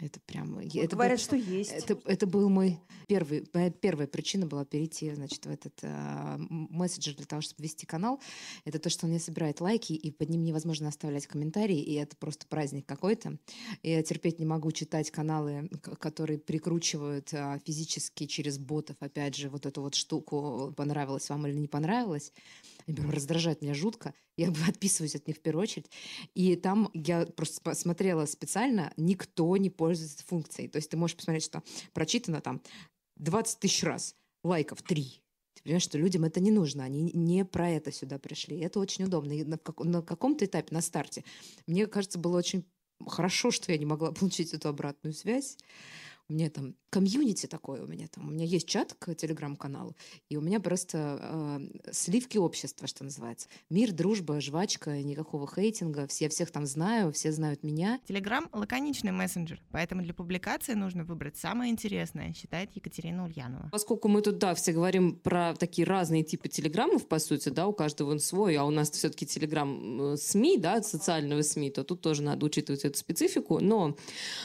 Это 0.00 0.18
прям... 0.20 0.58
это 0.58 0.96
говорят, 0.96 1.18
был- 1.18 1.24
что 1.24 1.36
есть. 1.36 1.72
Это, 1.72 1.98
это 2.06 2.26
был 2.26 2.48
мой 2.48 2.78
первый... 3.06 3.46
Моя 3.52 3.70
первая 3.70 4.06
причина 4.06 4.46
была 4.46 4.64
перейти, 4.64 5.12
значит, 5.14 5.44
в 5.44 5.50
этот 5.50 5.78
м- 5.82 6.68
мессенджер 6.70 7.14
для 7.14 7.26
того, 7.26 7.42
чтобы 7.42 7.62
вести 7.62 7.86
канал. 7.86 8.20
Это 8.64 8.78
то, 8.78 8.88
что 8.88 9.06
он 9.06 9.12
не 9.12 9.18
собирает 9.18 9.60
лайки, 9.60 9.92
и 9.92 10.10
под 10.10 10.30
ним 10.30 10.42
невозможно 10.42 10.88
оставлять 10.88 11.26
комментарии, 11.26 11.78
и 11.78 11.94
это 11.94 12.16
просто 12.16 12.46
праздник 12.46 12.86
какой-то. 12.86 13.38
Я 13.82 14.02
терпеть 14.02 14.38
не 14.38 14.46
могу 14.46 14.72
читать 14.72 15.10
каналы, 15.10 15.68
которые 15.98 16.38
прикручивают 16.38 17.32
а, 17.34 17.58
физически 17.58 18.26
через 18.26 18.58
ботов, 18.58 18.96
опять 19.00 19.36
же, 19.36 19.50
вот 19.50 19.66
эту 19.66 19.82
вот 19.82 19.94
штуку, 19.94 20.72
понравилось 20.76 21.28
вам 21.28 21.46
или 21.46 21.56
не 21.56 21.68
понравилось. 21.68 22.32
Прям 22.94 23.10
раздражают 23.10 23.62
меня 23.62 23.74
жутко. 23.74 24.14
Я 24.36 24.48
отписываюсь 24.68 25.14
от 25.14 25.26
них 25.26 25.36
в 25.36 25.40
первую 25.40 25.62
очередь. 25.62 25.90
И 26.34 26.56
там 26.56 26.90
я 26.94 27.26
просто 27.26 27.60
посмотрела 27.60 28.26
специально, 28.26 28.92
никто 28.96 29.56
не 29.56 29.70
пользуется 29.70 30.24
функцией. 30.26 30.68
То 30.68 30.76
есть 30.76 30.90
ты 30.90 30.96
можешь 30.96 31.16
посмотреть, 31.16 31.44
что 31.44 31.62
прочитано 31.92 32.40
там 32.40 32.62
20 33.16 33.58
тысяч 33.58 33.82
раз, 33.82 34.16
лайков 34.42 34.82
3. 34.82 35.22
Ты 35.54 35.62
понимаешь, 35.62 35.82
что 35.82 35.98
людям 35.98 36.24
это 36.24 36.40
не 36.40 36.50
нужно, 36.50 36.84
они 36.84 37.10
не 37.12 37.44
про 37.44 37.68
это 37.70 37.92
сюда 37.92 38.18
пришли. 38.18 38.58
Это 38.60 38.80
очень 38.80 39.04
удобно. 39.04 39.32
И 39.32 39.44
на, 39.44 39.58
как- 39.58 39.80
на 39.80 40.02
каком-то 40.02 40.44
этапе, 40.44 40.74
на 40.74 40.80
старте, 40.80 41.24
мне 41.66 41.86
кажется, 41.86 42.18
было 42.18 42.38
очень 42.38 42.64
хорошо, 43.06 43.50
что 43.50 43.72
я 43.72 43.78
не 43.78 43.86
могла 43.86 44.12
получить 44.12 44.54
эту 44.54 44.68
обратную 44.68 45.12
связь. 45.12 45.58
Меня 46.28 46.48
там 46.48 46.76
комьюнити 46.90 47.46
такое 47.46 47.82
у 47.82 47.86
меня 47.86 48.08
там. 48.08 48.28
У 48.28 48.30
меня 48.32 48.44
есть 48.44 48.68
чат 48.68 48.94
к 48.98 49.14
телеграм-каналу, 49.14 49.96
и 50.28 50.36
у 50.36 50.40
меня 50.40 50.60
просто 50.60 51.18
э, 51.20 51.92
сливки 51.92 52.36
общества, 52.36 52.86
что 52.86 53.04
называется. 53.04 53.48
Мир, 53.70 53.92
дружба, 53.92 54.40
жвачка, 54.40 55.00
никакого 55.02 55.46
хейтинга. 55.46 56.06
Все 56.08 56.28
всех 56.28 56.50
там 56.50 56.66
знаю, 56.66 57.12
все 57.12 57.32
знают 57.32 57.62
меня. 57.62 58.00
Телеграм— 58.06 58.48
лаконичный 58.52 59.12
мессенджер, 59.12 59.62
поэтому 59.70 60.02
для 60.02 60.12
публикации 60.12 60.74
нужно 60.74 61.04
выбрать 61.04 61.36
самое 61.36 61.70
интересное, 61.70 62.34
считает 62.34 62.70
Екатерина 62.74 63.24
Ульянова. 63.24 63.68
Поскольку 63.70 64.08
мы 64.08 64.20
тут, 64.22 64.38
да, 64.38 64.54
все 64.54 64.72
говорим 64.72 65.14
про 65.16 65.54
такие 65.54 65.86
разные 65.86 66.24
типы 66.24 66.48
телеграммов, 66.48 67.06
по 67.06 67.18
сути, 67.18 67.48
да, 67.48 67.66
у 67.66 67.72
каждого 67.72 68.10
он 68.10 68.18
свой, 68.18 68.56
а 68.56 68.64
у 68.64 68.70
нас 68.70 68.90
все-таки 68.90 69.26
телеграм 69.26 70.16
СМИ, 70.16 70.58
да, 70.58 70.82
социального 70.82 71.42
СМИ, 71.42 71.70
то 71.70 71.84
тут 71.84 72.00
тоже 72.00 72.22
надо 72.22 72.44
учитывать 72.44 72.84
эту 72.84 72.98
специфику. 72.98 73.60
Но 73.60 73.96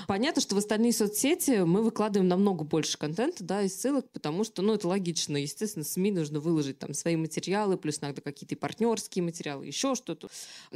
понятно, 0.07 0.41
что 0.41 0.55
в 0.55 0.59
остальные 0.59 0.93
соцсети 0.93 1.63
мы 1.63 1.81
выкладываем 1.81 2.29
намного 2.35 2.63
больше 2.63 2.97
контента, 2.97 3.43
да, 3.43 3.63
и 3.63 3.69
ссылок, 3.69 4.09
потому 4.11 4.43
что, 4.43 4.61
ну, 4.61 4.73
это 4.73 4.87
логично. 4.87 5.37
Естественно, 5.37 5.85
СМИ 5.85 6.11
нужно 6.11 6.39
выложить 6.39 6.79
там 6.79 6.93
свои 6.93 7.15
материалы, 7.15 7.77
плюс 7.77 7.99
иногда 7.99 8.21
какие-то 8.21 8.55
партнерские 8.55 9.23
материалы, 9.23 9.65
еще 9.65 9.95
что-то. 9.95 10.29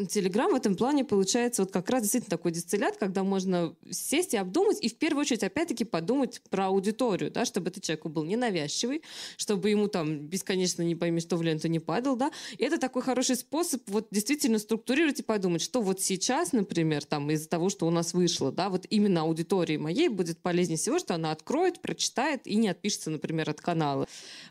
Телеграм 0.08 0.52
в 0.52 0.56
этом 0.56 0.76
плане 0.76 1.04
получается 1.04 1.64
вот 1.64 1.72
как 1.72 1.90
раз 1.90 2.04
действительно 2.04 2.38
такой 2.38 2.52
дистиллят, 2.52 2.98
когда 2.98 3.24
можно 3.24 3.76
сесть 3.92 4.34
и 4.34 4.38
обдумать, 4.38 4.78
и 4.82 4.90
в 4.90 4.96
первую 4.96 5.22
очередь, 5.22 5.44
опять-таки, 5.44 5.84
подумать 5.84 6.42
про 6.50 6.68
аудиторию, 6.68 7.32
да, 7.32 7.46
чтобы 7.46 7.70
этот 7.70 7.84
человеку 7.84 8.10
был 8.10 8.24
ненавязчивый, 8.24 9.04
чтобы 9.38 9.70
ему 9.70 9.88
там 9.88 10.20
бесконечно 10.28 10.82
не 10.82 10.96
пойми, 10.96 11.20
что 11.20 11.38
в 11.38 11.44
ленту 11.44 11.68
не 11.68 11.80
падал, 11.80 12.16
да. 12.16 12.32
И 12.58 12.64
это 12.64 12.78
такой 12.78 13.02
хороший 13.02 13.36
способ 13.36 13.82
вот 13.88 14.08
действительно 14.12 14.60
структурировать 14.60 15.20
и 15.20 15.24
подумать, 15.24 15.62
что 15.62 15.82
вот 15.82 16.02
сейчас, 16.02 16.54
например, 16.54 17.04
там 17.04 17.30
из-за 17.32 17.50
того, 17.50 17.70
что 17.70 17.86
у 17.86 17.92
нас 17.92 18.14
вышло, 18.14 18.52
да, 18.52 18.70
вот 18.70 18.86
именно 18.90 19.22
аудитории 19.22 19.78
моей 19.78 20.08
будет 20.08 20.40
полезнее 20.40 20.78
всего, 20.78 21.00
что 21.00 21.16
она 21.16 21.32
откроет, 21.32 21.49
прочитает 21.82 22.46
и 22.46 22.56
не 22.56 22.70
отпишется, 22.70 23.10
например, 23.10 23.50
от 23.50 23.62
канала. 23.62 24.08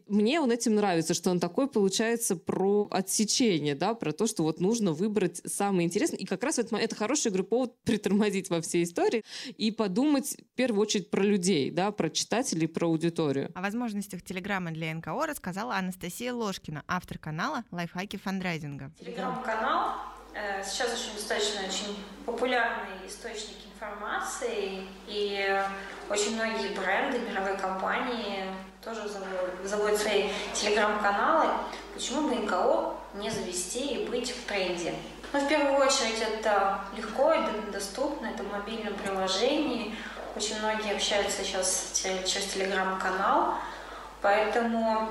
Мне 0.06 0.40
он 0.40 0.50
этим 0.50 0.74
нравится, 0.74 1.14
что 1.14 1.30
он 1.30 1.40
такой 1.40 1.68
получается 1.68 2.36
про 2.36 2.88
отсечение, 2.90 3.74
да, 3.74 3.94
про 3.94 4.12
то, 4.12 4.26
что 4.26 4.42
вот 4.42 4.60
нужно 4.60 4.92
выбрать 4.92 5.40
самое 5.44 5.86
интересное. 5.86 6.18
И 6.18 6.24
как 6.24 6.42
раз 6.42 6.58
это, 6.58 6.76
это 6.76 6.94
хороший 6.96 7.30
игры 7.30 7.44
повод 7.44 7.74
притормозить 7.84 8.50
во 8.50 8.60
всей 8.60 8.84
истории 8.84 9.24
и 9.56 9.70
подумать 9.70 10.36
в 10.38 10.56
первую 10.56 10.82
очередь 10.82 11.10
про 11.10 11.22
людей, 11.22 11.70
да, 11.70 11.90
про 11.90 12.10
читателей, 12.10 12.68
про 12.68 12.86
аудиторию. 12.86 13.50
О 13.54 13.62
возможностях 13.62 14.22
Телеграма 14.22 14.70
для 14.70 14.92
НКО 14.94 15.26
рассказала 15.26 15.76
Анастасия 15.76 16.32
Ложкина, 16.32 16.84
автор 16.88 17.18
канала 17.18 17.64
«Лайфхаки 17.70 18.16
фандрайзинга». 18.16 18.92
Телеграм-канал 18.98 19.96
э, 20.34 20.62
сейчас 20.64 20.92
очень 20.92 21.14
достаточно 21.14 21.60
очень 21.66 21.96
популярный 22.24 23.06
источник 23.06 23.67
информации, 23.78 24.84
и 25.06 25.62
очень 26.10 26.34
многие 26.34 26.68
бренды, 26.68 27.18
мировые 27.20 27.56
компании 27.56 28.44
тоже 28.84 29.02
заводят 29.64 30.00
свои 30.00 30.30
телеграм-каналы. 30.52 31.46
Почему 31.94 32.28
бы 32.28 32.34
НКО 32.34 32.94
не 33.14 33.30
завести 33.30 33.94
и 33.94 34.08
быть 34.08 34.30
в 34.30 34.46
тренде? 34.46 34.94
Ну, 35.32 35.40
в 35.40 35.48
первую 35.48 35.76
очередь, 35.76 36.20
это 36.20 36.80
легко 36.96 37.32
и 37.32 37.70
доступно, 37.70 38.26
это 38.26 38.42
в 38.42 38.50
мобильном 38.50 38.94
приложении. 38.94 39.94
Очень 40.34 40.58
многие 40.58 40.94
общаются 40.94 41.44
сейчас 41.44 41.92
через 41.94 42.46
телеграм-канал, 42.46 43.54
поэтому 44.22 45.10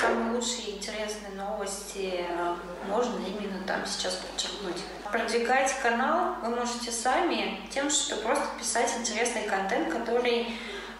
самые 0.00 0.32
лучшие 0.32 0.76
интересные 0.76 1.32
новости 1.36 2.26
э, 2.28 2.56
можно 2.88 3.18
именно 3.26 3.64
там 3.66 3.84
сейчас 3.86 4.14
подчеркнуть. 4.16 4.82
Продвигать 5.10 5.74
канал 5.82 6.36
вы 6.42 6.54
можете 6.54 6.90
сами 6.90 7.60
тем, 7.70 7.90
что 7.90 8.16
просто 8.16 8.46
писать 8.58 8.92
интересный 8.98 9.44
контент, 9.44 9.92
который 9.92 10.46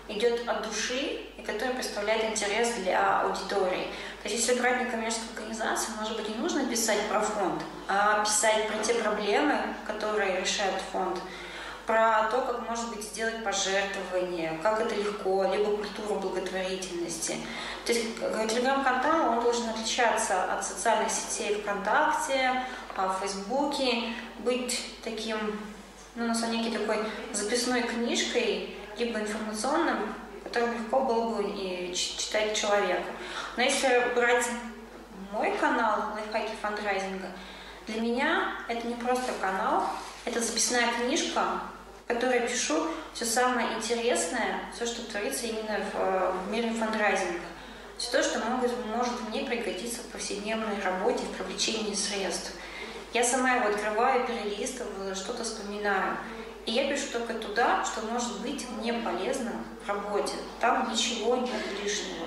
идет 0.08 0.48
от 0.48 0.66
души 0.66 1.20
и 1.38 1.42
который 1.42 1.74
представляет 1.74 2.24
интерес 2.24 2.74
для 2.74 3.20
аудитории. 3.20 3.88
То 4.22 4.28
есть 4.28 4.46
если 4.46 4.60
брать 4.60 4.80
некоммерческую 4.80 5.36
организацию, 5.36 5.96
может 5.98 6.16
быть, 6.16 6.28
не 6.28 6.34
нужно 6.34 6.66
писать 6.66 7.00
про 7.08 7.20
фонд, 7.20 7.62
а 7.88 8.24
писать 8.24 8.66
про 8.68 8.78
те 8.78 8.94
проблемы, 8.94 9.56
которые 9.86 10.40
решает 10.40 10.74
фонд, 10.92 11.18
про 11.86 12.28
то, 12.30 12.40
как 12.42 12.68
может 12.68 12.88
быть 12.94 13.02
сделать 13.04 13.42
пожертвование, 13.42 14.58
как 14.62 14.80
это 14.80 14.94
легко, 14.94 15.44
либо 15.52 15.76
культуру 15.76 16.20
благотворительности. 16.20 17.36
То 17.84 17.92
есть 17.92 18.16
телеграм-канал, 18.16 19.30
он 19.30 19.42
должен 19.42 19.68
отличаться 19.70 20.52
от 20.52 20.64
социальных 20.64 21.10
сетей 21.10 21.60
ВКонтакте, 21.62 22.64
в 22.96 23.20
Фейсбуке, 23.20 24.12
быть 24.40 24.96
таким, 25.02 25.38
ну, 26.14 26.26
на 26.26 26.34
самом 26.34 26.62
деле, 26.62 26.78
такой 26.78 26.98
записной 27.32 27.82
книжкой, 27.82 28.76
либо 28.98 29.20
информационным, 29.20 30.14
которым 30.44 30.74
легко 30.74 31.00
было 31.00 31.34
бы 31.36 31.50
и 31.50 31.94
читать 31.94 32.54
человеку. 32.54 33.10
Но 33.56 33.62
если 33.62 34.12
брать 34.14 34.46
мой 35.32 35.52
канал 35.52 36.12
лайфхаки 36.14 36.52
фандрайзинга, 36.60 37.28
для 37.86 38.00
меня 38.00 38.54
это 38.68 38.86
не 38.86 38.94
просто 38.94 39.32
канал, 39.40 39.88
это 40.24 40.40
записная 40.40 40.92
книжка, 40.92 41.60
в 42.04 42.08
которой 42.08 42.40
пишу 42.40 42.88
все 43.14 43.24
самое 43.24 43.74
интересное, 43.76 44.60
все, 44.74 44.86
что 44.86 45.02
творится 45.10 45.46
именно 45.46 45.78
в, 45.92 46.44
в 46.44 46.50
мире 46.50 46.72
фандрайзинга. 46.72 47.40
Все 47.98 48.10
то, 48.12 48.22
что 48.22 48.38
может, 48.38 48.72
может 48.86 49.28
мне 49.28 49.42
пригодиться 49.42 50.00
в 50.00 50.06
повседневной 50.06 50.80
работе, 50.82 51.22
в 51.24 51.36
привлечении 51.36 51.94
средств. 51.94 52.52
Я 53.12 53.24
сама 53.24 53.56
его 53.56 53.68
открываю, 53.68 54.26
перелистываю, 54.26 55.14
что-то 55.14 55.44
вспоминаю. 55.44 56.16
И 56.66 56.72
я 56.72 56.88
пишу 56.88 57.06
только 57.12 57.34
туда, 57.34 57.84
что 57.84 58.02
может 58.06 58.40
быть 58.40 58.66
мне 58.78 58.92
полезно 58.92 59.52
в 59.84 59.88
работе. 59.88 60.34
Там 60.60 60.90
ничего 60.90 61.36
нет 61.36 61.60
лишнего. 61.82 62.26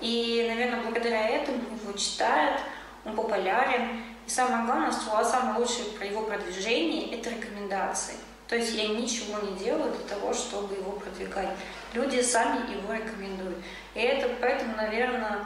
И, 0.00 0.46
наверное, 0.48 0.82
благодаря 0.82 1.28
этому 1.28 1.58
его 1.82 1.92
читают, 1.96 2.60
он 3.04 3.16
популярен. 3.16 4.04
И 4.30 4.32
самое 4.32 4.64
главное, 4.64 4.92
что 4.92 5.24
самое 5.24 5.58
лучшее 5.58 5.86
про 5.86 6.06
его 6.06 6.22
продвижение– 6.22 7.10
это 7.18 7.30
рекомендации. 7.30 8.14
То 8.46 8.54
есть 8.54 8.74
я 8.74 8.86
ничего 8.86 9.40
не 9.40 9.58
делаю 9.58 9.92
для 9.92 10.06
того, 10.06 10.32
чтобы 10.32 10.76
его 10.76 10.92
продвигать. 10.92 11.48
Люди 11.94 12.20
сами 12.20 12.70
его 12.70 12.92
рекомендуют. 12.92 13.58
И 13.94 13.98
это 13.98 14.32
поэтому, 14.40 14.76
наверное, 14.76 15.40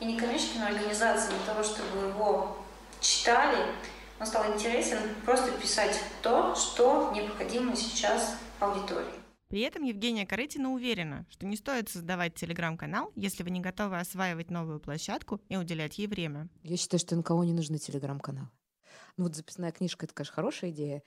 и 0.00 0.06
некоммерческим 0.06 0.62
организациям 0.62 1.34
для 1.36 1.52
того, 1.52 1.62
чтобы 1.62 2.08
его 2.08 2.56
читали, 3.02 3.58
он 4.18 4.26
стал 4.26 4.46
интересен 4.54 5.00
просто 5.26 5.52
писать 5.52 6.00
то, 6.22 6.54
что 6.54 7.12
необходимо 7.14 7.76
сейчас 7.76 8.36
аудитории. 8.58 9.19
При 9.50 9.62
этом 9.62 9.82
Евгения 9.82 10.24
Корытина 10.26 10.72
уверена, 10.72 11.26
что 11.28 11.44
не 11.44 11.56
стоит 11.56 11.88
создавать 11.88 12.36
телеграм-канал, 12.36 13.10
если 13.16 13.42
вы 13.42 13.50
не 13.50 13.60
готовы 13.60 13.98
осваивать 13.98 14.48
новую 14.48 14.78
площадку 14.78 15.40
и 15.48 15.56
уделять 15.56 15.98
ей 15.98 16.06
время. 16.06 16.48
Я 16.62 16.76
считаю, 16.76 17.00
что 17.00 17.16
никого 17.16 17.42
не 17.42 17.52
нужны 17.52 17.78
телеграм-каналы. 17.78 18.48
Ну 19.16 19.24
вот 19.24 19.34
записная 19.34 19.72
книжка— 19.72 20.06
это, 20.06 20.14
конечно, 20.14 20.36
хорошая 20.36 20.70
идея. 20.70 21.02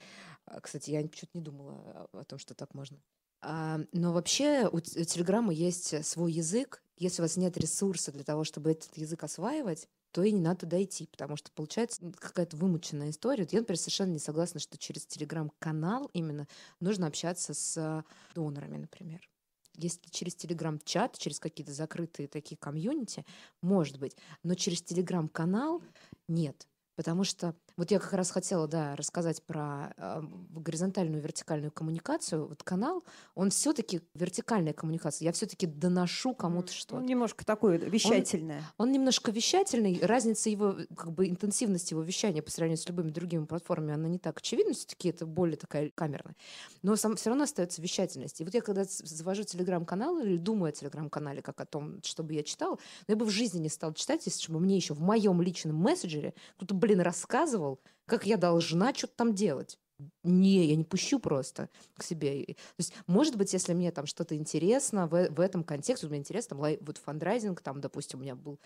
А, 0.46 0.60
кстати, 0.60 0.91
я 0.91 1.08
чуть 1.08 1.34
не 1.34 1.39
думала 1.39 2.10
о 2.12 2.26
том, 2.26 2.38
что 2.38 2.54
так 2.54 2.74
можно. 2.74 3.02
А, 3.41 3.80
но 3.94 4.12
вообще 4.12 4.68
у 4.70 4.82
Телеграма 4.82 5.54
есть 5.54 6.06
свой 6.06 6.34
язык. 6.34 6.84
Если 6.98 7.22
у 7.22 7.24
вас 7.24 7.38
нет 7.38 7.56
ресурса 7.58 8.12
для 8.12 8.26
того, 8.26 8.44
чтобы 8.44 8.72
этот 8.72 8.98
язык 8.98 9.24
осваивать, 9.24 9.88
то 10.14 10.22
и 10.24 10.32
не 10.32 10.41
надо 10.41 10.61
туда 10.61 10.82
идти, 10.82 11.07
потому 11.07 11.36
что 11.36 11.51
получается 11.51 11.99
какая-то 12.20 12.55
вымученная 12.55 13.09
история. 13.09 13.47
Я, 13.51 13.59
например, 13.59 13.80
совершенно 13.80 14.11
не 14.11 14.20
согласна, 14.20 14.59
что 14.59 14.78
через 14.78 15.07
телеграм-канал 15.07 16.09
именно 16.14 16.47
нужно 16.80 17.07
общаться 17.07 17.55
с 17.55 18.05
донорами, 18.36 18.78
например. 18.78 19.28
Если 19.76 20.07
через 20.11 20.36
телеграм-чат, 20.36 21.18
через 21.18 21.39
какие-то 21.39 21.74
закрытые 21.74 22.28
такие 22.28 22.57
комьюнити, 22.57 23.26
может 23.64 23.97
быть, 23.97 24.16
но 24.43 24.53
через 24.53 24.84
телеграм-канал 24.84 25.82
нет. 26.28 26.68
Потому 26.95 27.24
что 27.24 27.55
вот 27.76 27.90
я 27.92 28.00
как 28.00 28.14
раз 28.14 28.30
хотела, 28.30 28.68
да, 28.68 28.96
рассказать 28.96 29.42
про 29.44 29.94
э, 29.98 30.22
горизонтальную 30.52 31.20
и 31.20 31.24
вертикальную 31.24 31.72
коммуникацию. 31.72 32.48
Вот 32.48 32.62
канал, 32.62 33.04
он 33.34 33.50
все-таки 33.50 34.02
вертикальная 34.14 34.74
коммуникация. 34.74 35.26
Я 35.26 35.32
все-таки 35.32 35.66
доношу 35.66 36.36
кому-то 36.36 36.72
что-то. 36.72 36.98
Он 36.98 37.06
немножко 37.06 37.46
такой 37.46 37.78
вещательное. 37.78 38.60
Он, 38.78 38.88
он 38.88 38.92
немножко 38.94 39.32
вещательный. 39.32 40.00
Разница 40.02 40.50
его, 40.50 40.76
как 40.96 41.12
бы 41.14 41.28
интенсивности 41.28 41.94
его 41.94 42.04
вещания 42.04 42.44
по 42.44 42.52
сравнению 42.52 42.78
с 42.78 42.88
любыми 42.88 43.10
другими 43.10 43.46
платформами, 43.46 43.96
она 43.96 44.08
не 44.08 44.20
так 44.20 44.38
очевидна. 44.38 44.74
Все-таки 44.74 45.10
это 45.10 45.26
более 45.26 45.58
такая 45.58 45.92
камерная. 45.96 46.36
Но 46.84 46.96
сам, 46.96 47.16
все 47.16 47.30
равно 47.30 47.46
остается 47.46 47.82
вещательность. 47.82 48.40
И 48.40 48.44
вот 48.44 48.54
я 48.54 48.62
когда 48.62 48.84
завожу 48.86 49.44
телеграм-канал 49.44 50.20
или 50.20 50.38
думаю 50.38 50.70
о 50.70 50.72
телеграм-канале 50.74 51.42
как 51.42 51.60
о 51.60 51.66
том, 51.66 52.04
чтобы 52.04 52.34
я 52.34 52.44
читала, 52.44 52.78
но 53.08 53.14
я 53.14 53.16
бы 53.16 53.26
в 53.26 53.32
жизни 53.32 53.60
не 53.60 53.70
стала 53.70 53.96
читать, 53.96 54.26
если 54.26 54.52
бы 54.52 54.60
мне 54.60 54.76
еще 54.76 54.94
в 54.94 55.02
моем 55.02 55.42
личном 55.42 55.76
мессенджере 55.76 56.36
кто-то, 56.58 56.76
блин, 56.76 57.02
рассказывал, 57.02 57.62
рассказывал, 57.64 57.82
как 58.05 58.26
я 58.26 58.38
должна 58.38 58.93
что-то 58.93 59.14
там 59.16 59.34
делать. 59.34 59.80
Не, 60.24 60.66
я 60.66 60.76
не 60.76 60.84
пущу 60.84 61.20
просто 61.20 61.70
к 61.97 62.03
себе. 62.03 62.45
То 62.45 62.80
есть, 62.80 62.93
может 63.07 63.38
быть, 63.38 63.53
если 63.53 63.74
мне 63.74 63.91
там 63.91 64.05
что-то 64.05 64.36
интересно 64.36 65.07
в, 65.07 65.30
в 65.30 65.39
этом 65.39 65.64
контексте, 65.64 66.07
мне 66.07 66.18
интересно, 66.18 66.57
там, 66.57 66.78
вот 66.82 66.97
фандрайзинг, 66.97 67.61
там, 67.61 67.80
допустим, 67.80 68.20
у 68.20 68.24
меня 68.24 68.36
был 68.36 68.59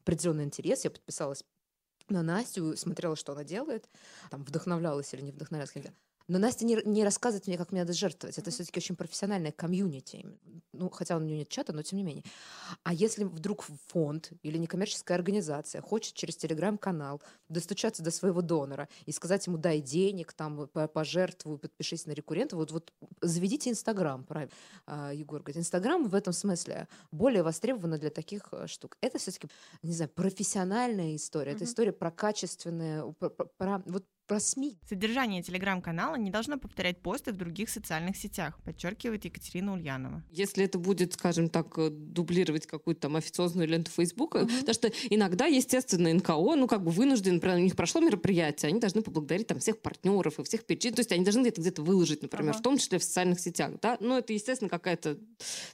определенный 0.00 0.44
интерес, 0.44 0.84
я 0.84 0.90
подписалась 0.90 1.44
на 2.08 2.22
Настю, 2.22 2.76
смотрела, 2.76 3.16
что 3.16 3.32
она 3.32 3.44
делает, 3.44 3.88
там, 4.30 4.44
вдохновлялась 4.44 5.12
или 5.14 5.22
не 5.22 5.32
вдохновлялась. 5.32 5.74
Но 6.26 6.38
Настя 6.38 6.64
не, 6.64 6.78
не 6.84 7.04
рассказывает 7.04 7.46
мне, 7.46 7.58
как 7.58 7.70
мне 7.70 7.82
надо 7.82 7.92
жертвовать. 7.92 8.38
Это 8.38 8.50
все-таки 8.50 8.78
очень 8.78 8.96
профессиональная 8.96 9.52
комьюнити. 9.52 10.24
Ну, 10.72 10.88
хотя 10.88 11.16
у 11.16 11.20
нее 11.20 11.38
нет 11.38 11.48
чата, 11.48 11.72
но 11.72 11.82
тем 11.82 11.98
не 11.98 12.02
менее. 12.02 12.24
А 12.82 12.94
если 12.94 13.24
вдруг 13.24 13.64
фонд 13.88 14.32
или 14.42 14.56
некоммерческая 14.56 15.18
организация 15.18 15.82
хочет 15.82 16.14
через 16.14 16.36
телеграм-канал 16.36 17.20
достучаться 17.48 18.02
до 18.02 18.10
своего 18.10 18.40
донора 18.40 18.88
и 19.04 19.12
сказать 19.12 19.46
ему, 19.46 19.58
дай 19.58 19.80
денег, 19.80 20.32
там, 20.32 20.68
пожертвуй, 20.68 21.58
подпишись 21.58 22.06
на 22.06 22.12
рекуррента, 22.12 22.56
вот, 22.56 22.72
вот 22.72 22.92
заведите 23.20 23.70
Инстаграм, 23.70 24.24
правильно, 24.24 24.52
а, 24.86 25.12
Егор 25.12 25.40
говорит. 25.42 25.58
Инстаграм 25.58 26.08
в 26.08 26.14
этом 26.14 26.32
смысле 26.32 26.88
более 27.12 27.42
востребован 27.42 27.98
для 27.98 28.10
таких 28.10 28.48
э, 28.52 28.66
штук. 28.66 28.96
Это 29.00 29.18
все-таки, 29.18 29.48
не 29.82 29.92
знаю, 29.92 30.10
профессиональная 30.10 31.14
история. 31.16 31.52
Mm-hmm. 31.52 31.56
Это 31.56 31.64
история 31.64 31.92
про 31.92 32.10
качественное, 32.10 33.12
про, 33.12 33.30
про, 33.30 33.46
про 33.46 33.82
вот 33.86 34.04
про 34.26 34.40
СМИ. 34.40 34.78
Содержание 34.88 35.42
телеграм-канала 35.42 36.16
не 36.16 36.30
должно 36.30 36.58
повторять 36.58 37.00
посты 37.02 37.32
в 37.32 37.36
других 37.36 37.68
социальных 37.68 38.16
сетях, 38.16 38.58
подчеркивает 38.64 39.24
Екатерина 39.24 39.74
Ульянова. 39.74 40.22
Если 40.30 40.64
это 40.64 40.78
будет, 40.78 41.12
скажем 41.14 41.48
так, 41.48 41.78
э, 41.78 41.90
дублировать 41.90 42.66
какую-то 42.66 43.02
там 43.02 43.16
официозную 43.16 43.68
ленту 43.68 43.90
Фейсбука, 43.90 44.38
угу. 44.38 44.48
потому 44.60 44.74
что 44.74 44.90
иногда, 45.10 45.46
естественно, 45.46 46.12
НКО, 46.12 46.56
ну, 46.56 46.66
как 46.66 46.82
бы 46.82 46.90
вынужден, 46.90 47.40
у 47.44 47.58
них 47.58 47.76
прошло 47.76 48.00
мероприятие, 48.00 48.70
они 48.70 48.80
должны 48.80 49.02
поблагодарить 49.02 49.46
там 49.46 49.58
всех 49.58 49.80
партнеров 49.80 50.38
и 50.38 50.44
всех 50.44 50.64
перечислить, 50.64 50.96
то 50.96 51.00
есть 51.00 51.12
они 51.12 51.24
должны 51.24 51.42
где-то 51.42 51.60
где-то 51.60 51.82
выложить, 51.82 52.22
например, 52.22 52.50
ага. 52.50 52.58
в 52.58 52.62
том 52.62 52.78
числе 52.78 52.98
в 52.98 53.04
социальных 53.04 53.40
сетях, 53.40 53.72
да, 53.82 53.98
но 54.00 54.18
это, 54.18 54.32
естественно, 54.32 54.70
какая-то 54.70 55.18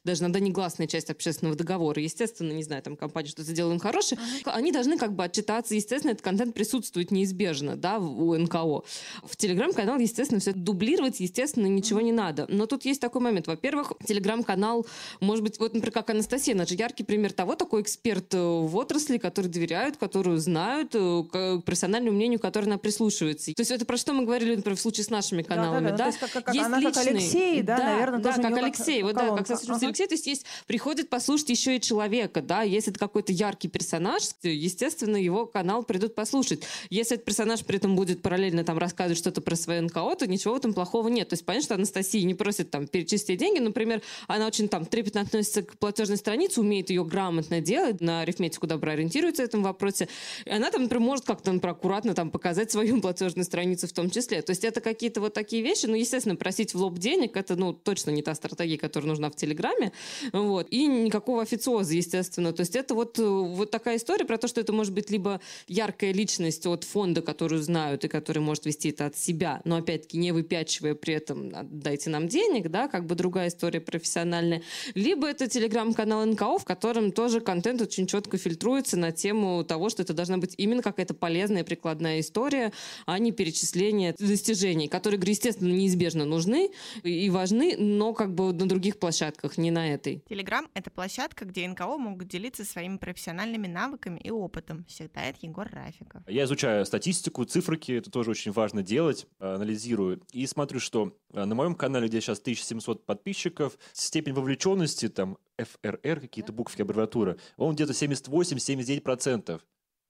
даже 0.05 0.23
иногда 0.23 0.41
негласная 0.41 0.87
часть 0.87 1.11
общественного 1.11 1.57
договора, 1.57 2.03
естественно, 2.03 2.53
не 2.53 2.63
знаю, 2.63 2.83
там 2.83 2.97
компания 2.97 3.29
что-то 3.29 3.51
сделала 3.51 3.73
им 3.73 3.79
хорошее, 3.79 4.21
ага. 4.43 4.57
они 4.57 4.73
должны 4.73 4.99
как 4.99 5.15
бы 5.15 5.25
отчитаться, 5.25 5.75
естественно, 5.75 6.13
этот 6.13 6.25
контент 6.25 6.55
присутствует 6.55 7.11
неизбежно, 7.11 7.77
да, 7.77 7.99
у 7.99 8.40
НКО. 8.41 8.83
В 9.25 9.37
Телеграм-канал, 9.37 9.99
естественно, 9.99 10.41
все 10.41 10.53
дублировать, 10.53 11.21
естественно, 11.21 11.67
ничего 11.67 12.01
не 12.01 12.13
надо. 12.13 12.47
Но 12.49 12.67
тут 12.67 12.85
есть 12.85 13.01
такой 13.01 13.21
момент. 13.21 13.47
Во-первых, 13.47 13.93
Телеграм-канал, 14.07 14.87
может 15.21 15.45
быть, 15.45 15.59
вот, 15.59 15.75
например, 15.75 15.93
как 15.93 16.11
Анастасия, 16.11 16.55
она 16.55 16.67
же 16.67 16.75
яркий 16.75 17.05
пример 17.05 17.33
того, 17.33 17.55
такой 17.55 17.83
эксперт 17.83 18.35
э, 18.35 18.39
в 18.39 18.77
отрасли, 18.77 19.19
который 19.19 19.49
доверяют, 19.49 19.97
которую 19.97 20.39
знают, 20.39 20.95
э, 20.95 21.25
к 21.31 21.61
профессиональному 21.65 22.17
мнению, 22.17 22.41
которое 22.41 22.67
она 22.67 22.79
прислушивается. 22.79 23.53
То 23.55 23.61
есть 23.61 23.71
это 23.71 23.85
про 23.85 23.97
что 23.97 24.13
мы 24.13 24.25
говорили, 24.25 24.57
например, 24.57 24.77
в 24.77 24.81
случае 24.81 25.05
с 25.05 25.11
нашими 25.11 25.43
каналами, 25.43 25.91
да? 25.91 25.91
да? 25.91 25.97
да? 25.97 26.05
То 26.05 26.07
есть 26.09 26.19
как, 26.19 26.45
как, 26.45 26.55
есть 26.55 26.67
она 26.67 26.79
личные, 26.79 26.95
как 26.95 27.07
Алексей, 27.07 27.63
да, 27.63 27.77
да 27.77 27.85
наверное, 27.85 28.19
да, 28.21 28.33
как 28.35 28.57
Алексей, 28.57 29.03
вот, 29.03 29.15
да, 29.15 29.37
как 29.37 29.51
ага. 29.51 29.79
Алексей, 29.83 30.07
то 30.07 30.15
есть 30.15 30.27
есть, 30.27 30.47
приходит 30.67 31.09
послушать 31.09 31.51
еще 31.51 31.77
и 31.77 31.81
человека, 31.81 32.43
да, 32.43 32.63
если 32.63 32.91
это 32.93 32.99
какой-то 32.99 33.33
яркий 33.33 33.69
персонаж, 33.69 34.23
естественно, 34.43 35.17
его 35.17 35.47
канал 35.47 35.83
придут 35.83 36.15
послушать. 36.15 36.63
Если 36.89 37.15
этот 37.15 37.25
персонаж 37.25 37.65
при 37.65 37.77
этом 37.77 37.97
будет 37.97 38.23
параллельно 38.31 38.63
там 38.63 38.79
рассказывать 38.79 39.19
что-то 39.19 39.41
про 39.41 39.57
свое 39.57 39.81
НКО, 39.81 40.15
то 40.15 40.27
ничего 40.29 40.55
в 40.55 40.59
этом 40.59 40.73
плохого 40.73 41.09
нет. 41.09 41.31
То 41.31 41.33
есть 41.33 41.45
понятно, 41.45 41.65
что 41.65 41.75
Анастасия 41.75 42.23
не 42.23 42.35
просит 42.35 42.71
там 42.71 42.87
перечислить 42.87 43.41
деньги, 43.41 43.59
например, 43.59 44.03
она 44.29 44.47
очень 44.47 44.69
там 44.69 44.87
трепетно 44.87 45.23
относится 45.23 45.63
к 45.63 45.77
платежной 45.79 46.17
странице, 46.17 46.61
умеет 46.61 46.91
ее 46.91 47.05
грамотно 47.05 47.61
делать, 47.61 48.01
на 48.01 48.21
арифметику 48.21 48.69
добра 48.69 48.93
ориентируется 48.93 49.43
в 49.43 49.47
этом 49.47 49.65
вопросе. 49.65 50.09
И 50.45 50.51
она 50.51 50.71
там, 50.71 50.83
например, 50.83 51.03
может 51.05 51.25
как-то 51.25 51.51
например, 51.51 51.75
аккуратно 51.75 52.15
там 52.15 52.31
показать 52.31 52.71
свою 52.71 53.01
платежную 53.01 53.45
страницу 53.45 53.89
в 53.89 53.93
том 53.93 54.11
числе. 54.11 54.43
То 54.43 54.51
есть 54.51 54.65
это 54.65 54.81
какие-то 54.81 55.21
вот 55.21 55.35
такие 55.35 55.65
вещи, 55.65 55.87
ну, 55.87 55.97
естественно, 55.97 56.37
просить 56.37 56.73
в 56.73 56.77
лоб 56.77 56.99
денег, 56.99 57.37
это, 57.37 57.57
ну, 57.57 57.73
точно 57.73 58.13
не 58.13 58.23
та 58.23 58.37
стратегия, 58.37 58.79
которая 58.79 59.09
нужна 59.09 59.29
в 59.29 59.35
Телеграме, 59.35 59.91
вот, 60.33 60.69
и 60.71 60.87
никакого 60.87 61.43
официоза, 61.43 61.95
естественно. 61.95 62.53
То 62.53 62.61
есть 62.61 62.77
это 62.77 62.95
вот, 62.95 63.19
вот 63.19 63.73
такая 63.73 63.97
история 63.97 64.25
про 64.25 64.39
то, 64.39 64.47
что 64.47 64.61
это 64.61 64.73
может 64.73 64.95
быть 64.95 65.11
либо 65.11 65.41
яркая 65.67 66.13
личность 66.13 66.65
от 66.67 66.85
фонда, 66.85 67.23
которую 67.23 67.61
знают 67.61 68.05
и 68.05 68.20
который 68.21 68.41
может 68.41 68.67
вести 68.67 68.91
это 68.91 69.07
от 69.07 69.17
себя, 69.17 69.63
но 69.65 69.77
опять-таки 69.77 70.19
не 70.19 70.33
выпячивая 70.33 70.95
при 70.95 71.15
этом 71.15 71.51
«дайте 71.71 72.11
нам 72.11 72.29
денег», 72.29 72.69
да, 72.69 72.87
как 72.87 73.07
бы 73.07 73.15
другая 73.15 73.49
история 73.49 73.81
профессиональная. 73.81 74.63
Либо 74.95 75.27
это 75.27 75.49
телеграм-канал 75.49 76.27
НКО, 76.27 76.59
в 76.59 76.65
котором 76.65 77.13
тоже 77.13 77.41
контент 77.41 77.81
очень 77.81 78.07
четко 78.07 78.37
фильтруется 78.37 78.99
на 78.99 79.11
тему 79.11 79.65
того, 79.65 79.89
что 79.89 80.03
это 80.03 80.13
должна 80.13 80.37
быть 80.37 80.55
именно 80.59 80.83
какая-то 80.83 81.15
полезная 81.15 81.65
прикладная 81.65 82.21
история, 82.21 82.73
а 83.07 83.19
не 83.19 83.33
перечисление 83.33 84.15
достижений, 84.19 84.89
которые, 84.89 85.21
естественно, 85.25 85.73
неизбежно 85.73 86.27
нужны 86.27 86.71
и 87.03 87.31
важны, 87.31 87.77
но 87.79 88.13
как 88.13 88.35
бы 88.35 88.53
на 88.53 88.69
других 88.69 88.99
площадках, 88.99 89.57
не 89.57 89.71
на 89.71 89.95
этой. 89.95 90.23
Телеграм— 90.29 90.69
это 90.75 90.91
площадка, 90.91 91.47
где 91.47 91.67
НКО 91.67 91.97
могут 91.97 92.29
делиться 92.29 92.65
своими 92.65 92.99
профессиональными 92.99 93.67
навыками 93.67 94.21
и 94.23 94.31
опытом, 94.31 94.85
считает 94.89 95.37
Егор 95.41 95.69
Рафиков. 95.73 96.23
Я 96.29 96.45
изучаю 96.45 96.85
статистику, 96.85 97.45
цифрики, 97.45 98.01
это 98.11 98.15
тоже 98.15 98.31
очень 98.33 98.53
важно 98.53 98.83
делать, 98.83 99.27
анализирую, 99.39 100.21
и 100.33 100.47
смотрю, 100.47 100.81
что 100.81 101.17
э, 101.33 101.45
на 101.45 101.55
моем 101.55 101.75
канале, 101.75 102.09
где 102.09 102.21
сейчас 102.21 102.41
1700 102.41 103.07
подписчиков, 103.07 103.79
степень 103.93 104.35
вовлеченности, 104.35 105.09
там, 105.09 105.39
ФРР, 105.57 106.21
какие-то 106.21 106.53
буквы, 106.53 106.83
аббревиатура, 106.83 107.37
он 107.57 107.75
где-то 107.75 107.93
78-79% 107.93 109.61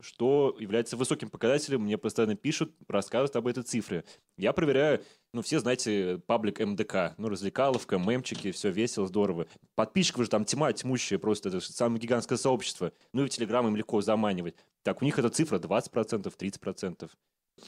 что 0.02 0.56
является 0.58 0.96
высоким 0.96 1.28
показателем. 1.28 1.82
Мне 1.82 1.98
постоянно 1.98 2.34
пишут, 2.34 2.74
рассказывают 2.88 3.36
об 3.36 3.46
этой 3.46 3.62
цифре. 3.62 4.04
Я 4.38 4.54
проверяю, 4.54 5.02
ну, 5.34 5.42
все 5.42 5.60
знаете, 5.60 6.22
паблик 6.26 6.58
МДК, 6.58 7.14
ну, 7.18 7.28
развлекаловка, 7.28 7.98
мемчики, 7.98 8.50
все 8.50 8.70
весело, 8.70 9.06
здорово. 9.06 9.46
Подписчиков 9.74 10.24
же 10.24 10.30
там 10.30 10.46
тьма 10.46 10.72
тьмущая, 10.72 11.18
просто 11.18 11.50
это 11.50 11.60
самое 11.60 12.00
гигантское 12.00 12.38
сообщество. 12.38 12.92
Ну, 13.12 13.24
и 13.24 13.26
в 13.26 13.30
Телеграм 13.30 13.68
им 13.68 13.76
легко 13.76 14.00
заманивать. 14.00 14.54
Так, 14.84 15.02
у 15.02 15.04
них 15.04 15.18
эта 15.18 15.28
цифра 15.28 15.58
20%, 15.58 16.32
30%. 16.34 17.10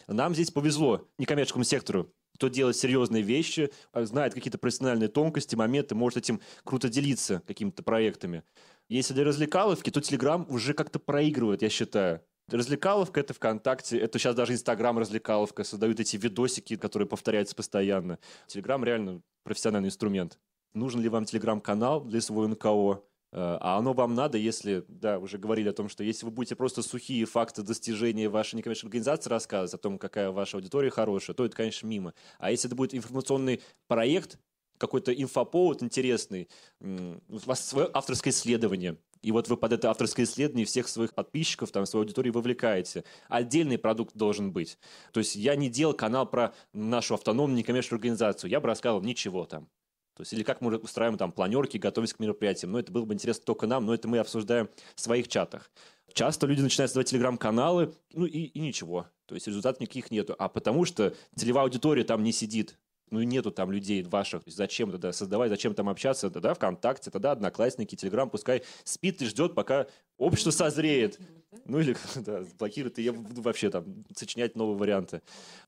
Нам 0.07 0.35
здесь 0.35 0.51
повезло 0.51 1.09
некоммерческому 1.19 1.65
сектору. 1.65 2.13
Кто 2.35 2.49
делает 2.49 2.77
серьезные 2.77 3.23
вещи, 3.23 3.71
а, 3.93 4.05
знает 4.05 4.35
какие-то 4.35 4.59
профессиональные 4.59 5.09
тонкости, 5.09 5.55
моменты, 5.55 5.95
может 5.95 6.19
этим 6.19 6.41
круто 6.65 6.89
делиться 6.89 7.43
какими-то 7.47 7.83
проектами. 7.83 8.43
Если 8.89 9.15
для 9.15 9.25
развлекаловки, 9.25 9.91
то 9.91 10.01
Телеграм 10.01 10.47
уже 10.49 10.75
как-то 10.75 10.99
проигрывает, 10.99 11.63
я 11.63 11.69
считаю. 11.69 12.21
Развлекаловка— 12.49 13.21
это 13.21 13.33
ВКонтакте, 13.35 13.99
это 13.99 14.19
сейчас 14.19 14.35
даже 14.35 14.53
Инстаграм 14.53 14.99
развлекаловка, 14.99 15.65
создают 15.65 16.01
эти 16.01 16.17
видосики, 16.17 16.77
которые 16.77 17.09
повторяются 17.09 17.55
постоянно. 17.55 18.19
Телеграм 18.47 18.85
реально 18.85 19.23
профессиональный 19.45 19.89
инструмент. 19.89 20.39
Нужен 20.75 21.01
ли 21.01 21.09
вам 21.09 21.25
Телеграм-канал 21.25 22.03
для 22.05 22.21
своего 22.21 22.49
НКО? 22.49 23.05
Э, 23.33 23.59
а 23.61 23.79
оно 23.79 23.95
вам 23.95 24.15
надо, 24.15 24.39
если, 24.39 24.85
да, 24.89 25.19
уже 25.19 25.39
говорили 25.39 25.69
о 25.69 25.73
том, 25.73 25.89
что 25.89 26.05
если 26.05 26.27
вы 26.27 26.31
будете 26.31 26.55
просто 26.55 26.83
сухие 26.83 27.25
факты 27.25 27.63
достижения 27.63 28.29
вашей 28.29 28.57
некоммерческой 28.57 28.89
организации 28.89 29.31
рассказывать 29.31 29.75
о 29.75 29.79
том, 29.79 29.99
какая 29.99 30.31
ваша 30.31 30.59
аудитория 30.59 30.91
хорошая, 30.91 31.35
то 31.35 31.45
это, 31.45 31.57
конечно, 31.57 31.87
мимо. 31.87 32.15
А 32.39 32.51
если 32.51 32.69
это 32.69 32.77
будет 32.77 32.95
информационный 32.95 33.63
проект, 33.89 34.39
какой-то 34.79 35.13
инфоповод 35.13 35.83
интересный, 35.83 36.49
у 36.81 37.39
вас 37.47 37.65
свое 37.65 37.89
авторское 37.95 38.33
исследование, 38.33 38.99
и 39.23 39.31
вот 39.31 39.49
вы 39.49 39.57
под 39.57 39.73
это 39.73 39.89
авторское 39.89 40.27
исследование 40.27 40.67
всех 40.67 40.89
своих 40.89 41.15
подписчиков, 41.15 41.71
там, 41.71 41.87
свою 41.87 42.03
аудиторию 42.03 42.35
вовлекаете. 42.35 43.05
Отдельный 43.29 43.79
продукт 43.79 44.17
должен 44.17 44.53
быть. 44.53 44.79
То 45.13 45.21
есть 45.21 45.37
я 45.37 45.55
не 45.55 45.71
делал 45.71 45.95
канал 45.95 46.27
про 46.29 46.53
нашу 46.73 47.15
автономную 47.15 47.57
некоммерческую 47.57 47.99
организацию. 47.99 48.51
Я 48.51 48.61
бы 48.61 48.67
рассказывал 48.67 49.03
ничего 49.03 49.47
там. 49.47 49.69
То 50.15 50.23
есть, 50.23 50.33
или 50.33 50.43
как 50.43 50.61
мы 50.61 50.77
устраиваем 50.77 51.19
там 51.19 51.33
планерки, 51.33 51.79
готовимся 51.79 52.17
к 52.17 52.21
мероприятиям. 52.21 52.73
Но 52.73 52.79
это 52.79 52.93
было 52.93 53.05
бы 53.05 53.15
интересно 53.15 53.45
только 53.45 53.67
нам, 53.67 53.87
но 53.87 53.95
это 53.95 54.09
мы 54.09 54.19
обсуждаем 54.19 54.69
в 54.95 55.01
своих 55.01 55.29
чатах. 55.29 55.71
Часто 56.13 56.47
люди 56.47 56.61
начинают 56.61 56.91
создавать 56.91 57.09
телеграм-каналы, 57.09 57.95
ну 58.13 58.27
и, 58.27 58.45
и 58.45 58.61
ничего. 58.61 59.07
То 59.27 59.35
есть 59.35 59.47
результатов 59.47 59.81
никаких 59.81 60.11
нету. 60.11 60.37
А 60.39 60.49
потому 60.49 60.85
что 60.85 61.15
целевая 61.35 61.65
аудитория 61.65 62.05
там 62.05 62.23
не 62.23 62.33
сидит. 62.33 62.79
Ну 63.11 63.21
и 63.21 63.27
нету 63.27 63.51
там 63.51 63.71
людей 63.71 64.03
ваших. 64.03 64.43
Зачем 64.47 64.91
тогда 64.91 65.13
создавать, 65.13 65.51
зачем 65.51 65.75
там 65.75 65.89
общаться? 65.91 66.31
Тогда 66.31 66.55
ВКонтакте, 66.55 67.11
тогда 67.11 67.33
Одноклассники, 67.33 67.95
Телеграм 67.95 68.31
пускай 68.31 68.63
спит 68.85 69.21
и 69.21 69.27
ждет, 69.27 69.55
пока 69.55 69.87
общество 70.17 70.51
созреет. 70.51 71.19
Ну 71.67 71.81
или 71.81 71.95
да, 72.17 72.43
блокирует, 72.59 72.99
и 72.99 73.03
я 73.03 73.13
буду 73.13 73.43
вообще 73.43 73.69
там 73.69 74.05
сочинять 74.15 74.57
новые 74.57 74.79
варианты. 74.79 75.21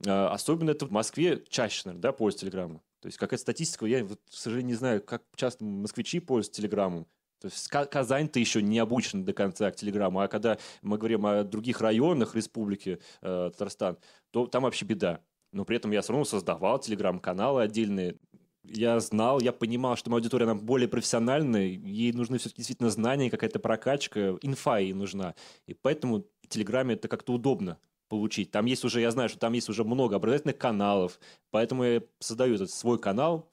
А, 0.07 0.29
особенно 0.33 0.71
это 0.71 0.87
в 0.87 0.91
Москве 0.91 1.43
чаще, 1.49 1.83
наверное, 1.85 2.03
да, 2.03 2.13
по 2.13 2.31
Телеграму. 2.31 2.83
То 3.05 3.09
есть 3.09 3.19
какая 3.19 3.37
статистика, 3.37 3.85
я, 3.85 4.03
вот, 4.03 4.19
к 4.31 4.33
сожалению, 4.33 4.69
не 4.69 4.79
знаю, 4.79 5.03
как 5.03 5.25
часто 5.37 5.63
москвичи 5.63 6.21
пользуются 6.21 6.63
Телеграмом. 6.63 7.07
То 7.39 7.49
есть 7.49 7.69
Казань-то 7.69 8.41
еще 8.41 8.63
не 8.63 8.79
обучен 8.79 9.27
до 9.27 9.35
конца 9.35 9.71
к 9.71 9.77
Телеграму, 9.77 10.21
а 10.21 10.29
когда 10.29 10.57
мы 10.81 10.97
говорим 10.97 11.27
о 11.27 11.45
других 11.45 11.83
районах 11.83 12.35
республики 12.35 12.99
э, 13.21 13.51
Татарстан, 13.53 13.99
то 14.31 14.47
там 14.47 14.63
вообще 14.63 14.87
беда. 14.87 15.21
Но 15.53 15.67
при 15.67 15.77
этом 15.77 15.91
я 15.91 16.01
все 16.01 16.13
равно 16.13 16.25
создавал 16.25 16.79
Телеграм-каналы 16.79 17.61
отдельные. 17.61 18.17
Я 18.63 18.99
знал, 19.01 19.39
я 19.39 19.53
понимал, 19.53 19.97
что 19.97 20.09
моя 20.09 20.21
аудитория 20.21 20.45
она 20.45 20.55
более 20.55 20.89
профессиональная, 20.89 21.67
ей 21.67 22.11
нужны 22.15 22.39
все-таки 22.39 22.61
действительно 22.61 22.89
знания, 22.89 23.29
какая-то 23.29 23.59
прокачка, 23.59 24.39
инфа 24.41 24.79
ей 24.79 24.95
нужна. 24.95 25.35
И 25.67 25.75
поэтому 25.75 26.25
в 26.41 26.49
Телеграме 26.49 26.95
это 26.95 27.09
как-то 27.09 27.35
удобно 27.35 27.77
получить. 28.19 28.51
Там 28.51 28.67
есть 28.67 28.85
уже, 28.85 29.01
я 29.01 29.11
знаю, 29.11 29.29
что 29.29 29.39
там 29.39 29.53
есть 29.53 29.69
уже 29.69 29.85
много 29.85 30.17
образовательных 30.17 30.57
каналов, 30.59 31.19
поэтому 31.51 31.85
я 31.85 32.03
создаю 32.21 32.55
этот 32.55 32.71
свой 32.71 32.99
канал, 32.99 33.49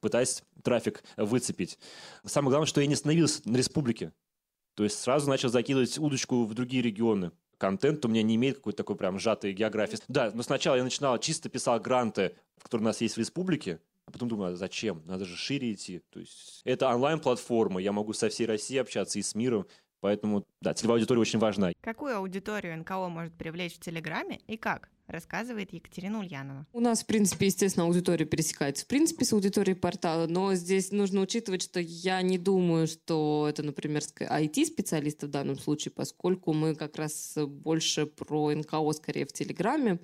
пытаясь 0.00 0.42
трафик 0.62 1.04
выцепить. 1.16 1.78
Самое 2.24 2.50
главное, 2.50 2.66
что 2.66 2.80
я 2.80 2.86
не 2.86 2.94
остановился 2.94 3.42
на 3.44 3.56
республике. 3.56 4.12
То 4.74 4.84
есть 4.84 4.98
сразу 4.98 5.28
начал 5.28 5.48
закидывать 5.48 5.98
удочку 5.98 6.44
в 6.44 6.54
другие 6.54 6.82
регионы. 6.82 7.32
контент 7.58 8.04
у 8.04 8.08
меня 8.08 8.22
не 8.22 8.36
имеет 8.36 8.56
какой-то 8.56 8.78
такой 8.78 8.96
прям 8.96 9.18
сжатой 9.18 9.52
географии. 9.52 9.98
Да, 10.08 10.30
но 10.34 10.42
сначала 10.42 10.76
я 10.76 10.84
начинал, 10.84 11.18
чисто 11.18 11.48
писал 11.48 11.80
гранты, 11.80 12.36
которые 12.62 12.84
у 12.84 12.88
нас 12.88 13.00
есть 13.00 13.16
в 13.16 13.18
республике, 13.18 13.80
а 14.06 14.10
потом 14.10 14.28
думаю, 14.28 14.52
а 14.52 14.56
зачем? 14.56 15.02
Надо 15.04 15.24
же 15.24 15.36
шире 15.36 15.72
идти. 15.72 16.00
То 16.10 16.20
есть 16.20 16.62
это 16.64 16.88
онлайн-платформа, 16.88 17.80
я 17.80 17.92
могу 17.92 18.12
со 18.12 18.28
всей 18.28 18.46
Россией 18.46 18.80
общаться 18.80 19.18
и 19.18 19.22
с 19.22 19.34
миром, 19.34 19.66
поэтому, 20.00 20.44
да, 20.60 20.74
целевая 20.74 20.98
аудитория 20.98 21.20
очень 21.20 21.38
важна. 21.38 21.72
Какую 21.80 22.16
аудиторию 22.16 22.78
НКО 22.78 23.08
может 23.08 23.34
привлечь 23.34 23.76
в 23.76 23.80
Телеграме 23.80 24.40
и 24.46 24.56
как? 24.56 24.90
Рассказывает 25.06 25.72
Екатерина 25.72 26.20
Ульянова. 26.20 26.66
У 26.72 26.80
нас, 26.80 27.02
в 27.02 27.06
принципе, 27.06 27.46
естественно, 27.46 27.86
аудитория 27.86 28.24
пересекается, 28.24 28.84
в 28.84 28.88
принципе, 28.88 29.24
с 29.24 29.32
аудиторией 29.32 29.76
портала, 29.76 30.26
но 30.26 30.54
здесь 30.54 30.90
нужно 30.90 31.20
учитывать, 31.20 31.62
что 31.62 31.80
я 31.80 32.22
не 32.22 32.38
думаю, 32.38 32.86
что 32.86 33.46
это, 33.48 33.62
например, 33.62 34.02
IT-специалисты 34.02 35.26
в 35.26 35.30
данном 35.30 35.58
случае, 35.58 35.92
поскольку 35.92 36.52
мы 36.52 36.74
как 36.74 36.96
раз 36.96 37.36
больше 37.46 38.06
про 38.06 38.52
НКО, 38.52 38.92
скорее, 38.92 39.26
в 39.26 39.32
Телеграме, 39.32 40.00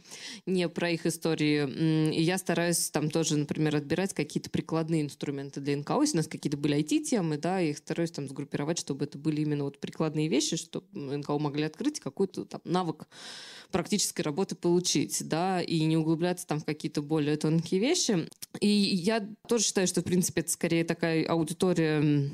не 0.46 0.68
про 0.68 0.90
их 0.90 1.07
истории. 1.07 2.12
И 2.12 2.22
я 2.22 2.38
стараюсь 2.38 2.90
там 2.90 3.11
тоже, 3.11 3.36
например, 3.36 3.76
отбирать 3.76 4.14
какие-то 4.14 4.50
прикладные 4.50 5.03
инструменты 5.03 5.61
для 5.61 5.76
НКО. 5.76 6.00
Если 6.00 6.16
у 6.16 6.18
нас 6.18 6.28
какие-то 6.28 6.57
были 6.57 6.78
IT-темы, 6.78 7.38
да, 7.38 7.59
я 7.59 7.70
их 7.70 7.78
стараюсь 7.78 8.11
там 8.12 8.28
сгруппировать, 8.28 8.78
чтобы 8.78 9.07
это 9.07 9.18
были 9.18 9.40
именно 9.40 9.64
вот 9.64 9.78
прикладные 9.80 10.28
вещи, 10.28 10.57
чтобы 10.57 10.86
НКО 10.92 11.38
могли 11.38 11.64
открыть 11.64 11.98
какой-то 12.00 12.44
там 12.44 12.61
навык 12.64 13.09
практической 13.70 14.20
работы 14.22 14.55
получить, 14.55 14.91
да, 15.24 15.61
и 15.61 15.84
не 15.84 15.97
углубляться 15.97 16.47
там 16.47 16.61
в 16.61 16.64
какие-то 16.64 17.03
более 17.03 17.36
тонкие 17.36 17.80
вещи. 17.80 18.28
И 18.61 18.68
я 18.68 19.26
тоже 19.49 19.64
считаю, 19.64 19.86
что, 19.86 20.01
в 20.01 20.05
принципе, 20.05 20.43
это 20.43 20.51
скорее 20.51 20.84
такая 20.84 21.24
аудитория 21.26 22.30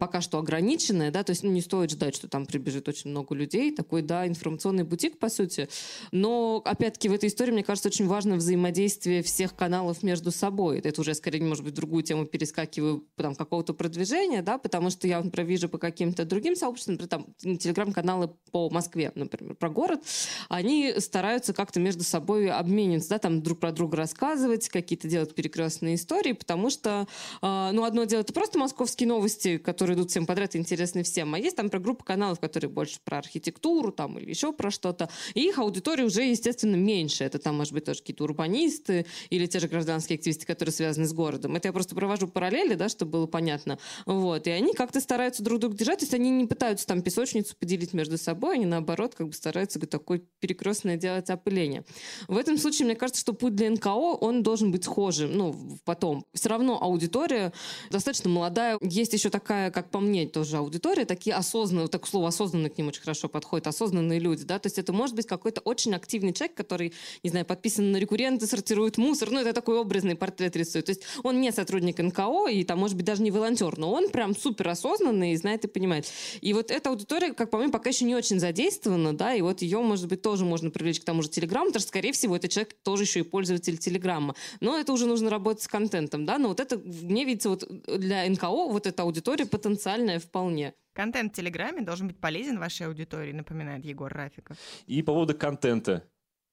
пока 0.00 0.22
что 0.22 0.38
ограниченная, 0.38 1.10
да, 1.10 1.22
то 1.22 1.30
есть 1.30 1.44
ну, 1.44 1.50
не 1.50 1.60
стоит 1.60 1.90
ждать, 1.90 2.16
что 2.16 2.26
там 2.26 2.46
прибежит 2.46 2.88
очень 2.88 3.10
много 3.10 3.34
людей, 3.34 3.70
такой, 3.70 4.00
да, 4.00 4.26
информационный 4.26 4.82
бутик, 4.82 5.18
по 5.18 5.28
сути. 5.28 5.68
Но, 6.10 6.62
опять-таки, 6.64 7.10
в 7.10 7.12
этой 7.12 7.28
истории, 7.28 7.52
мне 7.52 7.62
кажется, 7.62 7.88
очень 7.90 8.06
важно 8.06 8.36
взаимодействие 8.36 9.22
всех 9.22 9.54
каналов 9.54 10.02
между 10.02 10.30
собой. 10.30 10.80
Это 10.80 11.02
уже, 11.02 11.14
скорее, 11.14 11.42
может 11.42 11.64
быть, 11.64 11.74
другую 11.74 12.02
тему 12.02 12.24
перескакиваю, 12.24 13.04
там, 13.16 13.34
какого-то 13.34 13.74
продвижения, 13.74 14.42
да, 14.42 14.56
потому 14.56 14.88
что 14.88 15.06
я, 15.06 15.22
например, 15.22 15.46
вижу 15.46 15.68
по 15.68 15.76
каким-то 15.76 16.24
другим 16.24 16.56
сообществам, 16.56 16.94
например, 16.94 17.08
там, 17.10 17.58
телеграм-каналы 17.58 18.30
по 18.50 18.70
Москве, 18.70 19.12
например, 19.14 19.54
про 19.54 19.68
город, 19.68 20.02
они 20.48 20.94
стараются 20.98 21.52
как-то 21.52 21.78
между 21.78 22.04
собой 22.04 22.48
обмениваться, 22.48 23.10
да, 23.10 23.18
там, 23.18 23.42
друг 23.42 23.60
про 23.60 23.70
друга 23.70 23.98
рассказывать, 23.98 24.70
какие-то 24.70 25.08
делать 25.08 25.34
перекрестные 25.34 25.96
истории, 25.96 26.32
потому 26.32 26.70
что, 26.70 27.06
э, 27.42 27.70
ну, 27.72 27.84
одно 27.84 28.04
дело, 28.04 28.22
это 28.22 28.32
просто 28.32 28.58
московские 28.58 29.06
новости, 29.06 29.58
которые 29.58 29.89
которые 29.90 30.02
идут 30.02 30.10
всем 30.10 30.26
подряд 30.26 30.54
интересны 30.56 31.02
всем. 31.02 31.34
А 31.34 31.38
есть 31.38 31.56
там 31.56 31.68
про 31.68 31.78
группу 31.78 32.04
каналов, 32.04 32.38
которые 32.38 32.70
больше 32.70 32.98
про 33.04 33.18
архитектуру 33.18 33.90
там 33.90 34.18
или 34.18 34.30
еще 34.30 34.52
про 34.52 34.70
что-то. 34.70 35.08
И 35.34 35.48
их 35.48 35.58
аудитория 35.58 36.04
уже, 36.04 36.22
естественно, 36.22 36.76
меньше. 36.76 37.24
Это 37.24 37.38
там, 37.38 37.56
может 37.56 37.72
быть, 37.72 37.84
тоже 37.84 38.00
какие-то 38.00 38.24
урбанисты 38.24 39.06
или 39.30 39.46
те 39.46 39.58
же 39.58 39.68
гражданские 39.68 40.16
активисты, 40.16 40.46
которые 40.46 40.72
связаны 40.72 41.06
с 41.06 41.12
городом. 41.12 41.56
Это 41.56 41.68
я 41.68 41.72
просто 41.72 41.94
провожу 41.94 42.28
параллели, 42.28 42.74
да, 42.74 42.88
чтобы 42.88 43.12
было 43.12 43.26
понятно. 43.26 43.78
Вот. 44.06 44.46
И 44.46 44.50
они 44.50 44.74
как-то 44.74 45.00
стараются 45.00 45.42
друг 45.42 45.58
друга 45.58 45.76
держать. 45.76 45.98
То 45.98 46.04
есть 46.04 46.14
они 46.14 46.30
не 46.30 46.46
пытаются 46.46 46.86
там 46.86 47.02
песочницу 47.02 47.56
поделить 47.58 47.92
между 47.92 48.16
собой, 48.16 48.54
они 48.54 48.66
наоборот 48.66 49.14
как 49.16 49.26
бы 49.26 49.32
стараются 49.32 49.80
такое 49.80 50.22
перекрестное 50.38 50.96
делать 50.96 51.30
опыление. 51.30 51.84
В 52.28 52.36
этом 52.36 52.58
случае, 52.58 52.86
мне 52.86 52.94
кажется, 52.94 53.20
что 53.20 53.32
путь 53.32 53.56
для 53.56 53.70
НКО, 53.70 53.88
он 53.88 54.42
должен 54.42 54.70
быть 54.70 54.84
схожим, 54.84 55.36
ну, 55.36 55.78
потом. 55.84 56.24
Все 56.32 56.48
равно 56.48 56.80
аудитория 56.80 57.52
достаточно 57.90 58.30
молодая. 58.30 58.78
Есть 58.82 59.12
еще 59.12 59.30
такая, 59.30 59.70
как 59.80 59.90
по 59.90 59.98
мне, 59.98 60.26
тоже 60.26 60.58
аудитория, 60.58 61.06
такие 61.06 61.34
осознанные, 61.34 61.88
так 61.88 62.06
слово 62.06 62.28
осознанные 62.28 62.68
к 62.68 62.76
ним 62.76 62.88
очень 62.88 63.00
хорошо 63.00 63.28
подходит, 63.28 63.66
осознанные 63.66 64.18
люди, 64.20 64.44
да, 64.44 64.58
то 64.58 64.66
есть 64.66 64.78
это 64.78 64.92
может 64.92 65.16
быть 65.16 65.26
какой-то 65.26 65.62
очень 65.62 65.94
активный 65.94 66.34
человек, 66.34 66.54
который, 66.54 66.92
не 67.22 67.30
знаю, 67.30 67.46
подписан 67.46 67.92
на 67.92 67.96
рекурренты, 67.96 68.46
сортирует 68.46 68.98
мусор, 68.98 69.30
ну, 69.30 69.40
это 69.40 69.54
такой 69.54 69.78
образный 69.78 70.16
портрет 70.16 70.54
рисует. 70.54 70.84
То 70.84 70.90
есть 70.90 71.02
он 71.22 71.40
не 71.40 71.50
сотрудник 71.50 71.98
НКО 71.98 72.48
и 72.50 72.62
там, 72.64 72.78
может 72.78 72.94
быть, 72.94 73.06
даже 73.06 73.22
не 73.22 73.30
волонтер, 73.30 73.78
но 73.78 73.90
он 73.90 74.10
прям 74.10 74.36
супер 74.36 74.68
осознанный 74.68 75.34
знает 75.36 75.64
и 75.64 75.68
понимает. 75.68 76.06
И 76.42 76.52
вот 76.52 76.70
эта 76.70 76.90
аудитория, 76.90 77.32
как 77.32 77.50
по 77.50 77.56
мне, 77.56 77.70
пока 77.70 77.88
еще 77.88 78.04
не 78.04 78.14
очень 78.14 78.38
задействована, 78.38 79.16
да, 79.16 79.34
и 79.34 79.40
вот 79.40 79.62
ее, 79.62 79.80
может 79.80 80.08
быть, 80.08 80.20
тоже 80.20 80.44
можно 80.44 80.70
привлечь 80.70 81.00
к 81.00 81.04
тому 81.04 81.22
же 81.22 81.30
Телеграмму, 81.30 81.68
потому 81.68 81.80
что, 81.80 81.88
скорее 81.88 82.12
всего, 82.12 82.36
этот 82.36 82.50
человек 82.50 82.76
тоже 82.82 83.04
еще 83.04 83.20
и 83.20 83.22
пользователь 83.22 83.78
Телеграмма. 83.78 84.34
Но 84.60 84.78
это 84.78 84.92
уже 84.92 85.06
нужно 85.06 85.30
работать 85.30 85.62
с 85.62 85.68
контентом, 85.68 86.26
да, 86.26 86.36
но 86.36 86.48
вот 86.48 86.60
это, 86.60 86.78
мне 86.78 87.24
видится, 87.24 87.48
вот 87.48 87.66
для 87.86 88.28
НКО 88.28 88.50
вот 88.50 88.86
эта 88.86 89.04
аудитория 89.04 89.46
потенциально 89.46 89.69
потенциальное 89.70 90.18
вполне. 90.18 90.74
Контент 90.92 91.32
в 91.32 91.36
Телеграме 91.36 91.82
должен 91.82 92.08
быть 92.08 92.18
полезен 92.18 92.58
вашей 92.58 92.88
аудитории, 92.88 93.32
напоминает 93.32 93.84
Егор 93.84 94.12
Рафиков. 94.12 94.56
И 94.86 95.02
по 95.02 95.12
поводу 95.12 95.36
контента. 95.36 96.02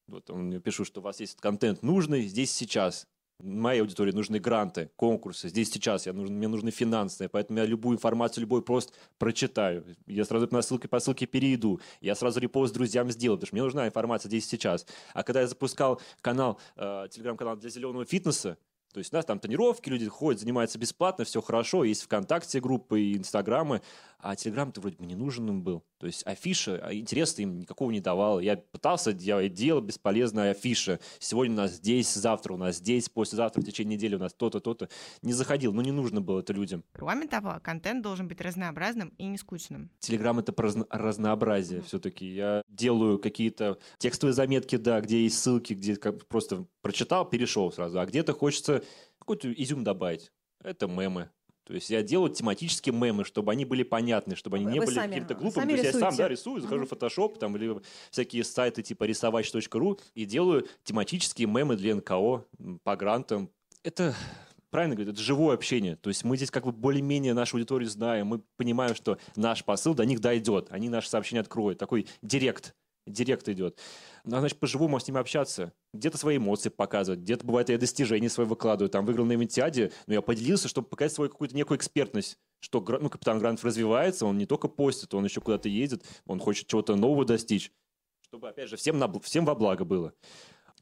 Вот 0.08 0.30
он 0.30 0.44
мне 0.44 0.60
пишет, 0.60 0.88
что 0.88 1.02
у 1.02 1.04
вас 1.04 1.20
есть 1.20 1.42
контент 1.42 1.82
нужный 1.82 2.22
здесь 2.22 2.52
сейчас. 2.52 3.08
Моей 3.40 3.82
аудитории 3.82 4.12
нужны 4.12 4.40
гранты, 4.40 4.90
конкурсы. 4.96 5.50
Здесь 5.50 5.70
сейчас 5.72 6.06
я 6.06 6.14
нужен, 6.14 6.36
мне 6.36 6.48
нужны 6.48 6.72
финансовые, 6.72 7.30
поэтому 7.30 7.60
я 7.60 7.66
любую 7.66 7.96
информацию, 7.96 8.42
любой 8.42 8.62
пост 8.62 8.94
прочитаю. 9.18 9.84
Я 10.08 10.24
сразу 10.26 10.48
на 10.52 10.62
ссылке 10.62 10.88
по 10.88 11.00
ссылке 11.00 11.26
перейду. 11.26 11.80
Я 12.02 12.16
сразу 12.16 12.40
репост 12.40 12.74
друзьям 12.74 13.12
сделаю, 13.12 13.38
потому 13.38 13.48
что 13.48 13.56
мне 13.56 13.64
нужна 13.64 13.88
информация 13.88 14.30
здесь 14.30 14.48
сейчас. 14.48 14.86
А 15.14 15.24
когда 15.24 15.42
я 15.42 15.48
запускал 15.48 16.02
канал, 16.22 16.60
э, 16.78 17.08
телеграм-канал 17.12 17.58
для 17.58 17.70
зеленого 17.70 18.06
фитнеса, 18.06 18.58
то 18.94 19.00
есть 19.00 19.14
у 19.14 19.16
нас 19.16 19.26
там 19.26 19.40
тренировки, 19.40 19.90
люди 19.90 20.08
ходят, 20.08 20.40
занимаются 20.40 20.80
бесплатно, 20.80 21.26
все 21.26 21.42
хорошо, 21.42 21.84
есть 21.84 22.04
ВКонтакте 22.04 22.60
группы 22.60 23.02
и 23.02 23.18
Инстаграмы, 23.18 23.82
а 24.20 24.36
Телеграм-то 24.36 24.82
вроде 24.82 24.98
бы 24.98 25.06
не 25.06 25.16
нужен 25.16 25.48
им 25.50 25.64
был. 25.64 25.84
То 26.00 26.08
есть 26.08 26.26
афиша, 26.26 26.80
а 26.84 26.94
интереса 26.94 27.42
им 27.42 27.60
никакого 27.60 27.92
не 27.92 28.02
давал. 28.02 28.40
Я 28.40 28.58
пытался 28.58 29.14
делать, 29.14 29.54
делал 29.54 29.82
бесполезная 29.82 30.52
афиша. 30.52 31.00
Сегодня 31.20 31.54
у 31.54 31.58
нас 31.58 31.74
здесь, 31.74 32.14
завтра 32.14 32.54
у 32.54 32.58
нас 32.58 32.78
здесь, 32.78 33.10
послезавтра 33.10 33.62
в 33.62 33.66
течение 33.66 33.96
недели 33.96 34.16
у 34.16 34.20
нас 34.20 34.34
то-то, 34.34 34.60
то-то. 34.60 34.90
Не 35.22 35.34
заходил, 35.34 35.74
но 35.74 35.82
не 35.82 35.92
нужно 35.92 36.22
было 36.22 36.40
это 36.40 36.54
людям. 36.54 36.84
Кроме 36.94 37.28
того, 37.28 37.60
контент 37.64 38.04
должен 38.04 38.28
быть 38.28 38.42
разнообразным 38.42 39.10
и 39.18 39.26
не 39.26 39.38
скучным. 39.38 39.90
Телеграм— 40.00 40.40
это 40.40 40.54
про 40.54 40.72
разнообразие 40.90 41.80
mm-hmm. 41.80 41.86
все-таки. 41.86 42.28
Я 42.28 42.62
делаю 42.68 43.20
какие-то 43.20 43.80
текстовые 43.98 44.34
заметки, 44.34 44.76
да, 44.76 45.02
где 45.02 45.24
есть 45.24 45.40
ссылки, 45.40 45.74
где 45.74 45.96
просто 45.96 46.66
прочитал, 46.82 47.30
перешел 47.30 47.72
сразу. 47.72 48.00
А 48.00 48.06
где-то 48.06 48.34
хочется 48.34 48.84
какой-то 49.20 49.52
изюм 49.52 49.84
добавить. 49.84 50.32
Это 50.64 50.88
мемы. 50.88 51.30
То 51.68 51.74
есть 51.74 51.90
я 51.90 52.02
делаю 52.02 52.30
тематические 52.30 52.96
мемы, 52.96 53.26
чтобы 53.26 53.52
они 53.52 53.66
были 53.66 53.84
понятны, 53.84 54.38
чтобы 54.38 54.56
они 54.56 54.66
не 54.66 54.80
Вы 54.80 54.86
были 54.86 54.96
какими-то 54.96 55.36
глупыми. 55.36 55.64
Сами 55.64 55.76
То 55.76 55.82
есть 55.82 55.94
я 55.94 56.00
сам 56.00 56.16
да, 56.16 56.30
рисую, 56.30 56.62
захожу 56.62 56.86
в 56.86 56.92
Photoshop 56.94 57.38
там, 57.38 57.58
или 57.58 57.82
всякие 58.10 58.46
сайты 58.46 58.82
типа 58.84 59.04
рисовать.ру 59.04 60.00
и 60.16 60.24
делаю 60.24 60.66
тематические 60.86 61.50
мемы 61.50 61.76
для 61.76 61.96
НКО 61.96 62.46
по 62.84 62.96
грантам. 62.96 63.50
Это 63.84 64.16
правильно 64.70 64.96
говорит, 64.96 65.14
это 65.14 65.22
живое 65.22 65.56
общение. 65.56 65.98
То 65.98 66.10
есть 66.10 66.24
мы 66.24 66.38
здесь 66.38 66.52
как 66.52 66.64
бы 66.64 66.72
более-менее 66.72 67.34
нашу 67.34 67.58
аудиторию 67.58 67.90
знаем, 67.90 68.28
мы 68.28 68.42
понимаем, 68.56 68.96
что 68.96 69.18
наш 69.36 69.66
посыл 69.66 69.94
до 69.94 70.06
них 70.06 70.22
дойдет, 70.22 70.68
они 70.70 70.88
наши 70.88 71.10
сообщения 71.10 71.42
откроют. 71.42 71.80
Такой 71.80 72.08
директ, 72.22 72.76
директ 73.08 73.48
идет. 73.50 73.80
Надо, 74.24 74.42
значит, 74.42 74.60
по-живому 74.60 75.00
с 75.00 75.08
ними 75.08 75.20
общаться. 75.20 75.74
Где-то 75.94 76.18
свои 76.18 76.38
эмоции 76.38 76.70
показывать, 76.70 77.22
где-то, 77.22 77.46
бывает, 77.46 77.70
я 77.70 77.78
достижения 77.78 78.30
свои 78.30 78.46
выкладываю. 78.46 78.90
Там 78.90 79.06
выиграл 79.06 79.26
на 79.26 79.34
Инвентиаде, 79.34 79.92
но 80.06 80.14
я 80.14 80.22
поделился, 80.22 80.68
чтобы 80.68 80.88
показать 80.88 81.14
свою 81.14 81.30
какую-то 81.30 81.56
некую 81.56 81.78
экспертность. 81.78 82.38
Что 82.60 82.84
ну, 83.00 83.10
капитан 83.10 83.40
Грантов 83.40 83.66
развивается, 83.66 84.26
он 84.26 84.38
не 84.38 84.46
только 84.46 84.68
постит, 84.68 85.14
он 85.14 85.26
еще 85.26 85.42
куда-то 85.42 85.70
ездит, 85.70 86.04
он 86.26 86.40
хочет 86.40 86.68
чего-то 86.68 86.96
нового 86.96 87.24
достичь. 87.24 87.72
Чтобы, 88.22 88.50
опять 88.50 88.70
же, 88.70 88.76
всем, 88.78 89.00
на, 89.00 89.12
всем 89.20 89.46
во 89.46 89.56
благо 89.56 89.86
было. 89.86 90.14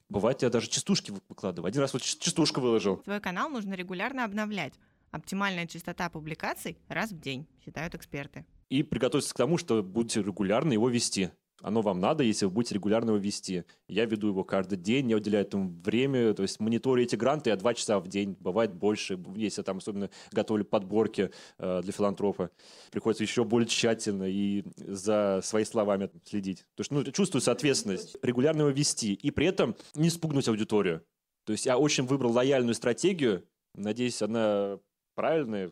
Бывает, 0.10 0.42
я 0.42 0.50
даже 0.50 0.68
частушки 0.68 1.14
выкладываю. 1.28 1.68
Один 1.68 1.82
раз 1.82 1.94
вот 1.94 2.02
частушку 2.02 2.62
выложил. 2.62 2.98
Твой 2.98 3.20
канал 3.20 3.50
нужно 3.50 3.74
регулярно 3.74 4.24
обновлять. 4.24 4.74
Оптимальная 5.12 5.66
частота 5.66 6.10
публикаций 6.10 6.78
раз 6.88 7.12
в 7.12 7.20
день, 7.20 7.48
считают 7.64 7.96
эксперты. 7.96 8.46
И 8.70 8.84
приготовиться 8.84 9.34
к 9.34 9.38
тому, 9.38 9.58
что 9.58 9.82
будете 9.82 10.22
регулярно 10.22 10.74
его 10.74 10.90
вести. 10.90 11.30
Оно 11.62 11.82
вам 11.82 12.00
надо, 12.00 12.24
если 12.24 12.46
вы 12.46 12.52
будете 12.52 12.76
регулярно 12.76 13.12
его 13.12 13.18
вести. 13.18 13.64
Я 13.88 14.06
веду 14.06 14.28
его 14.28 14.44
каждый 14.44 14.78
день, 14.78 15.10
я 15.10 15.18
уделяю 15.18 15.46
этому 15.46 15.70
время, 15.84 16.34
то 16.34 16.44
есть 16.44 16.60
мониторю 16.60 17.04
эти 17.04 17.16
гранты 17.16 17.50
я 17.50 17.56
два 17.56 17.74
часа 17.74 18.00
в 18.00 18.08
день, 18.08 18.36
бывает 18.40 18.74
больше, 18.74 19.20
если 19.36 19.62
там 19.62 19.78
особенно 19.78 20.10
готовлю 20.32 20.66
подборки 20.66 21.32
э, 21.58 21.82
для 21.82 21.92
филантропа. 21.92 22.52
Приходится 22.92 23.24
еще 23.24 23.46
более 23.46 23.68
тщательно 23.68 24.26
и 24.26 24.64
за 24.78 25.40
своими 25.44 25.66
словами 25.66 26.10
следить. 26.26 26.66
То 26.76 26.82
есть, 26.82 26.92
ну, 26.92 27.04
чувствуется 27.04 27.52
ответственность, 27.52 28.18
регулярно 28.22 28.62
его 28.62 28.72
вести 28.72 29.14
и 29.14 29.32
при 29.32 29.48
этом 29.48 29.76
не 29.96 30.10
спугнуть 30.10 30.48
аудиторию. 30.48 31.04
То 31.46 31.54
есть 31.54 31.66
я 31.66 31.78
очень 31.78 32.06
выбрал 32.06 32.32
лояльную 32.32 32.76
стратегию, 32.76 33.48
надеюсь, 33.74 34.22
она 34.22 34.80
правильная, 35.16 35.72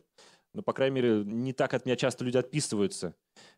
но, 0.54 0.62
по 0.62 0.72
крайней 0.72 0.94
мере, 0.94 1.24
не 1.24 1.52
так 1.52 1.74
от 1.74 1.84
меня 1.84 1.96
часто 1.96 2.24
люди 2.24 2.38
отписываются. 2.38 3.14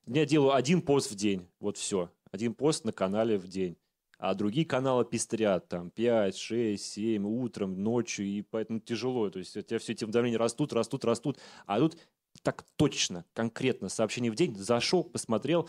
Я 0.07 0.25
делаю 0.25 0.55
один 0.55 0.83
пост 0.83 1.11
в 1.11 1.17
день, 1.17 1.49
вот 1.59 1.77
все. 1.77 2.13
Один 2.31 2.55
пост 2.55 2.85
на 2.85 2.93
канале 2.93 3.39
в 3.39 3.49
день. 3.49 3.77
А 4.19 4.35
другие 4.35 4.65
каналы 4.65 5.05
пестрят, 5.05 5.69
там, 5.69 5.91
5, 5.91 6.37
6, 6.37 6.83
7, 6.85 7.27
утром, 7.27 7.83
ночью, 7.83 8.25
и 8.25 8.43
поэтому 8.43 8.81
тяжело. 8.81 9.29
То 9.31 9.41
есть 9.41 9.57
у 9.57 9.63
тебя 9.63 9.79
все 9.79 9.93
эти 9.93 10.05
уведомления 10.05 10.39
растут, 10.39 10.73
растут, 10.73 11.05
растут. 11.05 11.39
А 11.67 11.79
тут 11.79 11.99
так 12.43 12.65
точно, 12.77 13.25
конкретно, 13.33 13.89
сообщение 13.89 14.31
в 14.31 14.37
день, 14.37 14.55
зашел, 14.55 15.05
посмотрел, 15.05 15.69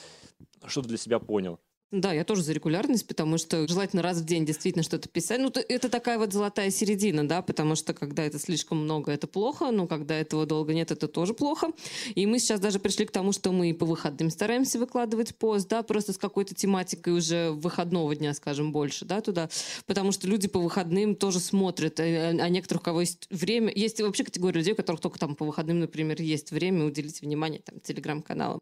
что-то 0.65 0.87
для 0.87 0.97
себя 0.97 1.19
понял. 1.19 1.59
Да, 1.91 2.11
я 2.11 2.25
тоже 2.25 2.43
за 2.43 2.51
регулярность, 2.51 3.07
потому 3.07 3.37
что 3.37 3.65
желательно 3.65 4.01
раз 4.01 4.17
в 4.17 4.25
день 4.25 4.45
действительно 4.45 4.83
что-то 4.83 5.07
писать. 5.07 5.39
Ну, 5.39 5.49
это 5.69 5.87
такая 5.87 6.17
вот 6.17 6.33
золотая 6.33 6.69
середина, 6.69 7.25
да, 7.25 7.41
потому 7.41 7.75
что 7.75 7.93
когда 7.93 8.23
это 8.25 8.39
слишком 8.39 8.79
много, 8.79 9.13
это 9.13 9.25
плохо, 9.25 9.71
но 9.71 9.87
когда 9.87 10.13
этого 10.15 10.45
долго 10.45 10.73
нет, 10.73 10.91
это 10.91 11.07
тоже 11.07 11.33
плохо. 11.33 11.71
И 12.13 12.25
мы 12.25 12.39
сейчас 12.39 12.59
даже 12.59 12.79
пришли 12.79 13.05
к 13.05 13.11
тому, 13.11 13.31
что 13.31 13.53
мы 13.53 13.73
по 13.73 13.85
выходным 13.85 14.29
стараемся 14.29 14.79
выкладывать 14.79 15.37
пост, 15.37 15.69
да, 15.69 15.81
просто 15.81 16.11
с 16.11 16.17
какой-то 16.17 16.53
тематикой 16.53 17.13
уже 17.13 17.51
выходного 17.51 18.13
дня, 18.13 18.33
скажем, 18.33 18.73
больше, 18.73 19.05
да, 19.05 19.21
туда, 19.21 19.49
потому 19.85 20.11
что 20.11 20.27
люди 20.27 20.49
по 20.49 20.59
выходным 20.59 21.15
тоже 21.15 21.39
смотрят, 21.39 22.01
а, 22.01 22.03
а 22.03 22.49
некоторых, 22.49 22.81
у 22.81 22.85
кого 22.85 22.99
есть 22.99 23.27
время, 23.29 23.71
есть 23.73 24.01
вообще 24.01 24.25
категория 24.25 24.57
людей, 24.57 24.73
у 24.73 24.75
которых 24.75 24.99
только 24.99 25.19
там 25.19 25.37
по 25.37 25.45
выходным, 25.45 25.79
например, 25.79 26.21
есть 26.21 26.51
время 26.51 26.83
уделить 26.83 27.21
внимание 27.21 27.61
там 27.61 27.79
телеграм-каналам. 27.79 28.59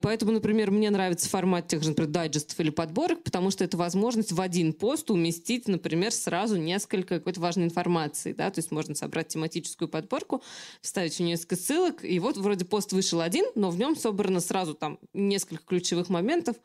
Поэтому, 0.00 0.32
например, 0.32 0.70
мне 0.70 0.90
нравится 0.90 1.28
формат 1.28 1.68
тех 1.68 1.82
же, 1.82 1.90
например, 1.90 2.10
дайджестов 2.10 2.58
или 2.60 2.70
подборок, 2.70 3.22
потому 3.22 3.50
что 3.50 3.64
это 3.64 3.76
возможность 3.76 4.32
в 4.32 4.40
один 4.40 4.72
пост 4.72 5.10
уместить, 5.10 5.68
например, 5.68 6.12
сразу 6.12 6.56
несколько 6.56 7.18
какой-то 7.18 7.40
важной 7.40 7.64
информации. 7.64 8.32
Да? 8.32 8.50
То 8.50 8.58
есть 8.58 8.70
можно 8.70 8.94
собрать 8.94 9.28
тематическую 9.28 9.88
подборку, 9.88 10.42
вставить 10.80 11.14
в 11.14 11.20
нее 11.20 11.30
несколько 11.30 11.56
ссылок, 11.56 12.04
и 12.04 12.18
вот 12.18 12.36
вроде 12.36 12.64
пост 12.64 12.92
вышел 12.92 13.20
один, 13.20 13.44
но 13.54 13.70
в 13.70 13.78
нем 13.78 13.96
собрано 13.96 14.40
сразу 14.40 14.74
там 14.74 14.98
несколько 15.12 15.64
ключевых 15.64 16.08
моментов. 16.08 16.56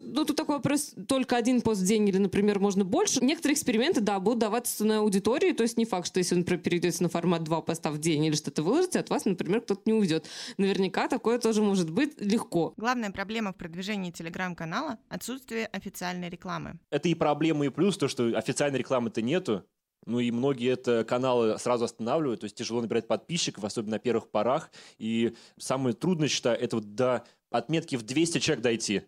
Ну, 0.00 0.24
тут 0.24 0.36
такой 0.36 0.56
вопрос, 0.56 0.94
только 1.08 1.36
один 1.36 1.60
пост 1.60 1.80
в 1.80 1.86
день 1.86 2.08
или, 2.08 2.18
например, 2.18 2.58
можно 2.60 2.84
больше. 2.84 3.24
Некоторые 3.24 3.54
эксперименты, 3.54 4.00
да, 4.00 4.18
будут 4.20 4.40
даваться 4.40 4.84
на 4.84 4.98
аудитории, 4.98 5.52
то 5.52 5.62
есть 5.62 5.76
не 5.76 5.84
факт, 5.84 6.06
что 6.06 6.18
если 6.18 6.34
вы, 6.34 6.40
например, 6.40 6.62
перейдете 6.62 7.02
на 7.02 7.08
формат 7.08 7.44
два 7.44 7.60
поста 7.60 7.90
в 7.90 7.98
день 7.98 8.24
или 8.24 8.34
что-то 8.34 8.62
выложите, 8.62 8.98
от 8.98 9.10
вас, 9.10 9.24
например, 9.24 9.60
кто-то 9.60 9.82
не 9.86 9.92
уйдет. 9.92 10.26
Наверняка 10.56 11.08
такое 11.08 11.38
тоже 11.38 11.62
может 11.62 11.90
быть 11.90 12.20
легко. 12.20 12.74
Главная 12.80 13.10
проблема 13.10 13.52
в 13.52 13.56
продвижении 13.56 14.10
телеграм-канала— 14.10 14.98
отсутствие 15.10 15.66
официальной 15.66 16.30
рекламы. 16.30 16.80
Это 16.88 17.10
и 17.10 17.14
проблема, 17.14 17.66
и 17.66 17.68
плюс 17.68 17.98
то, 17.98 18.08
что 18.08 18.34
официальной 18.34 18.78
рекламы-то 18.78 19.20
нету. 19.20 19.66
Ну 20.06 20.18
и 20.18 20.30
многие 20.30 20.72
это 20.72 21.04
каналы 21.04 21.58
сразу 21.58 21.84
останавливают, 21.84 22.40
то 22.40 22.44
есть 22.46 22.56
тяжело 22.56 22.80
набирать 22.80 23.06
подписчиков, 23.06 23.64
особенно 23.64 23.96
на 23.96 23.98
первых 23.98 24.30
порах. 24.30 24.70
И 24.96 25.36
самое 25.58 25.94
трудное, 25.94 26.28
считаю, 26.28 26.58
это 26.58 26.76
вот 26.76 26.94
до 26.94 27.26
отметки 27.50 27.96
в 27.96 28.02
200 28.02 28.38
человек 28.38 28.64
дойти. 28.64 29.02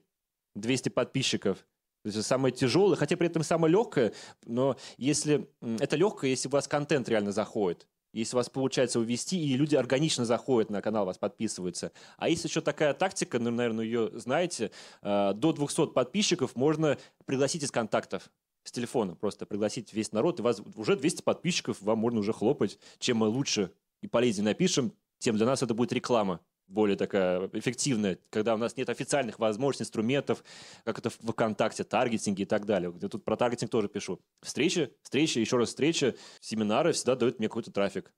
200 0.54 0.90
подписчиков. 0.90 1.56
То 2.04 2.10
есть 2.10 2.22
самое 2.26 2.54
тяжелое, 2.54 2.96
хотя 2.96 3.16
при 3.16 3.28
этом 3.28 3.42
самое 3.42 3.72
легкое, 3.72 4.12
но 4.44 4.76
если 4.98 5.48
это 5.62 5.96
легкое, 5.96 6.28
если 6.28 6.48
у 6.48 6.50
вас 6.50 6.68
контент 6.68 7.08
реально 7.08 7.32
заходит. 7.32 7.88
Если 8.12 8.36
вас 8.36 8.50
получается 8.50 9.00
увести, 9.00 9.42
и 9.42 9.56
люди 9.56 9.74
органично 9.74 10.24
заходят 10.24 10.70
на 10.70 10.82
канал, 10.82 11.06
вас 11.06 11.18
подписываются. 11.18 11.92
А 12.18 12.28
есть 12.28 12.44
еще 12.44 12.60
такая 12.60 12.92
тактика, 12.94 13.38
ну, 13.38 13.50
наверное, 13.50 13.84
ее 13.84 14.10
знаете, 14.14 14.70
э, 15.02 15.32
до 15.34 15.52
200 15.52 15.92
подписчиков 15.92 16.54
можно 16.54 16.98
пригласить 17.24 17.62
из 17.62 17.70
контактов 17.70 18.30
с 18.64 18.70
телефона, 18.70 19.14
просто 19.14 19.46
пригласить 19.46 19.92
весь 19.92 20.12
народ, 20.12 20.40
и 20.40 20.42
вас 20.42 20.62
уже 20.76 20.96
200 20.96 21.22
подписчиков, 21.22 21.80
вам 21.80 21.98
можно 21.98 22.20
уже 22.20 22.32
хлопать. 22.32 22.78
Чем 22.98 23.18
мы 23.18 23.28
лучше 23.28 23.72
и 24.02 24.06
полезнее 24.06 24.44
напишем, 24.44 24.92
тем 25.18 25.36
для 25.36 25.46
нас 25.46 25.62
это 25.62 25.72
будет 25.72 25.92
реклама 25.92 26.40
более 26.68 26.96
такая 26.96 27.48
эффективная, 27.52 28.18
когда 28.30 28.54
у 28.54 28.58
нас 28.58 28.76
нет 28.76 28.88
официальных 28.88 29.38
возможностей, 29.38 29.82
инструментов, 29.84 30.42
как 30.84 30.98
это 30.98 31.10
в 31.10 31.18
ВКонтакте, 31.32 31.84
таргетинги 31.84 32.42
и 32.42 32.46
так 32.46 32.66
далее. 32.66 32.92
Я 33.00 33.08
тут 33.08 33.24
про 33.24 33.36
таргетинг 33.36 33.70
тоже 33.70 33.88
пишу. 33.88 34.20
Встречи, 34.42 34.92
встречи, 35.02 35.38
еще 35.38 35.56
раз 35.56 35.68
встречи, 35.68 36.16
семинары 36.40 36.92
всегда 36.92 37.16
дают 37.16 37.38
мне 37.38 37.48
какой-то 37.48 37.70
трафик 37.70 38.12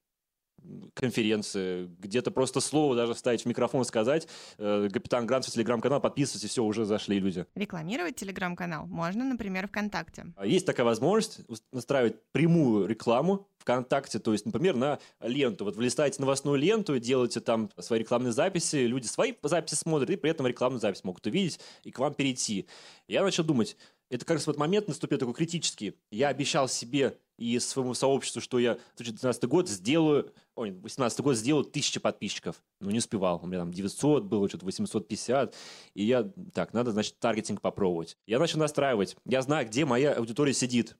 конференции, 0.95 1.87
где-то 1.99 2.31
просто 2.31 2.61
слово 2.61 2.97
даже 2.97 3.15
вставить 3.15 3.43
в 3.43 3.47
микрофон, 3.47 3.85
сказать, 3.85 4.29
э, 4.59 4.89
капитан 4.93 5.27
Грант 5.27 5.47
телеграм-канал, 5.47 6.01
подписывайтесь, 6.01 6.51
все, 6.51 6.65
уже 6.65 6.85
зашли 6.85 7.19
люди. 7.19 7.47
Рекламировать 7.55 8.17
телеграм-канал 8.17 8.87
можно, 8.87 9.25
например, 9.25 9.69
ВКонтакте. 9.69 10.27
А 10.37 10.47
есть 10.47 10.67
такая 10.67 10.87
возможность 10.87 11.41
настраивать 11.73 12.17
прямую 12.33 12.87
рекламу 12.87 13.49
ВКонтакте, 13.65 14.19
то 14.19 14.33
есть, 14.33 14.45
например, 14.45 14.77
на 14.77 14.99
ленту. 15.21 15.65
Вот 15.65 15.77
вы 15.77 15.85
листаете 15.85 16.21
новостную 16.21 16.57
ленту, 16.59 16.99
делаете 16.99 17.41
там 17.41 17.71
свои 17.79 18.01
рекламные 18.01 18.33
записи, 18.33 18.77
люди 18.77 19.07
свои 19.07 19.33
записи 19.43 19.75
смотрят, 19.75 20.11
и 20.11 20.17
при 20.17 20.31
этом 20.31 20.47
рекламную 20.47 20.81
запись 20.81 21.03
могут 21.03 21.27
увидеть 21.27 21.59
и 21.83 21.91
к 21.91 21.99
вам 21.99 22.15
перейти. 22.15 22.67
Я 23.09 23.23
начал 23.23 23.43
думать, 23.43 23.77
это 24.11 24.25
как 24.25 24.37
раз 24.37 24.47
в 24.47 24.51
этот 24.51 24.61
момент 24.61 24.87
наступил 24.87 25.19
такой 25.19 25.35
критический. 25.35 25.95
Я 26.11 26.29
обещал 26.29 26.69
себе 26.69 27.19
и 27.39 27.59
своему 27.59 27.95
сообществу, 27.95 28.41
что 28.41 28.59
я 28.59 28.75
в 28.75 28.97
2012 28.99 29.45
год 29.47 29.69
сделаю, 29.69 30.33
ой, 30.55 30.71
18 30.71 31.21
год 31.21 31.37
сделаю 31.37 31.65
тысячи 31.65 31.99
подписчиков. 31.99 32.63
Ну, 32.81 32.91
не 32.91 32.99
успевал. 32.99 33.41
У 33.43 33.47
меня 33.47 33.61
там 33.61 33.73
900 33.73 34.25
было, 34.25 34.49
что-то 34.49 34.67
850. 34.67 35.55
И 35.95 36.05
я, 36.05 36.31
так, 36.53 36.75
надо, 36.75 36.93
значит, 36.93 37.19
таргетинг 37.19 37.61
попробовать. 37.61 38.17
Я 38.27 38.39
начал 38.39 38.59
настраивать. 38.59 39.17
Я 39.25 39.43
знаю, 39.43 39.67
где 39.67 39.85
моя 39.85 40.13
аудитория 40.13 40.53
сидит. 40.53 40.97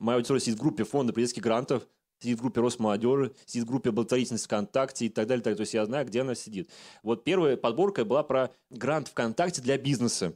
Моя 0.00 0.16
аудитория 0.16 0.40
сидит 0.40 0.58
в 0.58 0.60
группе 0.62 0.84
фонда 0.84 1.12
президентских 1.12 1.42
грантов, 1.42 1.86
сидит 2.20 2.38
в 2.38 2.40
группе 2.42 2.60
Росмолодежи, 2.60 3.34
сидит 3.46 3.64
в 3.64 3.68
группе 3.68 3.90
благотворительности 3.90 4.46
ВКонтакте 4.46 5.06
и 5.06 5.08
так 5.08 5.26
далее. 5.26 5.42
Так, 5.42 5.56
то 5.56 5.60
есть 5.60 5.74
я 5.74 5.84
знаю, 5.86 6.06
где 6.06 6.22
она 6.22 6.34
сидит. 6.34 6.70
Вот 7.02 7.24
первая 7.24 7.56
подборка 7.56 8.04
была 8.04 8.22
про 8.22 8.50
грант 8.70 9.08
ВКонтакте 9.08 9.62
для 9.62 9.78
бизнеса. 9.78 10.34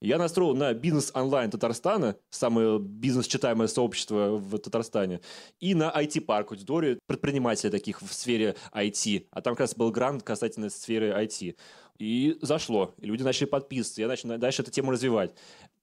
Я 0.00 0.16
настроил 0.16 0.54
на 0.54 0.72
бизнес 0.74 1.10
онлайн 1.12 1.50
Татарстана, 1.50 2.16
самое 2.30 2.78
бизнес-читаемое 2.78 3.66
сообщество 3.66 4.36
в 4.36 4.56
Татарстане, 4.58 5.20
и 5.58 5.74
на 5.74 5.90
IT-парк, 5.90 6.52
аудиторию 6.52 7.00
предпринимателей 7.06 7.70
таких 7.70 8.00
в 8.00 8.12
сфере 8.12 8.54
IT. 8.72 9.26
А 9.32 9.40
там 9.40 9.54
как 9.54 9.62
раз 9.62 9.74
был 9.74 9.90
грант 9.90 10.22
касательно 10.22 10.70
сферы 10.70 11.10
IT. 11.10 11.56
И 11.98 12.38
зашло. 12.42 12.94
И 12.98 13.06
люди 13.06 13.24
начали 13.24 13.46
подписываться. 13.46 14.00
Я 14.00 14.06
начал 14.06 14.38
дальше 14.38 14.62
эту 14.62 14.70
тему 14.70 14.92
развивать. 14.92 15.34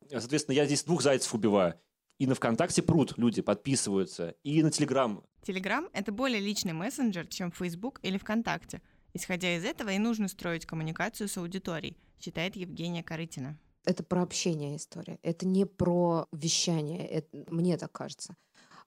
Соответственно, 0.10 0.56
я 0.56 0.66
здесь 0.66 0.86
двух 0.86 1.02
зайцев 1.02 1.34
убиваю. 1.34 1.74
И 2.18 2.28
на 2.28 2.36
ВКонтакте 2.36 2.82
прут 2.82 3.18
люди, 3.18 3.42
подписываются. 3.42 4.36
И 4.44 4.64
на 4.64 4.72
Телеграм. 4.72 5.24
Телеграм— 5.44 5.90
это 5.94 6.12
более 6.12 6.40
личный 6.40 6.74
мессенджер, 6.74 7.28
чем 7.28 7.52
Facebook 7.52 8.00
или 8.04 8.18
ВКонтакте. 8.18 8.82
Исходя 9.14 9.56
из 9.56 9.64
этого 9.64 9.90
и 9.90 9.98
нужно 9.98 10.28
строить 10.28 10.66
коммуникацию 10.66 11.28
с 11.28 11.38
аудиторией, 11.38 11.98
считает 12.20 12.56
Евгения 12.56 13.04
Корытина 13.04 13.58
это 13.86 14.04
про 14.04 14.24
общение 14.24 14.76
история. 14.76 15.20
Это 15.22 15.48
не 15.48 15.66
про 15.66 16.28
вещание. 16.32 17.08
Это, 17.08 17.46
мне 17.52 17.78
так 17.78 17.92
кажется. 17.92 18.36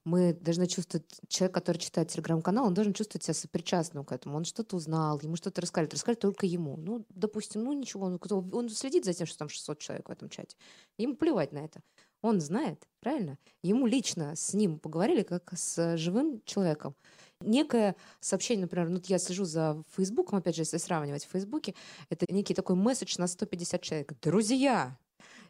Мы 0.05 0.33
должны 0.33 0.65
чувствовать, 0.67 1.05
человек, 1.27 1.53
который 1.53 1.77
читает 1.77 2.07
телеграм-канал, 2.07 2.67
он 2.67 2.73
должен 2.73 2.93
чувствовать 2.93 3.23
себя 3.23 3.33
сопричастным 3.33 4.05
к 4.05 4.11
этому. 4.13 4.37
Он 4.37 4.45
что-то 4.45 4.77
узнал, 4.77 5.19
ему 5.21 5.35
что-то 5.35 5.61
рассказали. 5.61 5.89
Рассказали 5.91 6.15
только 6.15 6.45
ему. 6.45 6.77
Ну, 6.77 7.05
допустим, 7.09 7.63
ну 7.63 7.73
ничего, 7.73 8.05
он, 8.05 8.19
он 8.53 8.69
следит 8.69 9.05
за 9.05 9.13
тем, 9.13 9.27
что 9.27 9.39
там 9.39 9.49
600 9.49 9.79
человек 9.79 10.07
в 10.07 10.11
этом 10.11 10.29
чате. 10.29 10.55
Ему 10.97 11.15
плевать 11.15 11.51
на 11.51 11.59
это. 11.59 11.81
Он 12.21 12.41
знает, 12.41 12.87
правильно? 12.99 13.37
Ему 13.63 13.87
лично 13.87 14.35
с 14.35 14.53
ним 14.53 14.79
поговорили, 14.79 15.23
как 15.23 15.51
с 15.55 15.97
живым 15.97 16.41
человеком 16.45 16.95
некое 17.41 17.95
сообщение, 18.19 18.63
например, 18.63 18.89
ну, 18.89 19.01
я 19.05 19.17
слежу 19.17 19.45
за 19.45 19.81
Фейсбуком, 19.95 20.39
опять 20.39 20.55
же, 20.55 20.63
если 20.63 20.77
сравнивать 20.77 21.25
в 21.25 21.29
Фейсбуке, 21.29 21.73
это 22.09 22.25
некий 22.29 22.53
такой 22.53 22.75
месседж 22.75 23.15
на 23.17 23.27
150 23.27 23.81
человек. 23.81 24.13
Друзья, 24.21 24.97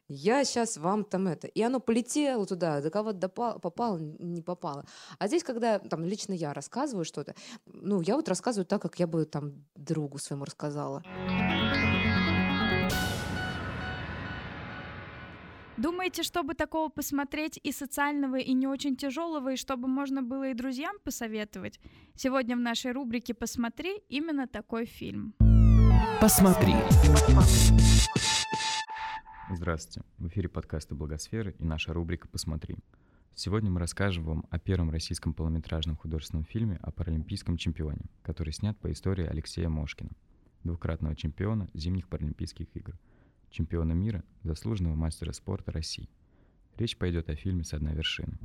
я 0.07 0.43
сейчас 0.43 0.77
вам 0.77 1.03
там 1.03 1.27
это. 1.27 1.47
И 1.47 1.61
оно 1.61 1.79
полетело 1.79 2.45
туда, 2.45 2.81
до 2.81 2.89
кого-то 2.89 3.29
попало, 3.29 3.97
не 3.97 4.41
попало. 4.41 4.85
А 5.17 5.27
здесь, 5.27 5.43
когда 5.43 5.79
там 5.79 6.03
лично 6.03 6.33
я 6.33 6.53
рассказываю 6.53 7.05
что-то, 7.05 7.35
ну, 7.65 8.01
я 8.01 8.15
вот 8.15 8.27
рассказываю 8.27 8.65
так, 8.65 8.81
как 8.81 8.99
я 8.99 9.07
бы 9.07 9.25
там 9.25 9.65
другу 9.75 10.17
своему 10.17 10.45
рассказала. 10.45 11.03
Думаете, 15.79 16.23
чтобы 16.23 16.55
такого 16.55 16.89
посмотреть 16.89 17.57
и 17.63 17.71
социального, 17.71 18.35
и 18.35 18.51
не 18.51 18.67
очень 18.67 18.97
тяжелого, 18.97 19.53
и 19.53 19.55
чтобы 19.55 19.87
можно 19.87 20.21
было 20.21 20.49
и 20.49 20.53
друзьям 20.53 20.97
посоветовать? 21.05 21.79
Сегодня 22.15 22.57
в 22.57 22.59
нашей 22.59 22.91
рубрике 22.91 23.33
«Посмотри» 23.33 24.03
именно 24.09 24.45
такой 24.45 24.85
фильм. 24.85 25.33
Посмотри. 26.19 26.73
Здравствуйте. 29.49 30.05
В 30.17 30.27
эфире 30.27 30.49
подкаста 30.49 30.95
«Благосферы» 30.95 31.55
и 31.57 31.63
наша 31.63 31.93
рубрика 31.93 32.27
«Посмотри». 32.27 32.75
Сегодня 33.33 33.71
мы 33.71 33.79
расскажем 33.79 34.25
вам 34.25 34.45
о 34.49 34.59
первом 34.59 34.89
российском 34.89 35.33
полнометражном 35.33 35.95
художественном 35.95 36.43
фильме 36.43 36.77
о 36.81 36.91
паралимпийском 36.91 37.55
чемпионе, 37.55 38.01
который 38.21 38.51
снят 38.51 38.77
по 38.77 38.91
истории 38.91 39.25
Алексея 39.25 39.69
Мошкина, 39.69 40.11
двукратного 40.65 41.15
чемпиона 41.15 41.69
зимних 41.73 42.09
паралимпийских 42.09 42.67
игр– 42.75 42.99
чемпиона 43.49 43.93
мира, 43.93 44.23
заслуженного 44.43 44.95
мастера 44.95 45.31
спорта 45.31 45.71
России. 45.71 46.09
Речь 46.77 46.97
пойдет 46.97 47.29
о 47.29 47.35
фильме 47.35 47.63
«С 47.63 47.73
одной 47.73 47.93
вершины». 47.93 48.37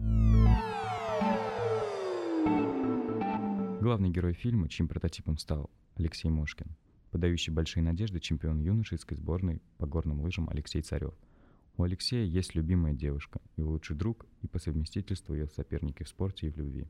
Главный 3.80 4.10
герой 4.10 4.32
фильма, 4.32 4.68
чьим 4.68 4.88
прототипом 4.88 5.36
стал 5.36 5.70
Алексей 5.96 6.30
Мошкин, 6.30 6.74
подающий 7.10 7.52
большие 7.52 7.82
надежды 7.82 8.18
чемпион 8.18 8.58
юношеской 8.58 9.16
сборной 9.16 9.60
по 9.78 9.86
горным 9.86 10.20
лыжам 10.20 10.48
Алексей 10.48 10.82
Царев. 10.82 11.14
У 11.76 11.82
Алексея 11.82 12.24
есть 12.24 12.54
любимая 12.54 12.94
девушка, 12.94 13.40
его 13.56 13.72
лучший 13.72 13.94
друг 13.94 14.26
и 14.42 14.46
по 14.46 14.58
совместительству 14.58 15.34
ее 15.34 15.48
соперники 15.48 16.02
в 16.02 16.08
спорте 16.08 16.46
и 16.46 16.50
в 16.50 16.56
любви. 16.56 16.88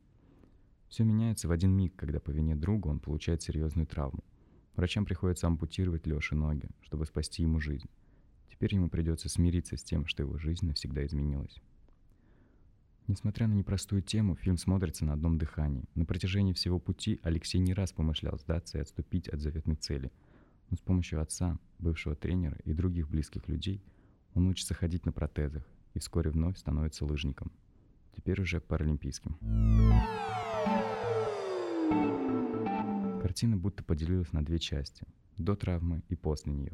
Все 0.88 1.04
меняется 1.04 1.48
в 1.48 1.50
один 1.50 1.72
миг, 1.72 1.96
когда 1.96 2.20
по 2.20 2.30
вине 2.30 2.54
друга 2.54 2.88
он 2.88 3.00
получает 3.00 3.42
серьезную 3.42 3.86
травму. 3.86 4.22
Врачам 4.76 5.04
приходится 5.04 5.46
ампутировать 5.46 6.06
Леше 6.06 6.36
ноги, 6.36 6.68
чтобы 6.82 7.06
спасти 7.06 7.42
ему 7.42 7.60
жизнь. 7.60 7.88
Теперь 8.50 8.74
ему 8.74 8.88
придется 8.88 9.28
смириться 9.28 9.76
с 9.76 9.82
тем, 9.82 10.06
что 10.06 10.22
его 10.22 10.38
жизнь 10.38 10.66
навсегда 10.66 11.04
изменилась. 11.04 11.60
Несмотря 13.06 13.46
на 13.46 13.52
непростую 13.52 14.00
тему, 14.00 14.34
фильм 14.34 14.56
смотрится 14.56 15.04
на 15.04 15.12
одном 15.12 15.36
дыхании. 15.36 15.84
На 15.94 16.06
протяжении 16.06 16.54
всего 16.54 16.78
пути 16.78 17.20
Алексей 17.22 17.58
не 17.58 17.74
раз 17.74 17.92
помышлял 17.92 18.38
сдаться 18.38 18.78
и 18.78 18.80
отступить 18.80 19.28
от 19.28 19.40
заветной 19.40 19.76
цели. 19.76 20.10
Но 20.70 20.76
с 20.76 20.80
помощью 20.80 21.20
отца, 21.20 21.58
бывшего 21.78 22.16
тренера 22.16 22.58
и 22.64 22.72
других 22.72 23.10
близких 23.10 23.46
людей 23.48 23.82
он 24.32 24.46
учится 24.46 24.72
ходить 24.72 25.04
на 25.04 25.12
протезах 25.12 25.64
и 25.92 25.98
вскоре 25.98 26.30
вновь 26.30 26.56
становится 26.56 27.04
лыжником. 27.04 27.52
Теперь 28.16 28.40
уже 28.40 28.60
паралимпийским. 28.60 29.36
Картина 33.20 33.56
будто 33.56 33.84
поделилась 33.84 34.32
на 34.32 34.44
две 34.44 34.58
части– 34.58 35.04
до 35.36 35.56
травмы 35.56 36.02
и 36.08 36.14
после 36.14 36.52
нее. 36.52 36.72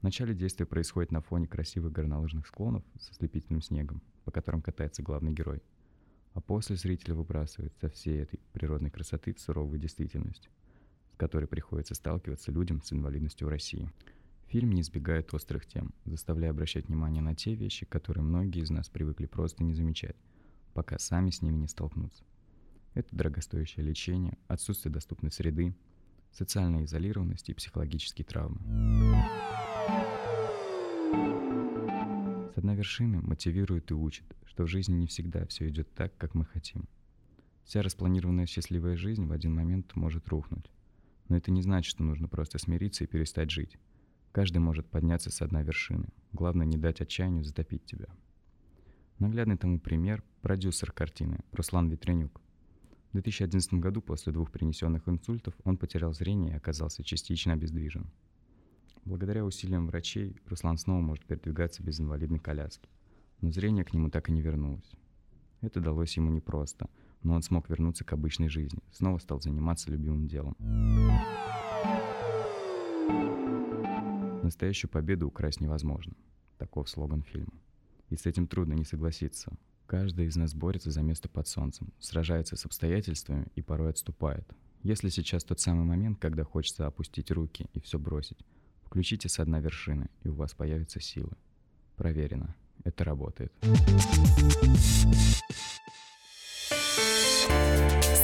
В 0.00 0.02
начале 0.02 0.34
действия 0.34 0.66
происходит 0.66 1.10
на 1.10 1.20
фоне 1.20 1.46
красивых 1.46 1.92
горнолыжных 1.92 2.46
склонов 2.46 2.84
со 2.98 3.14
слепительным 3.14 3.62
снегом– 3.62 4.02
по 4.26 4.32
которым 4.32 4.60
катается 4.60 5.02
главный 5.02 5.32
герой. 5.32 5.62
А 6.34 6.40
после 6.40 6.76
зрителя 6.76 7.14
выбрасывает 7.14 7.72
со 7.80 7.88
всей 7.88 8.20
этой 8.20 8.40
природной 8.52 8.90
красоты 8.90 9.32
в 9.32 9.40
суровую 9.40 9.78
действительность, 9.78 10.50
с 11.14 11.16
которой 11.16 11.46
приходится 11.46 11.94
сталкиваться 11.94 12.52
людям 12.52 12.82
с 12.82 12.92
инвалидностью 12.92 13.46
в 13.46 13.50
России. 13.50 13.90
Фильм 14.48 14.72
не 14.72 14.82
избегает 14.82 15.32
острых 15.32 15.64
тем, 15.64 15.94
заставляя 16.04 16.50
обращать 16.50 16.88
внимание 16.88 17.22
на 17.22 17.34
те 17.36 17.54
вещи, 17.54 17.86
которые 17.86 18.24
многие 18.24 18.62
из 18.62 18.70
нас 18.70 18.88
привыкли 18.88 19.26
просто 19.26 19.62
не 19.62 19.74
замечать, 19.74 20.16
пока 20.74 20.98
сами 20.98 21.30
с 21.30 21.40
ними 21.40 21.56
не 21.56 21.68
столкнутся. 21.68 22.24
Это 22.94 23.14
дорогостоящее 23.14 23.86
лечение, 23.86 24.36
отсутствие 24.48 24.92
доступной 24.92 25.30
среды, 25.30 25.74
социальная 26.32 26.84
изолированность 26.84 27.48
и 27.48 27.54
психологические 27.54 28.24
травмы. 28.24 28.58
С 32.54 32.58
одной 32.58 32.76
вершины 32.76 33.20
мотивирует 33.20 33.90
и 33.90 33.94
учит, 33.94 34.24
что 34.44 34.64
в 34.64 34.68
жизни 34.68 34.94
не 34.94 35.06
всегда 35.06 35.46
все 35.46 35.68
идет 35.68 35.92
так, 35.94 36.16
как 36.16 36.34
мы 36.34 36.44
хотим. 36.44 36.88
Вся 37.64 37.82
распланированная 37.82 38.46
счастливая 38.46 38.96
жизнь 38.96 39.26
в 39.26 39.32
один 39.32 39.54
момент 39.54 39.94
может 39.96 40.28
рухнуть. 40.28 40.70
Но 41.28 41.36
это 41.36 41.50
не 41.50 41.62
значит, 41.62 41.90
что 41.90 42.04
нужно 42.04 42.28
просто 42.28 42.58
смириться 42.58 43.04
и 43.04 43.06
перестать 43.06 43.50
жить. 43.50 43.76
Каждый 44.32 44.58
может 44.58 44.86
подняться 44.86 45.30
с 45.30 45.42
одной 45.42 45.64
вершины. 45.64 46.08
Главное 46.32 46.66
не 46.66 46.76
дать 46.76 47.00
отчаянию 47.00 47.42
затопить 47.42 47.84
тебя. 47.84 48.06
Наглядный 49.18 49.56
тому 49.56 49.80
пример– 49.80 50.22
продюсер 50.42 50.92
картины 50.92 51.40
Руслан 51.52 51.88
Ветренюк. 51.88 52.40
В 53.10 53.12
2011 53.14 53.74
году 53.74 54.02
после 54.02 54.32
двух 54.32 54.50
принесенных 54.50 55.08
инсультов 55.08 55.54
он 55.64 55.78
потерял 55.78 56.12
зрение 56.12 56.52
и 56.52 56.56
оказался 56.56 57.02
частично 57.02 57.54
обездвижен. 57.54 58.10
Благодаря 59.06 59.44
усилиям 59.44 59.86
врачей 59.86 60.34
Руслан 60.46 60.78
снова 60.78 61.00
может 61.00 61.24
передвигаться 61.24 61.80
без 61.80 62.00
инвалидной 62.00 62.40
коляски. 62.40 62.88
Но 63.40 63.52
зрение 63.52 63.84
к 63.84 63.94
нему 63.94 64.10
так 64.10 64.28
и 64.28 64.32
не 64.32 64.42
вернулось. 64.42 64.96
Это 65.60 65.80
далось 65.80 66.16
ему 66.16 66.32
непросто, 66.32 66.90
но 67.22 67.34
он 67.34 67.42
смог 67.42 67.70
вернуться 67.70 68.04
к 68.04 68.12
обычной 68.12 68.48
жизни, 68.48 68.80
снова 68.90 69.18
стал 69.18 69.40
заниматься 69.40 69.92
любимым 69.92 70.26
делом. 70.26 70.56
Настоящую 74.42 74.90
победу 74.90 75.28
украсть 75.28 75.60
невозможно. 75.60 76.14
Таков 76.58 76.88
слоган 76.88 77.22
фильма. 77.22 77.54
И 78.10 78.16
с 78.16 78.26
этим 78.26 78.48
трудно 78.48 78.72
не 78.72 78.84
согласиться. 78.84 79.56
Каждый 79.86 80.26
из 80.26 80.34
нас 80.34 80.52
борется 80.52 80.90
за 80.90 81.02
место 81.02 81.28
под 81.28 81.46
солнцем, 81.46 81.92
сражается 82.00 82.56
с 82.56 82.66
обстоятельствами 82.66 83.46
и 83.54 83.62
порой 83.62 83.90
отступает. 83.90 84.52
Если 84.82 85.10
сейчас 85.10 85.44
тот 85.44 85.60
самый 85.60 85.84
момент, 85.84 86.18
когда 86.18 86.42
хочется 86.42 86.88
опустить 86.88 87.30
руки 87.30 87.66
и 87.72 87.80
все 87.80 88.00
бросить, 88.00 88.44
Включите 88.96 89.28
с 89.28 89.38
одной 89.40 89.60
вершины, 89.60 90.08
и 90.24 90.28
у 90.28 90.32
вас 90.32 90.54
появятся 90.54 91.02
силы. 91.02 91.32
Проверено. 91.96 92.56
Это 92.82 93.04
работает. 93.04 93.52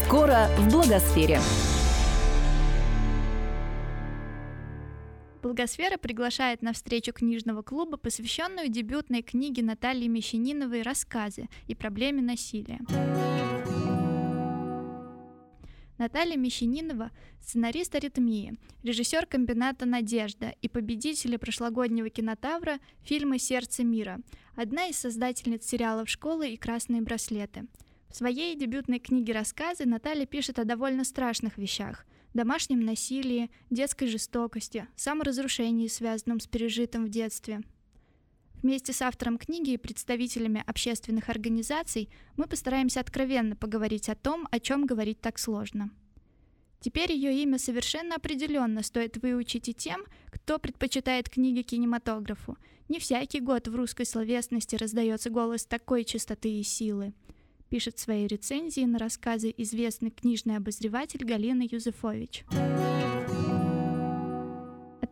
Скоро 0.07 0.49
в 0.57 0.73
благосфере. 0.73 1.41
Благосфера 5.43 5.99
приглашает 5.99 6.63
на 6.63 6.73
встречу 6.73 7.13
книжного 7.13 7.61
клуба, 7.61 7.99
посвященную 7.99 8.71
дебютной 8.71 9.21
книге 9.21 9.63
Натальи 9.63 10.07
Мещаниновой 10.07 10.81
«Рассказы 10.81 11.51
и 11.67 11.75
проблеме 11.75 12.23
насилия». 12.23 12.81
Наталья 16.03 16.37
Мещанинова– 16.37 17.13
сценарист 17.41 17.95
«Аритмии», 17.95 18.59
режиссер 18.83 19.25
комбината 19.25 19.87
«Надежда» 19.87 20.53
и 20.61 20.67
победитель 20.67 21.39
прошлогоднего 21.39 22.11
кинотавра 22.11 22.81
фильма 23.05 23.39
«Сердце 23.39 23.85
мира», 23.85 24.19
одна 24.57 24.87
из 24.87 24.97
создательниц 24.97 25.65
сериалов 25.65 26.09
«Школы» 26.09 26.51
и 26.51 26.57
«Красные 26.57 27.03
браслеты». 27.03 27.69
В 28.09 28.17
своей 28.17 28.57
дебютной 28.57 28.99
книге 28.99 29.33
рассказы 29.33 29.87
Наталья 29.87 30.27
пишет 30.27 30.59
о 30.59 30.65
довольно 30.65 31.05
страшных 31.05 31.57
вещах– 31.57 32.05
домашнем 32.35 32.81
насилии, 32.81 33.53
детской 33.71 34.09
жестокости, 34.09 34.89
саморазрушении, 34.97 35.87
связанном 35.87 36.41
с 36.41 36.49
пережитым 36.49 37.05
в 37.05 37.11
детстве– 37.11 37.61
Вместе 38.63 38.93
с 38.93 39.03
автором 39.03 39.39
книги 39.39 39.71
и 39.71 39.77
представителями 39.77 40.63
общественных 40.67 41.29
организаций 41.29 42.09
мы 42.37 42.47
постараемся 42.47 43.01
откровенно 43.01 43.57
поговорить 43.57 44.09
о 44.09 44.15
том, 44.15 44.47
о 44.53 44.61
чем 44.61 44.87
говорить 44.87 45.21
так 45.21 45.39
сложно. 45.39 45.91
Теперь 46.81 47.13
ее 47.13 47.43
имя 47.43 47.59
совершенно 47.59 48.17
определенно 48.17 48.83
стоит 48.83 49.17
выучить 49.17 49.69
и 49.69 49.75
тем, 49.75 50.05
кто 50.27 50.59
предпочитает 50.59 51.29
книги 51.29 51.63
кинематографу. 51.63 52.57
Не 52.89 52.99
всякий 52.99 53.41
год 53.41 53.69
в 53.69 53.75
русской 53.75 54.05
словесности 54.05 54.77
раздается 54.77 55.31
голос 55.31 55.65
такой 55.65 56.05
чистоты 56.05 56.53
и 56.59 56.63
силы. 56.63 57.15
Пишет 57.69 57.97
в 57.97 58.01
своей 58.01 58.27
рецензии 58.27 58.85
на 58.85 58.99
рассказы 58.99 59.53
известный 59.57 60.11
книжный 60.11 60.57
обозреватель 60.57 61.25
Галина 61.25 61.63
Юзефович. 61.63 62.45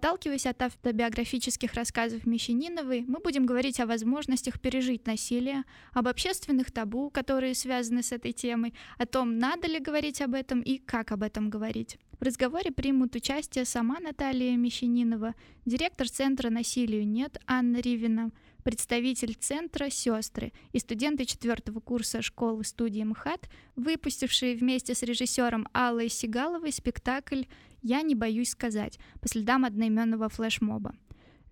Отталкиваясь 0.00 0.46
от 0.46 0.62
автобиографических 0.62 1.74
рассказов 1.74 2.24
Мещаниновой, 2.24 3.04
мы 3.06 3.20
будем 3.20 3.44
говорить 3.44 3.80
о 3.80 3.86
возможностях 3.86 4.58
пережить 4.58 5.06
насилие, 5.06 5.64
об 5.92 6.08
общественных 6.08 6.70
табу, 6.70 7.10
которые 7.10 7.54
связаны 7.54 8.02
с 8.02 8.10
этой 8.10 8.32
темой, 8.32 8.72
о 8.96 9.04
том, 9.04 9.36
надо 9.36 9.68
ли 9.68 9.78
говорить 9.78 10.22
об 10.22 10.32
этом 10.32 10.62
и 10.62 10.78
как 10.78 11.12
об 11.12 11.22
этом 11.22 11.50
говорить. 11.50 11.98
В 12.18 12.22
разговоре 12.22 12.70
примут 12.70 13.14
участие 13.14 13.66
сама 13.66 13.98
Наталья 14.00 14.56
Мещанинова, 14.56 15.34
директор 15.66 16.08
Центра 16.08 16.48
«Насилию 16.48 17.06
нет» 17.06 17.38
Анна 17.46 17.76
Ривина, 17.76 18.30
представитель 18.62 19.34
Центра 19.34 19.90
«Сестры» 19.90 20.54
и 20.72 20.78
студенты 20.78 21.26
четвертого 21.26 21.80
курса 21.80 22.22
школы 22.22 22.64
студии 22.64 23.02
МХАТ, 23.02 23.50
выпустившие 23.76 24.56
вместе 24.56 24.94
с 24.94 25.02
режиссером 25.02 25.68
Аллой 25.74 26.08
Сигаловой 26.08 26.72
спектакль 26.72 27.42
«Я 27.82 28.02
не 28.02 28.14
боюсь 28.14 28.50
сказать» 28.50 28.98
по 29.20 29.28
следам 29.28 29.64
одноименного 29.64 30.28
флешмоба. 30.28 30.94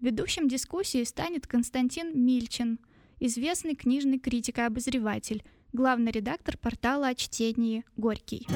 Ведущим 0.01 0.49
дискуссии 0.49 1.03
станет 1.05 1.47
Константин 1.47 2.13
Мильчин, 2.15 2.79
известный 3.19 3.75
книжный 3.75 4.19
критик 4.19 4.59
и 4.59 4.63
обозреватель, 4.63 5.43
главный 5.73 6.13
редактор 6.13 6.57
портала 6.57 7.09
о 7.09 7.15
чтении 7.15 7.85
«Горький». 7.97 8.47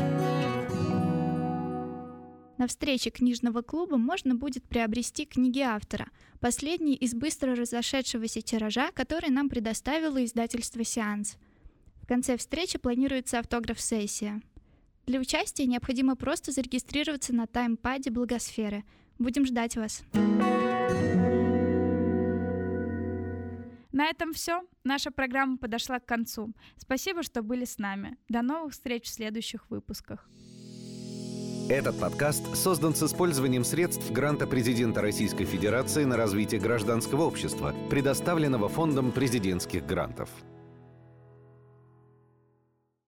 На 2.58 2.68
встрече 2.68 3.10
книжного 3.10 3.62
клуба 3.62 3.96
можно 3.96 4.36
будет 4.36 4.62
приобрести 4.62 5.24
книги 5.24 5.58
автора, 5.58 6.10
последний 6.38 6.94
из 6.94 7.12
быстро 7.12 7.56
разошедшегося 7.56 8.40
тиража, 8.40 8.92
который 8.92 9.30
нам 9.30 9.48
предоставило 9.48 10.24
издательство 10.24 10.84
«Сеанс». 10.84 11.38
В 12.02 12.06
конце 12.06 12.36
встречи 12.36 12.78
планируется 12.78 13.40
автограф-сессия– 13.40 14.42
для 15.06 15.20
участия 15.20 15.66
необходимо 15.66 16.16
просто 16.16 16.52
зарегистрироваться 16.52 17.34
на 17.34 17.46
таймпаде 17.46 18.10
Благосферы. 18.10 18.84
Будем 19.18 19.46
ждать 19.46 19.76
вас. 19.76 20.02
На 23.92 24.08
этом 24.08 24.32
все. 24.32 24.62
Наша 24.84 25.10
программа 25.10 25.58
подошла 25.58 26.00
к 26.00 26.06
концу. 26.06 26.52
Спасибо, 26.76 27.22
что 27.22 27.42
были 27.42 27.64
с 27.64 27.78
нами. 27.78 28.16
До 28.28 28.42
новых 28.42 28.72
встреч 28.72 29.04
в 29.04 29.12
следующих 29.12 29.70
выпусках. 29.70 30.28
Этот 31.68 31.98
подкаст 32.00 32.56
создан 32.56 32.94
с 32.94 33.02
использованием 33.02 33.64
средств 33.64 34.10
гранта 34.10 34.46
президента 34.46 35.00
Российской 35.00 35.44
Федерации 35.44 36.04
на 36.04 36.16
развитие 36.16 36.60
гражданского 36.60 37.22
общества, 37.22 37.74
предоставленного 37.88 38.68
Фондом 38.68 39.12
президентских 39.12 39.86
грантов. 39.86 40.28